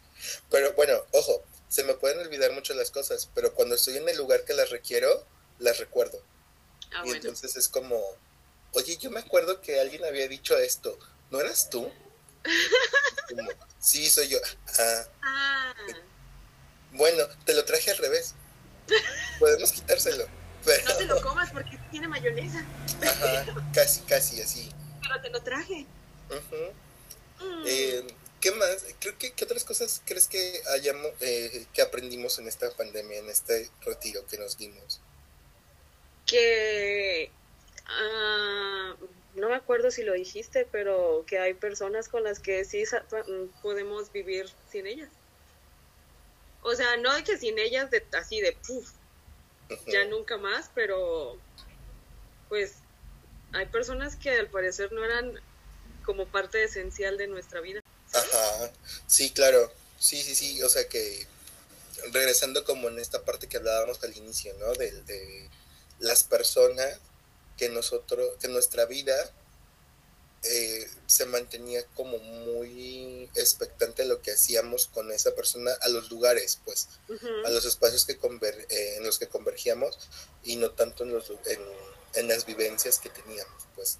Pero 0.49 0.71
bueno, 0.75 1.05
ojo, 1.11 1.43
se 1.67 1.83
me 1.83 1.93
pueden 1.95 2.19
olvidar 2.19 2.53
mucho 2.53 2.73
las 2.73 2.89
cosas, 2.89 3.29
pero 3.35 3.53
cuando 3.53 3.75
estoy 3.75 3.97
en 3.97 4.07
el 4.07 4.15
lugar 4.15 4.45
que 4.45 4.53
las 4.53 4.69
requiero, 4.69 5.25
las 5.59 5.77
recuerdo. 5.77 6.23
Ah, 6.93 7.03
y 7.05 7.11
entonces 7.11 7.57
es 7.57 7.67
como, 7.67 8.01
oye, 8.73 8.97
yo 8.97 9.11
me 9.11 9.19
acuerdo 9.19 9.61
que 9.61 9.79
alguien 9.79 10.03
había 10.05 10.27
dicho 10.27 10.57
esto, 10.57 10.97
¿no 11.31 11.39
eras 11.39 11.69
tú? 11.69 11.91
sí, 13.79 14.09
soy 14.09 14.29
yo. 14.29 14.39
Ah. 14.79 15.03
ah. 15.23 15.73
Bueno, 16.93 17.25
te 17.45 17.53
lo 17.53 17.65
traje 17.65 17.91
al 17.91 17.97
revés. 17.97 18.35
Podemos 19.39 19.71
quitárselo. 19.71 20.25
No 20.85 20.97
te 20.97 21.05
lo 21.05 21.21
comas 21.21 21.51
porque 21.51 21.79
tiene 21.91 22.07
mayonesa. 22.07 22.65
Ajá, 23.01 23.45
casi, 23.73 24.01
casi 24.01 24.41
así 24.41 24.69
te 25.17 25.29
lo 25.29 25.41
traje. 25.41 25.85
Mm. 27.39 27.63
Eh, 27.65 28.07
¿Qué 28.39 28.51
más? 28.51 28.85
Creo 28.99 29.17
que, 29.17 29.33
¿Qué 29.33 29.43
otras 29.43 29.63
cosas 29.63 30.01
crees 30.05 30.27
que 30.27 30.61
hayamos, 30.75 31.11
eh, 31.19 31.65
que 31.73 31.81
aprendimos 31.81 32.39
en 32.39 32.47
esta 32.47 32.71
pandemia, 32.71 33.17
en 33.17 33.29
este 33.29 33.69
retiro 33.81 34.25
que 34.27 34.37
nos 34.37 34.57
dimos? 34.57 35.01
Que 36.25 37.31
ah, 37.89 38.95
no 39.35 39.49
me 39.49 39.55
acuerdo 39.55 39.91
si 39.91 40.03
lo 40.03 40.13
dijiste, 40.13 40.67
pero 40.71 41.23
que 41.27 41.39
hay 41.39 41.53
personas 41.53 42.09
con 42.09 42.23
las 42.23 42.39
que 42.39 42.65
sí 42.65 42.83
mm, 42.83 43.61
podemos 43.61 44.11
vivir 44.11 44.49
sin 44.71 44.87
ellas. 44.87 45.09
O 46.61 46.75
sea, 46.75 46.97
no 46.97 47.13
de 47.15 47.23
que 47.23 47.37
sin 47.37 47.57
ellas 47.57 47.89
de, 47.89 48.05
así 48.17 48.41
de 48.41 48.51
puf, 48.67 48.91
ya 49.87 50.05
nunca 50.05 50.37
más, 50.37 50.69
pero 50.75 51.37
pues 52.49 52.73
hay 53.53 53.65
personas 53.67 54.15
que 54.15 54.31
al 54.31 54.47
parecer 54.47 54.91
no 54.91 55.03
eran 55.03 55.39
como 56.03 56.27
parte 56.27 56.63
esencial 56.63 57.17
de 57.17 57.27
nuestra 57.27 57.61
vida. 57.61 57.81
Ajá, 58.13 58.71
sí, 59.07 59.31
claro, 59.31 59.71
sí, 59.99 60.21
sí, 60.21 60.35
sí, 60.35 60.61
o 60.63 60.69
sea 60.69 60.87
que 60.89 61.27
regresando 62.11 62.63
como 62.63 62.87
en 62.87 62.99
esta 62.99 63.23
parte 63.23 63.47
que 63.47 63.57
hablábamos 63.57 64.03
al 64.03 64.17
inicio, 64.17 64.53
¿no? 64.55 64.73
De, 64.73 64.91
de 65.03 65.49
las 65.99 66.23
personas 66.23 66.99
que 67.59 67.67
nosotros, 67.69 68.37
que 68.39 68.47
nuestra 68.47 68.85
vida 68.85 69.13
eh, 70.43 70.89
se 71.05 71.25
mantenía 71.25 71.85
como 71.95 72.17
muy 72.17 73.29
expectante 73.35 74.05
lo 74.05 74.21
que 74.21 74.31
hacíamos 74.31 74.87
con 74.87 75.11
esa 75.11 75.35
persona 75.35 75.71
a 75.81 75.89
los 75.89 76.09
lugares, 76.09 76.61
pues, 76.63 76.87
a 77.45 77.49
los 77.49 77.65
espacios 77.65 78.05
que 78.05 78.17
conver 78.17 78.55
eh, 78.69 78.95
en 78.95 79.03
los 79.03 79.19
que 79.19 79.27
convergíamos 79.27 79.99
y 80.45 80.55
no 80.55 80.71
tanto 80.71 81.03
en, 81.03 81.11
los, 81.11 81.29
en, 81.29 81.59
en 82.13 82.27
las 82.29 82.45
vivencias 82.45 82.99
que 82.99 83.09
teníamos, 83.09 83.67
pues. 83.75 83.97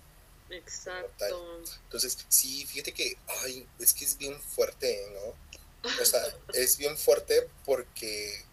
Exacto. 0.50 1.62
Entonces, 1.84 2.18
sí, 2.30 2.66
fíjate 2.66 2.94
que, 2.94 3.18
ay, 3.44 3.68
es 3.80 3.94
que 3.94 4.06
es 4.06 4.18
bien 4.18 4.40
fuerte, 4.42 5.06
¿no? 5.14 5.92
O 6.02 6.06
sea, 6.06 6.22
es 6.54 6.78
bien 6.78 6.98
fuerte 6.98 7.50
porque, 7.66 8.46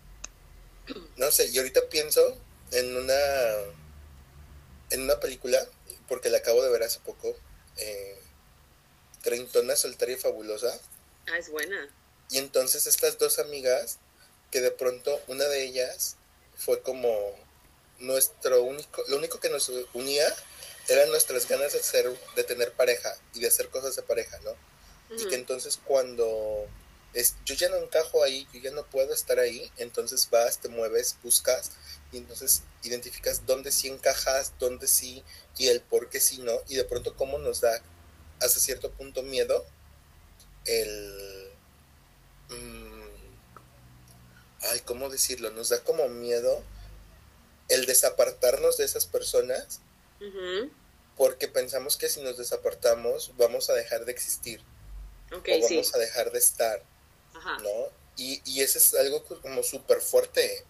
no 1.17 1.31
sé, 1.31 1.47
y 1.51 1.59
ahorita 1.59 1.89
pienso 1.89 2.37
en 2.73 2.97
una, 2.97 3.15
en 4.91 5.03
una 5.03 5.21
película, 5.21 5.67
porque 6.09 6.31
la 6.31 6.39
acabo 6.39 6.63
de 6.63 6.71
ver 6.71 6.83
hace 6.83 7.01
poco, 7.01 7.37
eh, 7.77 8.19
Treintona, 9.23 9.77
Soltaria 9.77 10.17
y 10.17 10.19
Fabulosa. 10.19 10.79
Ah, 11.27 11.39
es 11.39 11.51
buena. 11.51 11.89
Y 12.31 12.39
entonces 12.39 12.87
estas 12.87 13.19
dos 13.19 13.39
amigas, 13.39 13.99
que 14.51 14.61
de 14.61 14.71
pronto 14.71 15.21
una 15.27 15.45
de 15.45 15.65
ellas 15.65 16.17
fue 16.57 16.81
como 16.83 17.35
nuestro 17.99 18.63
único, 18.63 19.03
lo 19.09 19.17
único 19.17 19.41
que 19.41 19.51
nos 19.51 19.71
unía 19.95 20.35
eran 20.89 21.11
nuestras 21.11 21.49
ganas 21.49 21.73
de 21.73 21.83
ser, 21.83 22.09
de 22.37 22.45
tener 22.45 22.73
pareja 22.73 23.17
y 23.35 23.41
de 23.41 23.49
hacer 23.49 23.69
cosas 23.71 23.97
de 23.97 24.03
pareja, 24.03 24.39
¿no? 24.45 24.53
Y 25.17 25.29
que 25.29 25.35
entonces 25.37 25.79
cuando 25.85 26.67
es, 27.15 27.37
yo 27.45 27.55
ya 27.55 27.69
no 27.69 27.77
encajo 27.77 28.23
ahí, 28.23 28.47
yo 28.53 28.61
ya 28.61 28.71
no 28.73 28.85
puedo 28.87 29.13
estar 29.15 29.39
ahí, 29.39 29.71
entonces 29.79 30.29
vas, 30.31 30.59
te 30.61 30.69
mueves, 30.69 31.17
buscas 31.23 31.73
y 32.13 32.19
entonces 32.19 32.63
identificas 32.83 33.47
dónde 33.47 33.73
sí 33.73 33.89
encajas, 33.89 34.53
dónde 34.59 34.87
sí 34.87 35.25
y 35.57 35.69
el 35.69 35.81
por 35.81 36.11
qué 36.11 36.21
sí 36.21 36.39
no, 36.39 36.53
y 36.69 36.77
de 36.77 36.85
pronto 36.85 37.17
cómo 37.17 37.39
nos 37.39 37.61
da 37.61 37.83
hasta 38.41 38.61
cierto 38.61 38.91
punto 38.93 39.23
miedo 39.23 39.65
el... 40.67 41.51
Mm, 42.49 43.09
ay, 44.71 44.81
¿cómo 44.81 45.09
decirlo? 45.09 45.51
Nos 45.51 45.71
da 45.71 45.83
como 45.83 46.09
miedo 46.09 46.63
el 47.69 47.87
desapartarnos 47.87 48.77
de 48.77 48.85
esas 48.85 49.07
personas 49.07 49.81
porque 51.17 51.49
pensamos 51.49 51.97
que 51.97 52.09
si 52.09 52.21
nos 52.23 52.37
desapartamos 52.37 53.33
vamos 53.37 53.71
a 53.71 53.75
dejar 53.75 54.05
de 54.05 54.13
existir 54.13 54.63
o 55.33 55.41
vamos 55.43 55.95
a 55.95 55.99
dejar 55.99 56.31
de 56.31 56.39
estar, 56.39 56.83
¿no? 57.63 57.89
Y, 58.17 58.41
y 58.45 58.63
eso 58.63 58.79
es 58.79 58.95
algo 58.95 59.23
como 59.25 59.63
súper 59.63 60.01
fuerte, 60.01 60.65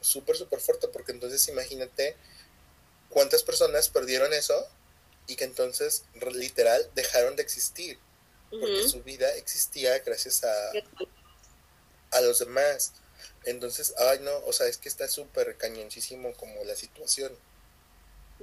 súper, 0.00 0.36
súper 0.36 0.60
fuerte, 0.60 0.88
porque 0.88 1.12
entonces 1.12 1.46
imagínate 1.48 2.16
cuántas 3.10 3.42
personas 3.42 3.88
perdieron 3.88 4.32
eso 4.32 4.66
y 5.26 5.36
que 5.36 5.44
entonces 5.44 6.04
literal 6.32 6.88
dejaron 6.94 7.36
de 7.36 7.42
existir, 7.42 7.98
porque 8.50 8.88
su 8.88 9.02
vida 9.02 9.34
existía 9.36 9.98
gracias 9.98 10.44
a, 10.44 10.72
a 12.12 12.20
los 12.20 12.38
demás. 12.38 12.92
Entonces, 13.44 13.94
ay 13.98 14.18
no, 14.20 14.36
o 14.46 14.52
sea, 14.52 14.66
es 14.66 14.78
que 14.78 14.88
está 14.88 15.08
súper 15.08 15.56
cañoncísimo 15.56 16.32
como 16.34 16.64
la 16.64 16.74
situación. 16.74 17.36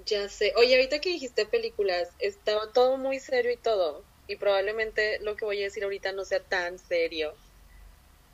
Ya 0.06 0.28
sé. 0.30 0.54
Oye, 0.56 0.76
ahorita 0.76 1.00
que 1.02 1.10
dijiste 1.10 1.46
películas, 1.46 2.10
estaba 2.20 2.72
todo 2.72 2.98
muy 2.98 3.20
serio 3.20 3.52
y 3.52 3.58
todo. 3.58 4.04
Y 4.28 4.38
probablemente 4.38 5.20
lo 5.20 5.36
que 5.36 5.46
voy 5.46 5.62
a 5.62 5.66
decir 5.66 5.84
ahorita 5.84 6.14
no 6.14 6.26
sea 6.26 6.42
tan 6.42 6.80
serio. 6.80 7.36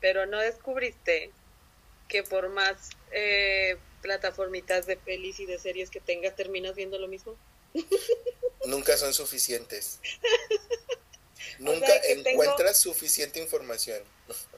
Pero 0.00 0.26
no 0.26 0.38
descubriste 0.38 1.30
que 2.08 2.22
por 2.22 2.48
más 2.48 2.90
eh, 3.12 3.76
plataformitas 4.02 4.86
de 4.86 4.96
pelis 4.96 5.40
y 5.40 5.46
de 5.46 5.58
series 5.58 5.90
que 5.90 6.00
tengas, 6.00 6.34
terminas 6.36 6.74
viendo 6.74 6.98
lo 6.98 7.08
mismo. 7.08 7.36
Nunca 8.66 8.96
son 8.96 9.14
suficientes. 9.14 10.00
Nunca 11.58 11.94
encuentras 12.04 12.78
suficiente 12.78 13.40
información. 13.40 14.02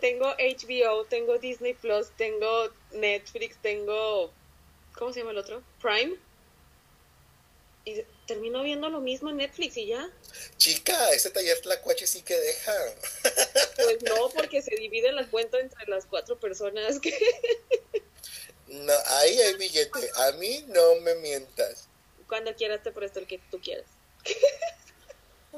Tengo 0.00 0.26
HBO, 0.26 1.04
tengo 1.06 1.38
Disney 1.38 1.74
Plus, 1.74 2.10
tengo 2.16 2.70
Netflix, 2.92 3.56
tengo. 3.60 4.32
¿Cómo 4.94 5.12
se 5.12 5.20
llama 5.20 5.32
el 5.32 5.38
otro? 5.38 5.62
Prime 5.80 6.16
y 7.84 8.04
termino 8.32 8.62
viendo 8.62 8.88
lo 8.88 9.00
mismo 9.02 9.28
en 9.28 9.36
Netflix 9.36 9.76
y 9.76 9.88
ya. 9.88 10.10
Chica, 10.56 11.10
ese 11.10 11.28
taller 11.30 11.60
tlacuache 11.60 12.06
sí 12.06 12.22
que 12.22 12.34
deja. 12.34 12.72
Pues 13.76 14.02
no, 14.04 14.30
porque 14.34 14.62
se 14.62 14.74
divide 14.74 15.12
la 15.12 15.28
cuenta 15.28 15.60
entre 15.60 15.86
las 15.86 16.06
cuatro 16.06 16.40
personas 16.40 16.98
que... 16.98 17.14
No, 18.68 18.94
ahí 19.06 19.38
hay 19.38 19.54
billete. 19.56 20.10
A 20.16 20.32
mí 20.32 20.64
no 20.68 20.94
me 21.02 21.14
mientas. 21.16 21.88
Cuando 22.26 22.54
quieras 22.54 22.82
te 22.82 22.90
presto 22.90 23.18
el 23.18 23.26
que 23.26 23.38
tú 23.50 23.60
quieras. 23.60 23.84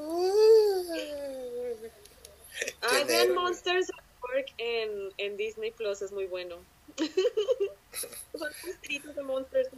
ah, 2.83 3.05
vean 3.07 3.35
Monsters 3.35 3.89
at 3.91 4.05
Work 4.21 4.53
en, 4.59 5.13
en 5.19 5.37
Disney 5.37 5.71
Plus, 5.71 6.03
es 6.03 6.11
muy 6.11 6.27
bueno. 6.27 6.57
Son 8.37 8.53
monstruitos 8.65 9.15
de 9.15 9.23
Monsters. 9.23 9.69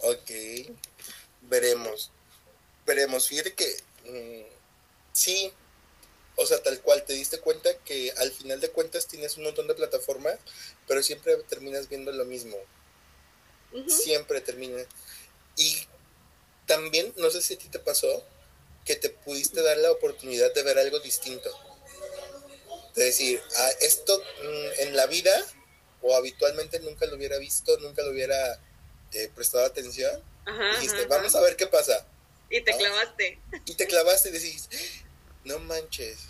Ok 0.00 0.30
veremos. 1.48 2.10
Veremos. 2.86 3.28
Fíjate 3.28 3.54
que 3.54 3.76
mm, 4.04 4.52
sí, 5.12 5.52
o 6.36 6.46
sea, 6.46 6.62
tal 6.62 6.80
cual, 6.80 7.04
te 7.04 7.12
diste 7.12 7.40
cuenta 7.40 7.76
que 7.84 8.12
al 8.18 8.30
final 8.30 8.60
de 8.60 8.70
cuentas 8.70 9.06
tienes 9.06 9.36
un 9.36 9.44
montón 9.44 9.66
de 9.66 9.74
plataformas, 9.74 10.38
pero 10.86 11.02
siempre 11.02 11.36
terminas 11.48 11.88
viendo 11.88 12.12
lo 12.12 12.24
mismo. 12.24 12.56
Siempre 13.86 14.40
termina. 14.40 14.82
Y 15.56 15.86
también, 16.66 17.12
no 17.16 17.30
sé 17.30 17.42
si 17.42 17.54
a 17.54 17.58
ti 17.58 17.68
te 17.68 17.78
pasó, 17.78 18.24
que 18.84 18.96
te 18.96 19.10
pudiste 19.10 19.62
dar 19.62 19.76
la 19.78 19.92
oportunidad 19.92 20.54
de 20.54 20.62
ver 20.62 20.78
algo 20.78 21.00
distinto. 21.00 21.50
De 22.94 23.04
decir, 23.04 23.42
ah, 23.56 23.70
esto 23.80 24.18
mm, 24.18 24.80
en 24.80 24.96
la 24.96 25.06
vida 25.06 25.44
o 26.00 26.14
habitualmente 26.14 26.80
nunca 26.80 27.06
lo 27.06 27.16
hubiera 27.16 27.38
visto, 27.38 27.76
nunca 27.80 28.02
lo 28.02 28.10
hubiera 28.10 28.60
eh, 29.12 29.30
prestado 29.34 29.66
atención 29.66 30.22
dijiste, 30.46 31.06
vamos 31.06 31.34
a 31.34 31.40
ver 31.40 31.56
qué 31.56 31.66
pasa. 31.66 32.06
Y 32.50 32.62
te 32.62 32.76
clavaste. 32.76 33.38
Y 33.66 33.74
te 33.74 33.86
clavaste 33.86 34.30
y 34.30 34.32
decís, 34.32 34.68
no 35.44 35.58
manches. 35.58 36.28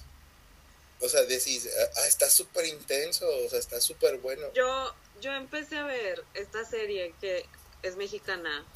O 1.01 1.09
sea, 1.09 1.23
decís, 1.23 1.69
ah, 1.97 2.07
está 2.07 2.29
súper 2.29 2.67
intenso, 2.67 3.27
o 3.45 3.49
sea, 3.49 3.59
está 3.59 3.81
súper 3.81 4.19
bueno. 4.19 4.53
Yo, 4.55 4.95
yo 5.21 5.33
empecé 5.33 5.79
a 5.79 5.85
ver 5.85 6.25
esta 6.35 6.65
serie 6.65 7.15
que 7.21 7.47
es 7.83 7.97
mexicana 7.97 8.67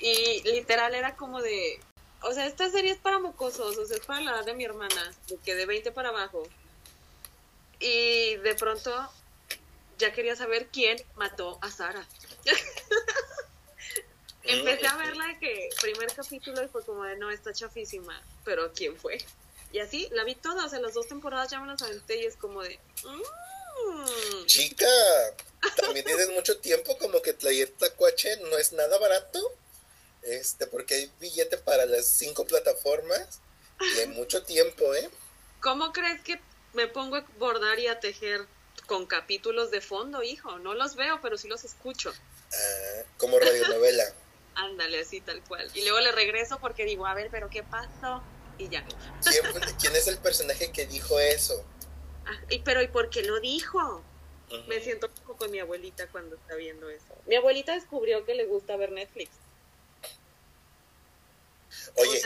y 0.00 0.42
literal 0.42 0.94
era 0.94 1.16
como 1.16 1.42
de, 1.42 1.78
o 2.22 2.32
sea, 2.32 2.46
esta 2.46 2.70
serie 2.70 2.92
es 2.92 2.98
para 2.98 3.18
mocosos, 3.18 3.76
o 3.76 3.86
sea, 3.86 3.96
es 3.96 4.06
para 4.06 4.20
la 4.20 4.30
edad 4.32 4.44
de 4.44 4.54
mi 4.54 4.64
hermana, 4.64 5.14
que 5.44 5.54
de 5.54 5.66
20 5.66 5.92
para 5.92 6.08
abajo. 6.10 6.48
Y 7.78 8.36
de 8.36 8.54
pronto 8.54 9.10
ya 9.98 10.12
quería 10.12 10.36
saber 10.36 10.68
quién 10.68 10.96
mató 11.14 11.58
a 11.62 11.70
Sara. 11.70 12.06
Empecé 14.46 14.86
a 14.86 14.96
verla 14.96 15.38
que 15.40 15.68
primer 15.80 16.12
capítulo 16.14 16.62
y 16.62 16.68
fue 16.68 16.84
como 16.84 17.04
de 17.04 17.16
no, 17.16 17.30
está 17.30 17.52
chafísima, 17.52 18.22
pero 18.44 18.72
¿quién 18.72 18.96
fue? 18.96 19.18
Y 19.72 19.80
así 19.80 20.08
la 20.12 20.24
vi 20.24 20.34
toda, 20.34 20.64
o 20.64 20.68
sea, 20.68 20.80
las 20.80 20.94
dos 20.94 21.08
temporadas 21.08 21.50
ya 21.50 21.60
me 21.60 21.66
las 21.66 21.82
aventé 21.82 22.22
y 22.22 22.26
es 22.26 22.36
como 22.36 22.62
de... 22.62 22.78
Mm". 23.04 24.46
Chica, 24.46 24.86
también 25.76 26.04
tienes 26.04 26.30
mucho 26.30 26.58
tiempo, 26.58 26.96
como 26.98 27.20
que 27.20 27.32
Tlayer 27.32 27.70
Tacuache 27.70 28.36
no 28.48 28.56
es 28.56 28.72
nada 28.72 28.98
barato, 28.98 29.52
este, 30.22 30.66
porque 30.66 30.94
hay 30.94 31.12
billete 31.20 31.58
para 31.58 31.84
las 31.84 32.06
cinco 32.06 32.46
plataformas 32.46 33.40
y 33.80 34.00
hay 34.00 34.06
mucho 34.08 34.42
tiempo, 34.44 34.94
¿eh? 34.94 35.10
¿Cómo 35.60 35.92
crees 35.92 36.22
que 36.22 36.40
me 36.72 36.86
pongo 36.86 37.16
a 37.16 37.26
bordar 37.38 37.78
y 37.78 37.88
a 37.88 38.00
tejer 38.00 38.46
con 38.86 39.06
capítulos 39.06 39.70
de 39.70 39.80
fondo, 39.80 40.22
hijo? 40.22 40.58
No 40.58 40.74
los 40.74 40.96
veo, 40.96 41.20
pero 41.20 41.36
sí 41.36 41.48
los 41.48 41.64
escucho. 41.64 42.12
Ah, 42.52 43.02
como 43.18 43.38
radionovela. 43.38 44.04
Ándale, 44.56 45.00
así 45.00 45.20
tal 45.20 45.42
cual. 45.44 45.70
Y 45.74 45.82
luego 45.82 46.00
le 46.00 46.12
regreso 46.12 46.58
porque 46.58 46.84
digo, 46.84 47.06
a 47.06 47.14
ver, 47.14 47.28
pero 47.30 47.50
¿qué 47.50 47.62
pasó? 47.62 48.22
Y 48.58 48.70
ya. 48.70 48.84
¿Quién, 49.78 49.94
es 49.94 50.08
el 50.08 50.18
personaje 50.18 50.72
que 50.72 50.86
dijo 50.86 51.20
eso? 51.20 51.62
Ah, 52.24 52.40
y, 52.48 52.60
pero 52.60 52.82
¿y 52.82 52.88
por 52.88 53.10
qué 53.10 53.22
lo 53.22 53.38
dijo? 53.38 54.02
Me 54.66 54.80
siento 54.80 55.10
como 55.24 55.36
con 55.36 55.50
mi 55.50 55.58
abuelita 55.58 56.06
cuando 56.08 56.36
está 56.36 56.54
viendo 56.54 56.88
eso. 56.88 57.14
Mi 57.26 57.36
abuelita 57.36 57.74
descubrió 57.74 58.24
que 58.24 58.34
le 58.34 58.46
gusta 58.46 58.76
ver 58.76 58.92
Netflix. 58.92 59.30
Oye, 61.96 62.22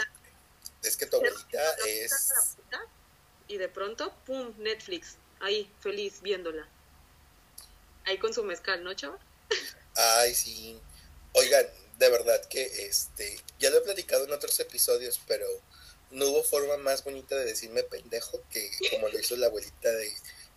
es 0.84 0.96
que 0.96 1.06
tu 1.06 1.16
abuelita 1.16 1.62
es... 1.86 2.56
Y 3.48 3.56
de 3.56 3.68
pronto, 3.68 4.14
¡pum! 4.24 4.54
Netflix. 4.58 5.16
Ahí, 5.40 5.68
feliz, 5.80 6.20
viéndola. 6.22 6.68
Ahí 8.04 8.18
con 8.18 8.32
su 8.32 8.44
mezcal, 8.44 8.84
¿no, 8.84 8.94
chaval? 8.94 9.18
Ay, 9.96 10.34
sí. 10.34 10.80
Oigan, 11.32 11.66
de 12.00 12.08
verdad 12.08 12.42
que 12.46 12.62
este, 12.86 13.38
ya 13.58 13.68
lo 13.68 13.76
he 13.76 13.82
platicado 13.82 14.24
en 14.24 14.32
otros 14.32 14.58
episodios, 14.58 15.20
pero 15.28 15.46
no 16.10 16.26
hubo 16.30 16.42
forma 16.42 16.78
más 16.78 17.04
bonita 17.04 17.36
de 17.36 17.44
decirme 17.44 17.82
pendejo 17.82 18.42
que 18.50 18.70
como 18.90 19.08
lo 19.08 19.18
hizo 19.18 19.36
la 19.36 19.46
abuelita 19.46 19.90
de, 19.90 20.10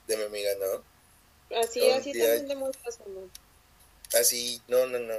de 0.08 0.18
mi 0.18 0.24
amiga, 0.24 0.52
¿no? 0.56 1.58
Así, 1.60 1.88
así 1.90 2.14
también 2.14 2.48
de 2.48 2.56
muchas 2.56 2.98
¿no? 3.06 3.30
Así, 4.18 4.62
no, 4.70 4.88
no, 4.88 5.00
no. 5.00 5.16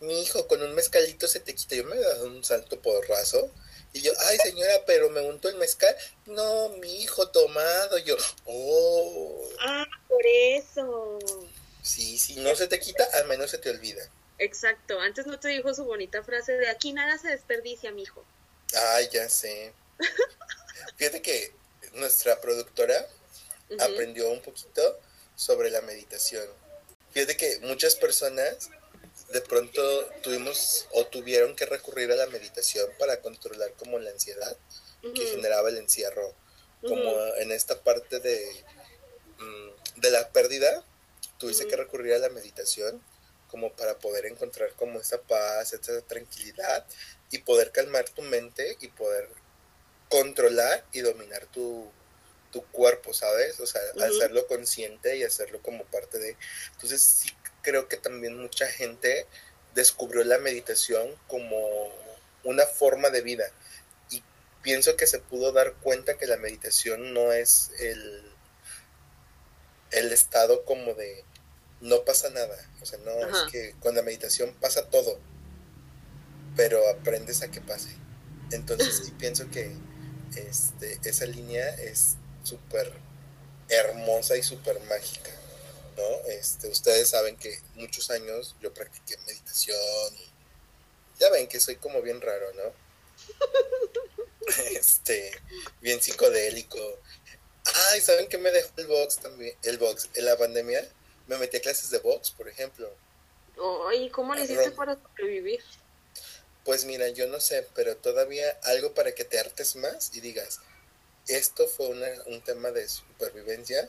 Mi 0.00 0.20
hijo, 0.20 0.48
con 0.48 0.60
un 0.60 0.74
mezcalito 0.74 1.28
se 1.28 1.38
te 1.38 1.54
quita. 1.54 1.76
Yo 1.76 1.84
me 1.84 1.94
he 1.94 2.00
dado 2.00 2.26
un 2.26 2.42
salto 2.42 2.80
porrazo 2.80 3.50
Y 3.92 4.00
yo, 4.00 4.12
ay 4.18 4.38
señora, 4.38 4.84
pero 4.86 5.08
me 5.10 5.20
untó 5.20 5.48
el 5.48 5.56
mezcal. 5.56 5.94
No, 6.26 6.70
mi 6.80 7.00
hijo 7.00 7.28
tomado. 7.28 7.96
Yo, 7.98 8.16
oh. 8.46 9.48
Ah, 9.60 9.86
por 10.08 10.26
eso. 10.26 11.18
Sí, 11.80 12.18
sí, 12.18 12.36
no 12.36 12.56
se 12.56 12.66
te 12.66 12.80
quita, 12.80 13.04
al 13.12 13.28
menos 13.28 13.52
se 13.52 13.58
te 13.58 13.70
olvida. 13.70 14.10
Exacto, 14.40 14.98
antes 15.00 15.26
no 15.26 15.38
te 15.38 15.48
dijo 15.48 15.74
su 15.74 15.84
bonita 15.84 16.22
frase 16.22 16.54
de 16.54 16.70
aquí 16.70 16.94
nada 16.94 17.18
se 17.18 17.28
desperdicia, 17.28 17.92
mijo. 17.92 18.24
Ay, 18.94 19.06
ya 19.12 19.28
sé. 19.28 19.74
Fíjate 20.96 21.20
que 21.20 21.52
nuestra 21.92 22.40
productora 22.40 23.06
aprendió 23.80 24.30
un 24.30 24.40
poquito 24.40 24.98
sobre 25.36 25.70
la 25.70 25.82
meditación. 25.82 26.48
Fíjate 27.12 27.36
que 27.36 27.58
muchas 27.64 27.96
personas 27.96 28.70
de 29.30 29.42
pronto 29.42 29.82
tuvimos 30.22 30.86
o 30.92 31.04
tuvieron 31.06 31.54
que 31.54 31.66
recurrir 31.66 32.10
a 32.10 32.16
la 32.16 32.26
meditación 32.28 32.88
para 32.98 33.20
controlar 33.20 33.74
como 33.74 33.98
la 33.98 34.10
ansiedad 34.10 34.56
que 35.14 35.26
generaba 35.26 35.68
el 35.68 35.76
encierro, 35.76 36.34
como 36.80 37.14
en 37.36 37.52
esta 37.52 37.78
parte 37.82 38.20
de, 38.20 38.64
mm, 39.38 40.00
de 40.00 40.10
la 40.10 40.30
pérdida, 40.30 40.82
tuviste 41.36 41.66
que 41.66 41.76
recurrir 41.76 42.14
a 42.14 42.18
la 42.18 42.30
meditación 42.30 43.02
como 43.50 43.72
para 43.72 43.98
poder 43.98 44.26
encontrar 44.26 44.72
como 44.74 45.00
esa 45.00 45.20
paz, 45.20 45.72
esa 45.72 46.00
tranquilidad 46.02 46.86
y 47.30 47.38
poder 47.38 47.72
calmar 47.72 48.08
tu 48.08 48.22
mente 48.22 48.76
y 48.80 48.88
poder 48.88 49.28
controlar 50.08 50.84
y 50.92 51.00
dominar 51.00 51.46
tu, 51.46 51.90
tu 52.50 52.64
cuerpo, 52.66 53.14
¿sabes? 53.14 53.60
O 53.60 53.66
sea, 53.66 53.80
hacerlo 54.04 54.46
consciente 54.46 55.16
y 55.16 55.24
hacerlo 55.24 55.60
como 55.62 55.84
parte 55.84 56.18
de... 56.18 56.36
Entonces 56.72 57.00
sí 57.02 57.30
creo 57.62 57.88
que 57.88 57.96
también 57.96 58.36
mucha 58.36 58.66
gente 58.66 59.26
descubrió 59.74 60.24
la 60.24 60.38
meditación 60.38 61.14
como 61.28 61.92
una 62.42 62.66
forma 62.66 63.10
de 63.10 63.20
vida 63.20 63.50
y 64.10 64.22
pienso 64.62 64.96
que 64.96 65.06
se 65.06 65.18
pudo 65.18 65.52
dar 65.52 65.74
cuenta 65.74 66.18
que 66.18 66.26
la 66.26 66.36
meditación 66.36 67.14
no 67.14 67.32
es 67.32 67.70
el, 67.78 68.32
el 69.92 70.12
estado 70.12 70.64
como 70.64 70.94
de 70.94 71.24
no 71.80 72.04
pasa 72.04 72.30
nada, 72.30 72.56
o 72.82 72.86
sea, 72.86 72.98
no 72.98 73.10
es 73.10 73.50
que 73.50 73.74
con 73.80 73.94
la 73.94 74.02
meditación 74.02 74.54
pasa 74.60 74.88
todo, 74.90 75.18
pero 76.56 76.86
aprendes 76.90 77.42
a 77.42 77.50
que 77.50 77.60
pase. 77.60 77.90
Entonces 78.52 79.02
sí 79.04 79.12
pienso 79.12 79.50
que 79.50 79.74
este, 80.36 80.98
esa 81.04 81.26
línea 81.26 81.68
es 81.76 82.16
súper 82.44 82.92
hermosa 83.68 84.36
y 84.36 84.42
súper 84.42 84.78
mágica, 84.80 85.30
¿no? 85.96 86.30
Este, 86.30 86.68
ustedes 86.68 87.08
saben 87.08 87.36
que 87.36 87.58
muchos 87.76 88.10
años 88.10 88.56
yo 88.60 88.72
practiqué 88.74 89.16
meditación 89.26 90.14
y 90.14 90.30
ya 91.18 91.30
ven 91.30 91.48
que 91.48 91.60
soy 91.60 91.76
como 91.76 92.02
bien 92.02 92.20
raro, 92.20 92.46
¿no? 92.54 92.72
este, 94.72 95.32
bien 95.80 96.00
psicodélico. 96.00 96.78
Ay, 97.92 98.00
¿saben 98.00 98.26
qué 98.28 98.38
me 98.38 98.50
dejó 98.50 98.70
el 98.78 98.86
box 98.86 99.18
también? 99.18 99.54
El 99.62 99.78
box, 99.78 100.08
en 100.14 100.24
la 100.24 100.36
pandemia 100.36 100.86
me 101.30 101.38
metí 101.38 101.58
a 101.58 101.60
clases 101.60 101.90
de 101.90 101.98
box, 101.98 102.32
por 102.32 102.48
ejemplo. 102.48 102.90
Ay, 103.88 104.10
¿cómo 104.10 104.34
le 104.34 104.42
hiciste 104.42 104.72
para 104.72 104.96
sobrevivir? 104.96 105.62
Pues 106.64 106.84
mira, 106.84 107.08
yo 107.10 107.28
no 107.28 107.38
sé, 107.38 107.66
pero 107.74 107.96
todavía 107.96 108.44
algo 108.64 108.94
para 108.94 109.12
que 109.12 109.24
te 109.24 109.38
hartes 109.38 109.76
más 109.76 110.14
y 110.14 110.20
digas, 110.20 110.60
esto 111.28 111.68
fue 111.68 111.88
un 112.26 112.40
tema 112.42 112.72
de 112.72 112.88
supervivencia. 112.88 113.88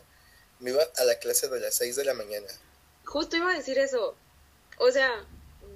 Me 0.59 0.69
iba 0.69 0.83
a 0.97 1.03
la 1.03 1.15
clase 1.15 1.47
de 1.47 1.59
las 1.59 1.73
6 1.75 1.95
de 1.95 2.05
la 2.05 2.13
mañana. 2.13 2.47
Justo 3.05 3.37
iba 3.37 3.51
a 3.51 3.57
decir 3.57 3.79
eso. 3.79 4.15
O 4.77 4.91
sea, 4.91 5.25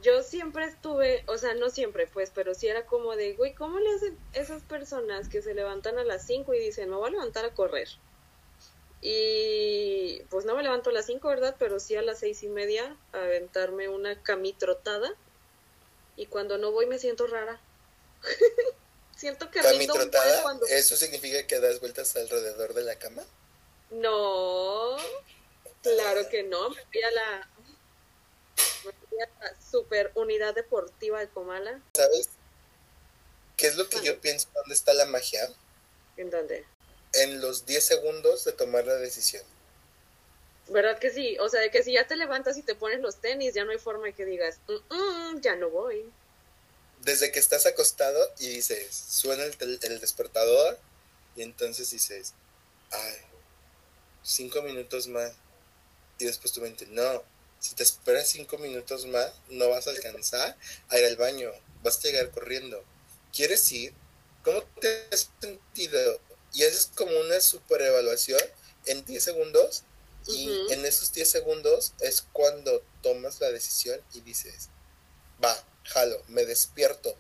yo 0.04 0.22
siempre 0.22 0.66
estuve, 0.66 1.24
o 1.26 1.40
sea, 1.40 1.56
no 1.56 1.72
siempre, 1.72 2.06
pues, 2.06 2.32
pero 2.34 2.54
sí 2.54 2.68
era 2.68 2.86
como 2.86 3.16
de, 3.16 3.34
güey, 3.34 3.56
¿cómo 3.56 3.80
le 3.80 3.96
hacen 3.96 4.20
esas 4.34 4.62
personas 4.62 5.30
que 5.30 5.42
se 5.42 5.56
levantan 5.56 5.98
a 5.98 6.04
las 6.04 6.28
5 6.28 6.54
y 6.54 6.60
dicen, 6.60 6.92
me 6.92 6.96
voy 6.96 7.08
a 7.08 7.14
levantar 7.14 7.46
a 7.46 7.54
correr? 7.56 7.90
Y 9.08 10.24
pues 10.32 10.46
no 10.46 10.56
me 10.56 10.64
levanto 10.64 10.90
a 10.90 10.94
las 10.94 11.06
5, 11.06 11.28
¿verdad? 11.28 11.56
Pero 11.60 11.80
sí 11.80 11.96
a 11.96 12.02
las 12.02 12.22
seis 12.22 12.42
y 12.42 12.48
media 12.48 12.98
a 13.14 13.20
aventarme 13.20 13.88
una 13.88 14.20
camitrotada. 14.24 15.14
Y 16.16 16.26
cuando 16.26 16.58
no 16.58 16.72
voy 16.72 16.88
me 16.88 16.98
siento 16.98 17.28
rara. 17.28 17.62
siento 19.16 19.52
que 19.52 19.60
camitrotada, 19.60 20.42
cuando... 20.42 20.66
¿Eso 20.66 20.96
significa 20.96 21.46
que 21.46 21.60
das 21.60 21.80
vueltas 21.82 22.16
alrededor 22.16 22.74
de 22.74 22.82
la 22.82 22.96
cama? 22.96 23.22
No, 23.92 24.98
claro 25.84 26.28
que 26.28 26.42
no. 26.42 26.72
Me 26.72 26.84
fui 26.86 27.04
a 27.04 27.12
la, 27.12 27.50
super 29.70 30.12
unidad 30.16 30.56
deportiva 30.56 31.20
de 31.20 31.30
Comala. 31.30 31.80
¿Sabes? 31.94 32.30
¿Qué 33.56 33.68
es 33.68 33.76
lo 33.76 33.88
que 33.88 34.02
yo 34.02 34.20
pienso? 34.20 34.48
¿Dónde 34.56 34.74
está 34.74 34.96
la 34.96 35.06
magia? 35.06 35.48
¿En 36.18 36.32
dónde? 36.32 36.66
En 37.16 37.42
los 37.42 37.66
10 37.66 37.84
segundos 37.84 38.46
de 38.46 38.52
tomar 38.54 38.86
la 38.86 38.96
decisión. 38.96 39.44
¿Verdad 40.68 40.98
que 40.98 41.12
sí? 41.12 41.38
O 41.40 41.50
sea, 41.50 41.62
de 41.62 41.70
que 41.70 41.84
si 41.84 41.94
ya 41.94 42.08
te 42.08 42.16
levantas 42.16 42.58
y 42.58 42.64
te 42.64 42.76
pones 42.76 43.00
los 43.00 43.18
tenis, 43.18 43.54
ya 43.54 43.66
no 43.66 43.72
hay 43.72 43.78
forma 43.78 44.06
de 44.06 44.14
que 44.14 44.26
digas, 44.26 44.60
ya 45.42 45.56
no 45.56 45.70
voy. 45.70 46.12
Desde 47.02 47.32
que 47.32 47.40
estás 47.40 47.66
acostado 47.66 48.20
y 48.40 48.50
dices, 48.50 48.96
suena 48.96 49.44
el, 49.44 49.80
el 49.82 50.00
despertador 50.00 50.80
y 51.36 51.44
entonces 51.44 51.92
dices, 51.92 52.34
ay, 52.92 53.18
cinco 54.24 54.62
minutos 54.64 55.08
más. 55.08 55.34
Y 56.18 56.26
después 56.26 56.52
tu 56.54 56.62
mente, 56.62 56.88
no, 56.88 57.24
si 57.60 57.76
te 57.76 57.84
esperas 57.84 58.28
cinco 58.28 58.58
minutos 58.58 59.06
más, 59.08 59.32
no 59.50 59.70
vas 59.70 59.88
a 59.88 59.92
alcanzar 59.92 60.56
a 60.90 61.00
ir 61.00 61.06
al 61.06 61.16
baño, 61.16 61.52
vas 61.84 61.98
a 61.98 62.02
llegar 62.08 62.32
corriendo. 62.32 62.84
¿Quieres 63.34 63.72
ir? 63.72 63.94
¿Cómo 64.44 64.62
te 64.80 65.08
has 65.12 65.30
sentido? 65.42 66.20
Y 66.56 66.64
haces 66.64 66.90
como 66.96 67.12
una 67.20 67.40
super 67.42 67.82
evaluación 67.82 68.42
en 68.86 69.04
10 69.06 69.24
segundos 69.24 69.84
y 70.28 70.50
en 70.72 70.86
esos 70.86 71.12
10 71.12 71.30
segundos 71.30 71.94
es 72.00 72.24
cuando 72.34 72.82
tomas 73.04 73.40
la 73.42 73.52
decisión 73.52 74.02
y 74.14 74.22
dices, 74.22 74.70
va, 75.44 75.56
jalo, 75.84 76.20
me 76.30 76.46
despierto. 76.46 77.16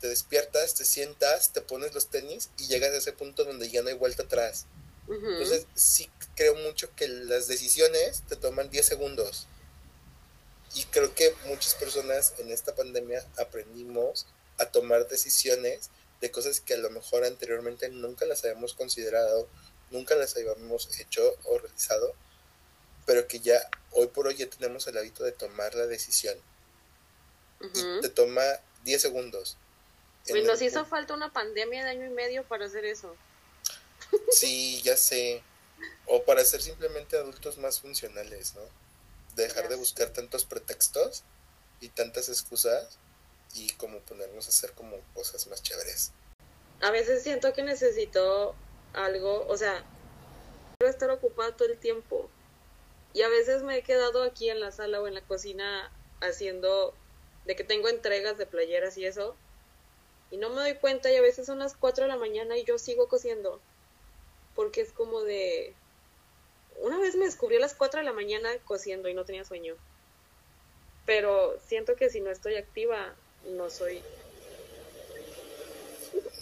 Te 0.00 0.08
despiertas, 0.08 0.74
te 0.74 0.84
sientas, 0.84 1.52
te 1.52 1.60
pones 1.60 1.94
los 1.94 2.08
tenis 2.08 2.48
y 2.58 2.66
llegas 2.66 2.92
a 2.92 2.96
ese 2.96 3.12
punto 3.12 3.44
donde 3.44 3.70
ya 3.70 3.82
no 3.82 3.90
hay 3.90 3.94
vuelta 3.94 4.24
atrás. 4.24 4.66
Entonces 5.08 5.66
sí 5.74 6.10
creo 6.34 6.54
mucho 6.56 6.88
que 6.96 7.06
las 7.06 7.46
decisiones 7.46 8.22
te 8.28 8.36
toman 8.36 8.70
10 8.70 8.86
segundos. 8.86 9.46
Y 10.74 10.84
creo 10.84 11.14
que 11.14 11.34
muchas 11.46 11.74
personas 11.74 12.34
en 12.38 12.50
esta 12.50 12.74
pandemia 12.74 13.24
aprendimos 13.36 14.26
a 14.58 14.66
tomar 14.66 15.06
decisiones 15.08 15.90
de 16.22 16.30
cosas 16.30 16.60
que 16.60 16.74
a 16.74 16.78
lo 16.78 16.88
mejor 16.88 17.24
anteriormente 17.24 17.88
nunca 17.88 18.24
las 18.26 18.44
habíamos 18.44 18.74
considerado, 18.74 19.48
nunca 19.90 20.14
las 20.14 20.34
habíamos 20.36 21.00
hecho 21.00 21.36
o 21.44 21.58
realizado, 21.58 22.14
pero 23.04 23.26
que 23.26 23.40
ya 23.40 23.60
hoy 23.90 24.06
por 24.06 24.28
hoy 24.28 24.36
ya 24.36 24.48
tenemos 24.48 24.86
el 24.86 24.96
hábito 24.96 25.24
de 25.24 25.32
tomar 25.32 25.74
la 25.74 25.86
decisión. 25.86 26.38
Y 27.60 28.00
te 28.00 28.08
toma 28.08 28.42
10 28.84 29.02
segundos. 29.02 29.56
Pues 30.28 30.44
nos 30.44 30.62
hizo 30.62 30.84
falta 30.84 31.14
una 31.14 31.32
pandemia 31.32 31.84
de 31.84 31.90
año 31.90 32.06
y 32.06 32.10
medio 32.10 32.44
para 32.44 32.66
hacer 32.66 32.84
eso. 32.84 33.16
Sí, 34.30 34.80
ya 34.82 34.96
sé. 34.96 35.42
O 36.06 36.22
para 36.24 36.44
ser 36.44 36.62
simplemente 36.62 37.16
adultos 37.16 37.58
más 37.58 37.80
funcionales, 37.80 38.54
¿no? 38.54 38.62
Dejar 39.34 39.68
de 39.68 39.74
buscar 39.74 40.10
tantos 40.10 40.44
pretextos 40.44 41.24
y 41.80 41.88
tantas 41.88 42.28
excusas 42.28 42.98
y 43.54 43.70
como 43.72 43.98
ponernos 44.00 44.46
a 44.46 44.50
hacer 44.50 44.72
como 44.72 44.96
cosas 45.14 45.46
más 45.46 45.62
chéveres. 45.62 46.12
A 46.80 46.90
veces 46.90 47.22
siento 47.22 47.52
que 47.52 47.62
necesito 47.62 48.54
algo, 48.92 49.46
o 49.46 49.56
sea, 49.56 49.84
quiero 50.78 50.90
estar 50.90 51.10
ocupada 51.10 51.56
todo 51.56 51.68
el 51.68 51.78
tiempo. 51.78 52.28
Y 53.14 53.22
a 53.22 53.28
veces 53.28 53.62
me 53.62 53.76
he 53.76 53.82
quedado 53.82 54.22
aquí 54.22 54.48
en 54.48 54.60
la 54.60 54.72
sala 54.72 55.00
o 55.00 55.06
en 55.06 55.14
la 55.14 55.20
cocina 55.20 55.92
haciendo 56.20 56.94
de 57.44 57.56
que 57.56 57.64
tengo 57.64 57.88
entregas 57.88 58.38
de 58.38 58.46
playeras 58.46 58.96
y 58.96 59.06
eso. 59.06 59.36
Y 60.30 60.38
no 60.38 60.48
me 60.48 60.62
doy 60.62 60.74
cuenta 60.76 61.12
y 61.12 61.16
a 61.16 61.20
veces 61.20 61.46
son 61.46 61.58
las 61.58 61.76
4 61.76 62.04
de 62.04 62.08
la 62.08 62.16
mañana 62.16 62.56
y 62.56 62.64
yo 62.64 62.78
sigo 62.78 63.08
cosiendo. 63.08 63.60
Porque 64.54 64.80
es 64.80 64.92
como 64.92 65.22
de... 65.22 65.74
Una 66.78 66.98
vez 66.98 67.16
me 67.16 67.26
descubrí 67.26 67.56
a 67.56 67.60
las 67.60 67.74
4 67.74 68.00
de 68.00 68.06
la 68.06 68.14
mañana 68.14 68.48
cosiendo 68.64 69.08
y 69.08 69.14
no 69.14 69.26
tenía 69.26 69.44
sueño. 69.44 69.76
Pero 71.04 71.58
siento 71.66 71.96
que 71.96 72.08
si 72.08 72.20
no 72.20 72.30
estoy 72.30 72.56
activa, 72.56 73.14
no 73.46 73.70
soy. 73.70 74.02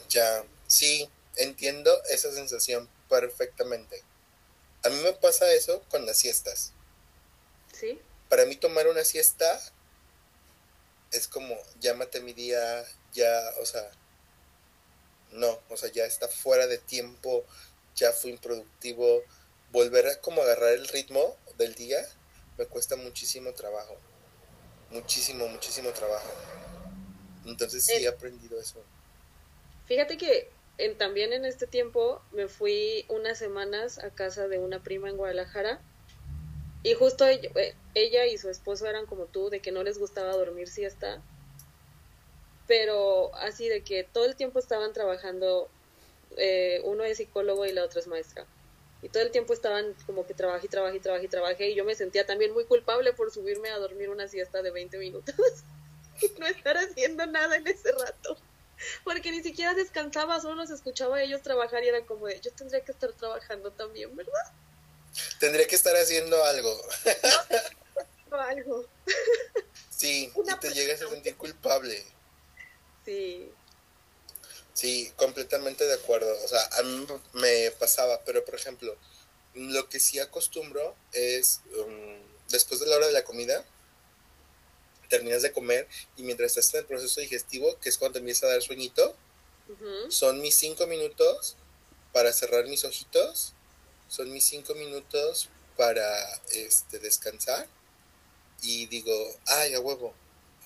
Ya, 0.09 0.45
sí, 0.67 1.09
entiendo 1.37 1.93
esa 2.11 2.33
sensación 2.33 2.89
perfectamente. 3.09 4.03
A 4.85 4.89
mí 4.89 4.97
me 5.03 5.13
pasa 5.13 5.53
eso 5.53 5.83
con 5.91 6.07
las 6.07 6.19
siestas. 6.19 6.73
¿Sí? 7.73 8.01
Para 8.29 8.47
mí 8.47 8.57
tomar 8.57 8.89
una 8.89 9.05
siesta 9.05 9.61
es 11.13 11.29
como, 11.29 11.57
llámate 11.81 12.21
mi 12.21 12.33
día, 12.33 12.85
ya, 13.13 13.53
o 13.61 13.67
sea, 13.67 13.91
no, 15.33 15.59
o 15.69 15.77
sea, 15.77 15.91
ya 15.91 16.05
está 16.05 16.29
fuera 16.29 16.67
de 16.67 16.79
tiempo, 16.79 17.45
ya 17.95 18.13
fui 18.13 18.31
improductivo. 18.31 19.23
Volver 19.71 20.07
a 20.09 20.21
como 20.21 20.43
agarrar 20.43 20.73
el 20.73 20.89
ritmo 20.89 21.37
del 21.57 21.75
día 21.75 22.05
me 22.59 22.67
cuesta 22.67 22.97
muchísimo 22.97 23.53
trabajo. 23.53 23.97
Muchísimo, 24.91 25.47
muchísimo 25.47 25.91
trabajo. 25.91 26.29
Entonces 27.45 27.85
sí 27.85 28.05
he 28.05 28.09
aprendido 28.09 28.61
eso. 28.61 28.83
Fíjate 29.87 30.17
que 30.17 30.49
en, 30.79 30.97
también 30.97 31.33
en 31.33 31.45
este 31.45 31.67
tiempo 31.67 32.23
me 32.33 32.49
fui 32.49 33.05
unas 33.09 33.39
semanas 33.39 33.99
a 33.99 34.11
casa 34.11 34.49
de 34.49 34.59
una 34.59 34.83
prima 34.83 35.09
en 35.09 35.17
Guadalajara 35.17 35.81
y 36.83 36.95
justo 36.95 37.27
ella, 37.27 37.51
eh, 37.57 37.75
ella 37.95 38.27
y 38.27 38.39
su 38.39 38.49
esposo 38.49 38.87
eran 38.87 39.07
como 39.07 39.27
tú, 39.27 39.51
de 39.51 39.61
que 39.61 39.73
no 39.73 39.83
les 39.83 39.99
gustaba 39.99 40.33
dormir 40.33 40.69
siesta, 40.69 41.21
pero 42.67 43.35
así 43.35 43.69
de 43.69 43.83
que 43.83 44.05
todo 44.05 44.25
el 44.25 44.37
tiempo 44.37 44.59
estaban 44.59 44.93
trabajando, 44.93 45.69
eh, 46.37 46.81
uno 46.85 47.05
es 47.05 47.19
psicólogo 47.19 47.67
y 47.67 47.73
la 47.73 47.85
otra 47.85 48.01
es 48.01 48.07
maestra. 48.07 48.47
Y 49.03 49.09
todo 49.09 49.23
el 49.23 49.31
tiempo 49.31 49.53
estaban 49.53 49.95
como 50.07 50.27
que 50.27 50.35
trabajé, 50.35 50.69
trabajé, 50.69 51.01
trabajé, 51.01 51.29
trabajé. 51.29 51.71
Y 51.71 51.75
yo 51.75 51.85
me 51.85 51.95
sentía 51.95 52.27
también 52.27 52.53
muy 52.53 52.65
culpable 52.65 53.13
por 53.15 53.31
subirme 53.31 53.71
a 53.71 53.79
dormir 53.79 54.11
una 54.11 54.29
siesta 54.29 54.63
de 54.63 54.71
20 54.71 54.99
minutos. 54.99 55.35
no 56.39 56.47
estar 56.47 56.77
haciendo 56.77 57.27
nada 57.27 57.57
en 57.57 57.67
ese 57.67 57.93
rato. 57.93 58.37
Porque 59.05 59.31
ni 59.31 59.43
siquiera 59.43 59.75
descansaba, 59.75 60.41
solo 60.41 60.55
los 60.55 60.71
escuchaba 60.71 61.19
a 61.19 61.23
ellos 61.23 61.43
trabajar 61.43 61.85
y 61.85 61.89
era 61.89 62.05
como 62.07 62.27
de, 62.27 62.41
yo 62.41 62.51
tendría 62.53 62.83
que 62.83 62.93
estar 62.93 63.13
trabajando 63.13 63.71
también, 63.73 64.15
¿verdad? 64.17 64.53
Tendría 65.39 65.67
que 65.67 65.77
estar 65.77 65.95
haciendo 65.97 66.43
algo. 66.45 66.75
algo. 68.31 68.87
Sí, 69.91 70.33
y 70.35 70.59
te 70.61 70.73
llegas 70.73 71.03
a 71.03 71.09
sentir 71.09 71.37
culpable. 71.37 72.05
Sí. 73.05 73.53
Sí, 74.73 75.13
completamente 75.17 75.87
de 75.87 75.95
acuerdo. 75.95 76.33
O 76.45 76.49
sea, 76.49 76.65
a 76.79 76.83
mí 76.83 77.07
me 77.35 77.71
pasaba, 77.73 78.23
pero 78.25 78.45
por 78.45 78.55
ejemplo, 78.55 78.97
lo 79.55 79.89
que 79.89 80.01
sí 80.01 80.19
acostumbro 80.19 80.95
es, 81.13 81.61
um, 81.77 82.19
después 82.49 82.81
de 82.81 82.87
la 82.87 82.97
hora 82.97 83.07
de 83.07 83.13
la 83.13 83.25
comida, 83.25 83.65
terminas 85.11 85.43
de 85.43 85.53
comer 85.53 85.87
y 86.17 86.23
mientras 86.23 86.57
estás 86.57 86.73
en 86.73 86.81
el 86.81 86.87
proceso 86.87 87.21
digestivo, 87.21 87.79
que 87.81 87.91
es 87.91 87.99
cuando 87.99 88.19
empieza 88.19 88.47
a 88.47 88.51
dar 88.51 88.63
sueñito, 88.63 89.15
son 90.09 90.41
mis 90.41 90.55
cinco 90.55 90.87
minutos 90.87 91.57
para 92.13 92.33
cerrar 92.33 92.67
mis 92.67 92.85
ojitos, 92.85 93.53
son 94.09 94.33
mis 94.33 94.45
cinco 94.45 94.75
minutos 94.75 95.51
para 95.77 96.05
este, 96.53 96.99
descansar 96.99 97.69
y 98.63 98.87
digo, 98.87 99.13
ay, 99.47 99.75
a 99.75 99.81
huevo. 99.81 100.15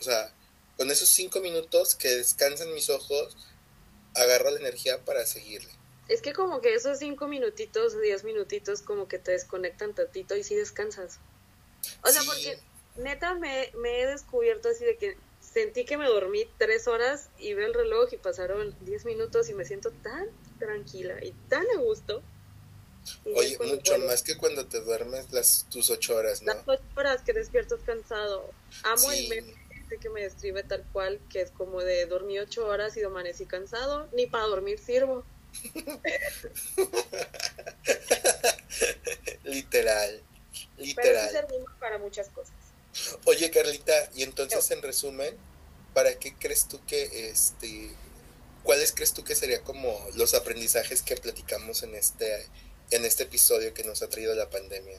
O 0.00 0.02
sea, 0.02 0.32
con 0.76 0.90
esos 0.90 1.08
cinco 1.08 1.40
minutos 1.40 1.94
que 1.94 2.08
descansan 2.08 2.72
mis 2.72 2.88
ojos, 2.90 3.36
agarro 4.14 4.50
la 4.50 4.60
energía 4.60 5.04
para 5.04 5.26
seguirle. 5.26 5.70
Es 6.08 6.20
que 6.20 6.32
como 6.32 6.60
que 6.60 6.74
esos 6.74 6.98
cinco 6.98 7.28
minutitos, 7.28 8.00
diez 8.00 8.24
minutitos, 8.24 8.82
como 8.82 9.08
que 9.08 9.18
te 9.18 9.32
desconectan 9.32 9.94
tantito 9.94 10.36
y 10.36 10.44
sí 10.44 10.54
descansas. 10.54 11.18
O 12.02 12.10
sea, 12.10 12.22
porque 12.24 12.58
neta 12.96 13.34
me, 13.34 13.70
me 13.76 14.00
he 14.00 14.06
descubierto 14.06 14.68
así 14.68 14.84
de 14.84 14.96
que 14.96 15.16
sentí 15.40 15.84
que 15.84 15.96
me 15.96 16.06
dormí 16.06 16.46
tres 16.58 16.88
horas 16.88 17.28
y 17.38 17.54
veo 17.54 17.66
el 17.66 17.74
reloj 17.74 18.12
y 18.12 18.16
pasaron 18.16 18.74
diez 18.80 19.04
minutos 19.04 19.48
y 19.48 19.54
me 19.54 19.64
siento 19.64 19.90
tan 20.02 20.28
tranquila 20.58 21.22
y 21.22 21.32
tan 21.48 21.64
a 21.76 21.80
gusto. 21.80 22.22
Oye, 23.34 23.58
mucho 23.58 23.98
más 23.98 24.22
que 24.22 24.36
cuando 24.36 24.66
te 24.66 24.80
duermes 24.80 25.30
las 25.30 25.66
tus 25.70 25.90
ocho 25.90 26.16
horas, 26.16 26.42
¿no? 26.42 26.54
Las 26.54 26.62
ocho 26.66 26.82
horas 26.96 27.22
que 27.22 27.34
despiertas 27.34 27.80
cansado. 27.84 28.50
Amo 28.82 29.12
el 29.12 29.28
meme 29.28 29.54
que 30.00 30.10
me 30.10 30.22
describe 30.22 30.62
tal 30.64 30.84
cual, 30.92 31.20
que 31.30 31.40
es 31.40 31.50
como 31.50 31.80
de 31.80 32.06
dormí 32.06 32.38
ocho 32.38 32.66
horas 32.66 32.96
y 32.96 33.02
amanecí 33.02 33.46
cansado, 33.46 34.08
ni 34.12 34.26
para 34.26 34.44
dormir 34.44 34.78
sirvo. 34.78 35.24
literal, 39.44 40.22
literal. 40.78 41.30
Pero 41.32 41.48
sí 41.48 41.64
para 41.78 41.98
muchas 41.98 42.28
cosas. 42.30 42.54
Oye, 43.24 43.50
Carlita, 43.50 44.10
y 44.14 44.22
entonces 44.22 44.70
en 44.70 44.82
resumen, 44.82 45.36
¿para 45.94 46.18
qué 46.18 46.34
crees 46.36 46.68
tú 46.68 46.80
que 46.86 47.28
este 47.30 47.90
cuáles 48.62 48.92
crees 48.92 49.12
tú 49.12 49.24
que 49.24 49.34
serían 49.34 49.62
como 49.62 49.98
los 50.14 50.34
aprendizajes 50.34 51.02
que 51.02 51.16
platicamos 51.16 51.82
en 51.82 51.94
este 51.94 52.46
en 52.90 53.04
este 53.04 53.24
episodio 53.24 53.74
que 53.74 53.84
nos 53.84 54.02
ha 54.02 54.08
traído 54.08 54.34
la 54.34 54.48
pandemia? 54.50 54.98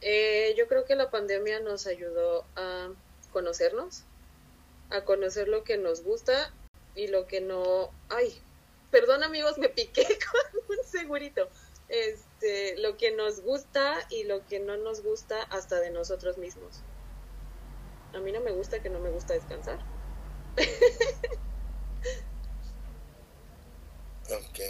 Eh, 0.00 0.54
yo 0.56 0.68
creo 0.68 0.84
que 0.84 0.94
la 0.94 1.10
pandemia 1.10 1.60
nos 1.60 1.86
ayudó 1.86 2.44
a 2.54 2.90
conocernos, 3.32 4.02
a 4.90 5.04
conocer 5.04 5.48
lo 5.48 5.64
que 5.64 5.78
nos 5.78 6.02
gusta 6.02 6.52
y 6.94 7.08
lo 7.08 7.26
que 7.26 7.40
no. 7.40 7.90
Ay, 8.08 8.40
perdón 8.90 9.22
amigos, 9.22 9.58
me 9.58 9.68
piqué 9.68 10.06
con 10.30 10.76
un 10.76 10.84
segurito. 10.84 11.48
Este, 11.88 12.76
lo 12.78 12.96
que 12.96 13.12
nos 13.12 13.40
gusta 13.42 14.06
y 14.10 14.24
lo 14.24 14.44
que 14.46 14.58
no 14.58 14.76
nos 14.76 15.02
gusta 15.02 15.42
hasta 15.42 15.80
de 15.80 15.90
nosotros 15.90 16.36
mismos. 16.36 16.82
A 18.14 18.18
mí 18.18 18.32
no 18.32 18.40
me 18.40 18.52
gusta 18.52 18.82
que 18.82 18.88
no 18.88 18.98
me 18.98 19.10
gusta 19.10 19.34
descansar. 19.34 19.78
ok. 24.30 24.60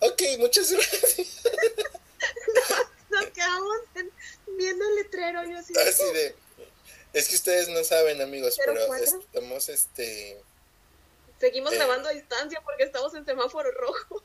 Ok, 0.00 0.22
muchas 0.38 0.72
gracias. 0.72 1.42
nos, 3.10 3.26
quedamos 3.30 3.76
viendo 4.56 4.88
el 4.88 4.94
letrero. 4.96 5.44
Yo 5.44 5.58
así, 5.58 5.74
así 5.76 6.12
de. 6.12 6.34
Es 7.12 7.28
que 7.28 7.36
ustedes 7.36 7.68
no 7.68 7.82
saben, 7.82 8.20
amigos, 8.20 8.56
pero, 8.58 8.94
estamos 8.94 9.68
este. 9.68 10.40
Seguimos 11.40 11.72
eh, 11.72 11.76
grabando 11.76 12.08
a 12.08 12.12
distancia 12.12 12.60
porque 12.62 12.84
estamos 12.84 13.14
en 13.14 13.24
semáforo 13.24 13.70
rojo. 13.72 14.22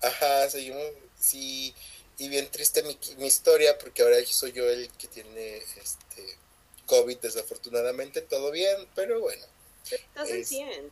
Ajá, 0.00 0.48
seguimos, 0.48 0.84
sí, 1.18 1.74
y 2.18 2.28
bien 2.28 2.50
triste 2.50 2.82
mi, 2.82 2.98
mi 3.16 3.26
historia 3.26 3.78
porque 3.78 4.02
ahora 4.02 4.16
soy 4.26 4.52
yo 4.52 4.68
el 4.68 4.90
que 4.92 5.08
tiene 5.08 5.56
este 5.56 6.38
COVID, 6.88 7.18
desafortunadamente, 7.18 8.22
todo 8.22 8.50
bien, 8.50 8.88
pero 8.94 9.20
bueno. 9.20 9.44
Estás 9.84 10.30
al 10.30 10.44
100. 10.44 10.90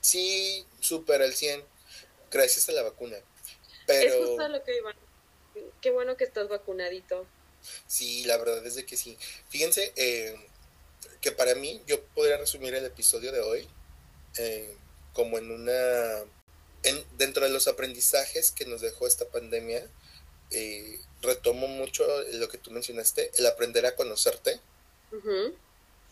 Sí, 0.00 0.66
súper 0.80 1.22
al 1.22 1.32
100, 1.34 1.64
gracias 2.30 2.68
a 2.68 2.72
la 2.72 2.82
vacuna. 2.82 3.16
Pero... 3.86 4.14
Es 4.14 4.26
justo 4.26 4.48
lo 4.48 4.62
que 4.62 4.76
iba. 4.76 4.94
Qué 5.80 5.90
bueno 5.90 6.16
que 6.16 6.24
estás 6.24 6.48
vacunadito. 6.48 7.26
Sí, 7.86 8.24
la 8.24 8.36
verdad 8.36 8.64
es 8.66 8.74
de 8.74 8.84
que 8.84 8.96
sí. 8.96 9.16
Fíjense 9.48 9.92
eh, 9.96 10.36
que 11.20 11.32
para 11.32 11.54
mí, 11.54 11.80
yo 11.86 12.02
podría 12.06 12.36
resumir 12.36 12.74
el 12.74 12.84
episodio 12.84 13.32
de 13.32 13.40
hoy 13.40 13.68
eh, 14.38 14.76
como 15.12 15.38
en 15.38 15.50
una... 15.50 16.24
En, 16.82 17.04
dentro 17.16 17.44
de 17.44 17.52
los 17.52 17.68
aprendizajes 17.68 18.50
que 18.52 18.66
nos 18.66 18.80
dejó 18.80 19.06
esta 19.06 19.26
pandemia, 19.28 19.88
eh, 20.50 21.00
retomo 21.22 21.68
mucho 21.68 22.04
lo 22.34 22.48
que 22.48 22.58
tú 22.58 22.70
mencionaste, 22.70 23.30
el 23.38 23.46
aprender 23.46 23.86
a 23.86 23.96
conocerte, 23.96 24.60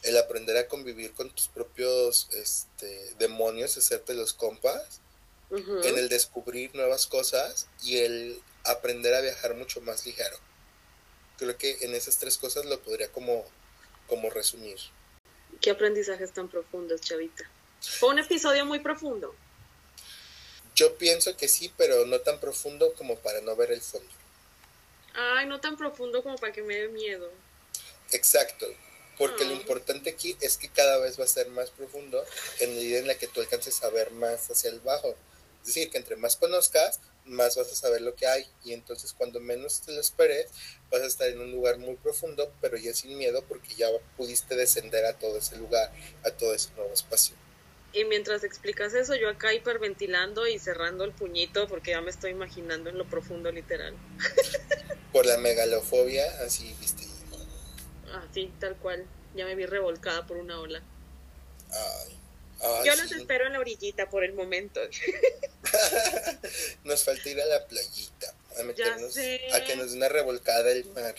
el 0.02 0.18
aprender 0.18 0.56
a 0.56 0.68
convivir 0.68 1.12
con 1.12 1.30
tus 1.30 1.48
propios 1.48 2.28
este, 2.32 3.14
demonios, 3.18 3.76
hacerte 3.76 4.14
los 4.14 4.34
compas, 4.34 5.00
en 5.50 5.98
el 5.98 6.08
descubrir 6.08 6.74
nuevas 6.74 7.06
cosas 7.06 7.68
y 7.82 7.98
el 7.98 8.42
aprender 8.64 9.14
a 9.14 9.20
viajar 9.20 9.54
mucho 9.54 9.80
más 9.80 10.04
ligero. 10.04 10.36
Creo 11.38 11.56
que 11.56 11.78
en 11.82 11.94
esas 11.94 12.18
tres 12.18 12.38
cosas 12.38 12.64
lo 12.64 12.80
podría 12.80 13.10
como, 13.12 13.44
como 14.08 14.30
resumir. 14.30 14.78
¿Qué 15.60 15.70
aprendizajes 15.70 16.32
tan 16.32 16.48
profundos, 16.48 17.00
Chavita? 17.00 17.48
Fue 17.80 18.10
un 18.10 18.18
episodio 18.18 18.64
muy 18.66 18.80
profundo. 18.80 19.34
Yo 20.74 20.96
pienso 20.96 21.36
que 21.36 21.46
sí, 21.46 21.72
pero 21.76 22.04
no 22.06 22.18
tan 22.20 22.40
profundo 22.40 22.92
como 22.94 23.16
para 23.18 23.40
no 23.40 23.54
ver 23.54 23.70
el 23.70 23.80
fondo. 23.80 24.10
Ay, 25.14 25.46
no 25.46 25.60
tan 25.60 25.76
profundo 25.76 26.22
como 26.22 26.36
para 26.36 26.52
que 26.52 26.62
me 26.62 26.74
dé 26.74 26.88
miedo. 26.88 27.30
Exacto, 28.14 28.66
porque 29.18 29.44
lo 29.44 29.52
importante 29.52 30.10
aquí 30.10 30.36
es 30.40 30.56
que 30.56 30.68
cada 30.68 30.98
vez 30.98 31.18
va 31.18 31.24
a 31.24 31.28
ser 31.28 31.48
más 31.48 31.70
profundo 31.70 32.24
en 32.60 32.74
medida 32.74 33.00
en 33.00 33.08
la 33.08 33.16
que 33.16 33.26
tú 33.26 33.40
alcances 33.40 33.82
a 33.82 33.90
ver 33.90 34.12
más 34.12 34.48
hacia 34.50 34.70
el 34.70 34.80
bajo. 34.80 35.16
Es 35.60 35.68
decir, 35.68 35.90
que 35.90 35.98
entre 35.98 36.14
más 36.14 36.36
conozcas, 36.36 37.00
más 37.24 37.56
vas 37.56 37.72
a 37.72 37.74
saber 37.74 38.02
lo 38.02 38.14
que 38.14 38.26
hay 38.26 38.46
y 38.64 38.72
entonces 38.72 39.12
cuando 39.12 39.40
menos 39.40 39.80
te 39.80 39.92
lo 39.92 40.00
esperes, 40.00 40.50
vas 40.90 41.02
a 41.02 41.06
estar 41.06 41.28
en 41.28 41.40
un 41.40 41.50
lugar 41.50 41.78
muy 41.78 41.96
profundo, 41.96 42.52
pero 42.60 42.76
ya 42.76 42.94
sin 42.94 43.18
miedo 43.18 43.42
porque 43.48 43.74
ya 43.74 43.88
pudiste 44.16 44.54
descender 44.54 45.04
a 45.06 45.18
todo 45.18 45.38
ese 45.38 45.56
lugar, 45.56 45.90
a 46.24 46.30
todo 46.30 46.54
ese 46.54 46.70
nuevo 46.76 46.92
espacio. 46.92 47.34
Y 47.92 48.04
mientras 48.04 48.44
explicas 48.44 48.94
eso, 48.94 49.14
yo 49.14 49.28
acá 49.28 49.54
hiperventilando 49.54 50.46
y 50.46 50.58
cerrando 50.58 51.04
el 51.04 51.12
puñito 51.12 51.66
porque 51.66 51.92
ya 51.92 52.00
me 52.00 52.10
estoy 52.10 52.32
imaginando 52.32 52.90
en 52.90 52.98
lo 52.98 53.08
profundo 53.08 53.50
literal. 53.50 53.94
Por 55.12 55.26
la 55.26 55.38
megalofobia, 55.38 56.24
así 56.44 56.74
viste. 56.80 57.13
Ah, 58.14 58.24
sí, 58.32 58.52
tal 58.60 58.76
cual. 58.76 59.04
Ya 59.34 59.44
me 59.44 59.56
vi 59.56 59.66
revolcada 59.66 60.26
por 60.26 60.36
una 60.36 60.60
ola. 60.60 60.80
Ay. 61.70 62.18
Yo 62.84 62.94
los 62.94 63.10
espero 63.12 63.46
en 63.46 63.54
la 63.54 63.58
orillita 63.58 64.08
por 64.08 64.24
el 64.24 64.32
momento. 64.32 64.80
nos 66.84 67.04
falta 67.04 67.28
ir 67.28 67.40
a 67.40 67.46
la 67.46 67.66
playita, 67.66 68.34
a 68.58 68.62
meternos, 68.62 69.16
a 69.52 69.64
que 69.64 69.76
nos 69.76 69.90
dé 69.90 69.96
una 69.96 70.08
revolcada 70.08 70.70
el 70.70 70.86
mar. 70.86 71.14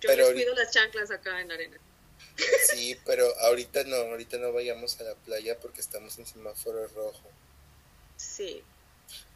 Yo 0.00 0.08
pero 0.08 0.26
les 0.26 0.32
cuido 0.32 0.54
las 0.54 0.72
chanclas 0.72 1.10
acá 1.10 1.40
en 1.40 1.48
la 1.48 1.54
arena. 1.54 1.78
Sí, 2.70 2.98
pero 3.06 3.34
ahorita 3.40 3.84
no, 3.84 3.96
ahorita 3.96 4.38
no 4.38 4.52
vayamos 4.52 5.00
a 5.00 5.04
la 5.04 5.14
playa 5.14 5.58
porque 5.58 5.80
estamos 5.80 6.18
en 6.18 6.26
semáforo 6.26 6.86
rojo. 6.88 7.30
Sí. 8.16 8.62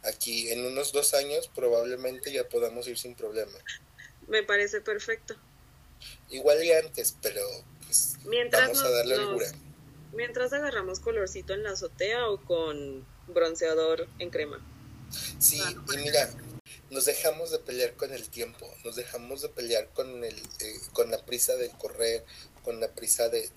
Aquí 0.03 0.51
en 0.51 0.65
unos 0.65 0.91
dos 0.91 1.13
años 1.13 1.49
probablemente 1.53 2.31
ya 2.31 2.47
podamos 2.47 2.87
ir 2.87 2.97
sin 2.97 3.15
problema. 3.15 3.57
Me 4.27 4.43
parece 4.43 4.81
perfecto. 4.81 5.35
Igual 6.29 6.63
y 6.63 6.71
antes, 6.71 7.15
pero 7.21 7.41
pues, 7.85 8.17
vamos 8.51 8.83
a 8.83 8.89
darle 8.89 9.17
nos, 9.17 9.51
Mientras 10.13 10.53
agarramos 10.53 10.99
colorcito 10.99 11.53
en 11.53 11.63
la 11.63 11.71
azotea 11.71 12.29
o 12.29 12.41
con 12.43 13.05
bronceador 13.27 14.07
en 14.19 14.29
crema. 14.29 14.65
Sí, 15.39 15.61
y 15.61 15.97
mira, 15.97 16.29
nos 16.89 17.05
dejamos 17.05 17.51
de 17.51 17.59
pelear 17.59 17.93
con 17.95 18.13
el 18.13 18.29
tiempo, 18.29 18.67
nos 18.83 18.95
dejamos 18.95 19.41
de 19.41 19.49
pelear 19.49 19.89
con, 19.93 20.23
el, 20.23 20.35
eh, 20.35 20.79
con 20.93 21.11
la 21.11 21.23
prisa 21.25 21.55
del 21.55 21.71
correr, 21.71 22.23
con 22.63 22.79
la 22.79 22.87
prisa 22.89 23.29
de, 23.29 23.49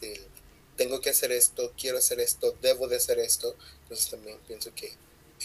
tengo 0.78 1.00
que 1.00 1.10
hacer 1.10 1.32
esto, 1.32 1.74
quiero 1.76 1.98
hacer 1.98 2.20
esto, 2.20 2.56
debo 2.62 2.88
de 2.88 2.96
hacer 2.96 3.18
esto. 3.18 3.54
Entonces 3.82 4.10
también 4.10 4.38
pienso 4.46 4.72
que 4.74 4.96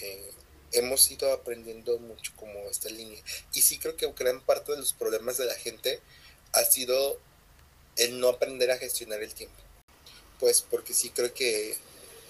eh, 0.02 0.32
hemos 0.72 1.10
ido 1.12 1.34
aprendiendo 1.34 1.98
mucho 2.00 2.32
como 2.36 2.60
esta 2.70 2.89
línea. 2.89 3.22
Y 3.54 3.62
sí 3.62 3.80
creo 3.80 3.98
que 3.98 4.10
gran 4.14 4.41
parte 4.41 4.72
de 4.72 4.78
los 4.78 4.94
problemas 4.94 5.38
de 5.38 5.46
la 5.46 5.56
gente 5.56 6.00
ha 6.54 6.64
sido 6.64 7.20
el 7.97 8.20
no 8.20 8.30
aprender 8.30 8.72
a 8.72 8.78
gestionar 8.78 9.22
el 9.22 9.34
tiempo. 9.34 9.58
Pues 10.39 10.62
porque 10.62 10.93
sí 10.93 11.10
creo 11.10 11.34
que 11.34 11.76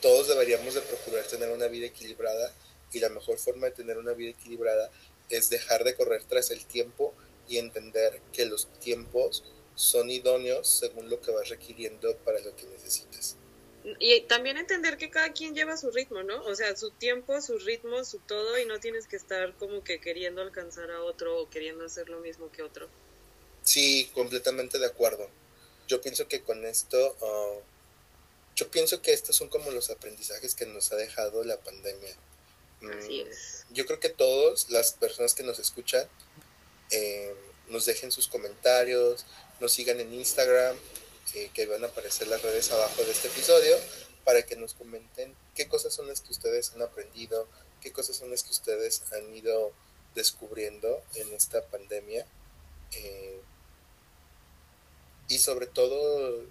todos 0.02 0.28
deberíamos 0.28 0.74
de 0.74 0.82
procurar 0.82 1.26
tener 1.26 1.50
una 1.50 1.68
vida 1.68 1.88
equilibrada 1.88 2.54
y 2.92 3.00
la 3.00 3.10
mejor 3.10 3.38
forma 3.38 3.68
de 3.68 3.74
tener 3.74 3.98
una 3.98 4.14
vida 4.14 4.32
equilibrada 4.32 4.92
es 5.30 5.50
dejar 5.50 5.84
de 5.84 5.96
correr 5.96 6.24
tras 6.26 6.52
el 6.52 6.66
tiempo 6.66 7.14
y 7.48 7.58
entender 7.58 8.22
que 8.32 8.46
los 8.46 8.68
tiempos 8.80 9.44
son 9.76 10.10
idóneos 10.10 10.68
según 10.68 11.10
lo 11.10 11.22
que 11.22 11.32
vas 11.32 11.50
requiriendo 11.50 12.16
para 12.18 12.40
lo 12.40 12.56
que 12.56 12.66
necesitas. 12.66 13.38
Y 14.00 14.22
también 14.22 14.58
entender 14.58 14.98
que 14.98 15.10
cada 15.10 15.34
quien 15.34 15.56
lleva 15.56 15.76
su 15.76 15.92
ritmo, 15.92 16.24
¿no? 16.24 16.42
O 16.44 16.56
sea, 16.56 16.76
su 16.78 16.92
tiempo, 16.92 17.42
su 17.42 17.58
ritmo, 17.58 18.06
su 18.06 18.20
todo, 18.20 18.58
y 18.58 18.66
no 18.66 18.80
tienes 18.80 19.08
que 19.08 19.18
estar 19.18 19.54
como 19.56 19.84
que 19.84 20.00
queriendo 20.00 20.42
alcanzar 20.42 20.90
a 20.92 21.02
otro 21.04 21.38
o 21.42 21.50
queriendo 21.50 21.86
hacer 21.86 22.08
lo 22.08 22.20
mismo 22.20 22.50
que 22.50 22.62
otro. 22.62 22.88
Sí, 23.64 24.10
completamente 24.14 24.80
de 24.80 24.86
acuerdo. 24.86 25.30
Yo 25.88 26.02
pienso 26.02 26.28
que 26.28 26.42
con 26.42 26.66
esto, 26.66 27.16
ah, 27.22 27.60
yo 28.56 28.70
pienso 28.70 29.02
que 29.02 29.14
estos 29.14 29.36
son 29.36 29.50
como 29.50 29.72
los 29.72 29.90
aprendizajes 29.90 30.56
que 30.56 30.66
nos 30.66 30.92
ha 30.92 30.96
dejado 30.96 31.44
la 31.44 31.58
pandemia. 31.58 32.16
Así 33.00 33.24
mm, 33.24 33.28
es. 33.28 33.66
Yo 33.72 33.86
creo 33.86 34.00
que 34.00 34.10
todos, 34.10 34.70
las 34.70 34.94
personas 34.94 35.34
que 35.34 35.44
nos 35.44 35.60
escuchan, 35.60 36.08
eh, 36.92 37.34
nos 37.70 37.86
dejen 37.86 38.12
sus 38.12 38.28
comentarios, 38.28 39.26
nos 39.60 39.72
sigan 39.72 40.00
en 40.00 40.14
Instagram, 40.14 40.76
eh, 41.34 41.50
que 41.54 41.66
van 41.66 41.84
a 41.84 41.88
aparecer 41.88 42.28
las 42.28 42.42
redes 42.42 42.72
abajo 42.72 43.04
de 43.04 43.12
este 43.12 43.30
episodio, 43.30 43.76
para 44.26 44.44
que 44.44 44.56
nos 44.56 44.74
comenten 44.74 45.36
qué 45.56 45.68
cosas 45.68 45.94
son 45.94 46.08
las 46.08 46.22
que 46.22 46.32
ustedes 46.32 46.74
han 46.74 46.82
aprendido, 46.82 47.48
qué 47.82 47.92
cosas 47.92 48.18
son 48.18 48.30
las 48.30 48.44
que 48.44 48.52
ustedes 48.52 49.04
han 49.14 49.36
ido 49.36 49.74
descubriendo 50.16 51.02
en 51.16 51.34
esta 51.34 51.66
pandemia. 51.68 52.26
Eh, 52.92 53.42
y 55.34 55.40
sobre 55.40 55.66
todo, 55.66 56.46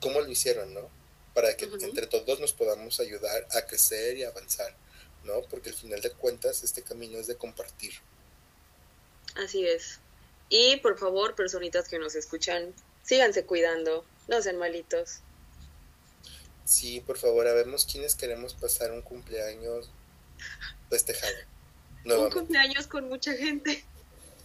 cómo 0.00 0.20
lo 0.20 0.30
hicieron, 0.30 0.74
¿no? 0.74 0.90
Para 1.34 1.56
que 1.56 1.64
entre 1.64 2.06
todos 2.06 2.40
nos 2.40 2.52
podamos 2.52 3.00
ayudar 3.00 3.46
a 3.52 3.62
crecer 3.62 4.18
y 4.18 4.24
avanzar, 4.24 4.76
¿no? 5.24 5.40
Porque 5.48 5.70
al 5.70 5.74
final 5.74 6.02
de 6.02 6.10
cuentas 6.10 6.62
este 6.62 6.82
camino 6.82 7.18
es 7.18 7.26
de 7.26 7.36
compartir. 7.36 7.94
Así 9.34 9.66
es. 9.66 10.00
Y 10.50 10.76
por 10.76 10.98
favor, 10.98 11.34
personitas 11.34 11.88
que 11.88 11.98
nos 11.98 12.14
escuchan, 12.16 12.74
síganse 13.02 13.46
cuidando, 13.46 14.04
no 14.28 14.42
sean 14.42 14.58
malitos. 14.58 15.20
Sí, 16.66 17.00
por 17.00 17.16
favor, 17.16 17.46
habemos 17.46 17.86
quienes 17.86 18.14
queremos 18.14 18.52
pasar 18.52 18.92
un 18.92 19.00
cumpleaños 19.00 19.90
festejado. 20.90 21.32
Un 22.04 22.30
cumpleaños 22.30 22.86
con 22.86 23.08
mucha 23.08 23.32
gente. 23.32 23.84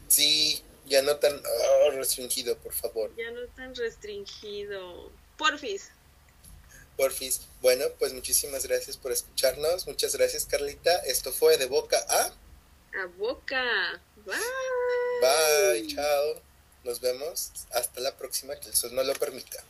Sí, 0.07 0.63
ya 0.85 1.01
no 1.01 1.17
tan 1.17 1.33
oh, 1.35 1.91
restringido, 1.91 2.57
por 2.57 2.73
favor. 2.73 3.11
Ya 3.15 3.31
no 3.31 3.47
tan 3.55 3.75
restringido. 3.75 5.11
Porfis. 5.37 5.89
Porfis. 6.97 7.41
Bueno, 7.61 7.85
pues 7.99 8.13
muchísimas 8.13 8.65
gracias 8.65 8.97
por 8.97 9.11
escucharnos. 9.11 9.87
Muchas 9.87 10.15
gracias, 10.15 10.45
Carlita. 10.45 10.95
Esto 11.05 11.31
fue 11.31 11.57
de 11.57 11.65
boca 11.65 11.97
a... 12.07 12.25
A 13.01 13.05
boca. 13.17 14.01
Bye. 14.25 14.35
Bye, 15.21 15.87
chao. 15.87 16.41
Nos 16.83 16.99
vemos 16.99 17.51
hasta 17.71 18.01
la 18.01 18.15
próxima, 18.17 18.55
que 18.59 18.67
el 18.67 18.75
sol 18.75 18.93
no 18.93 19.03
lo 19.03 19.13
permita. 19.13 19.63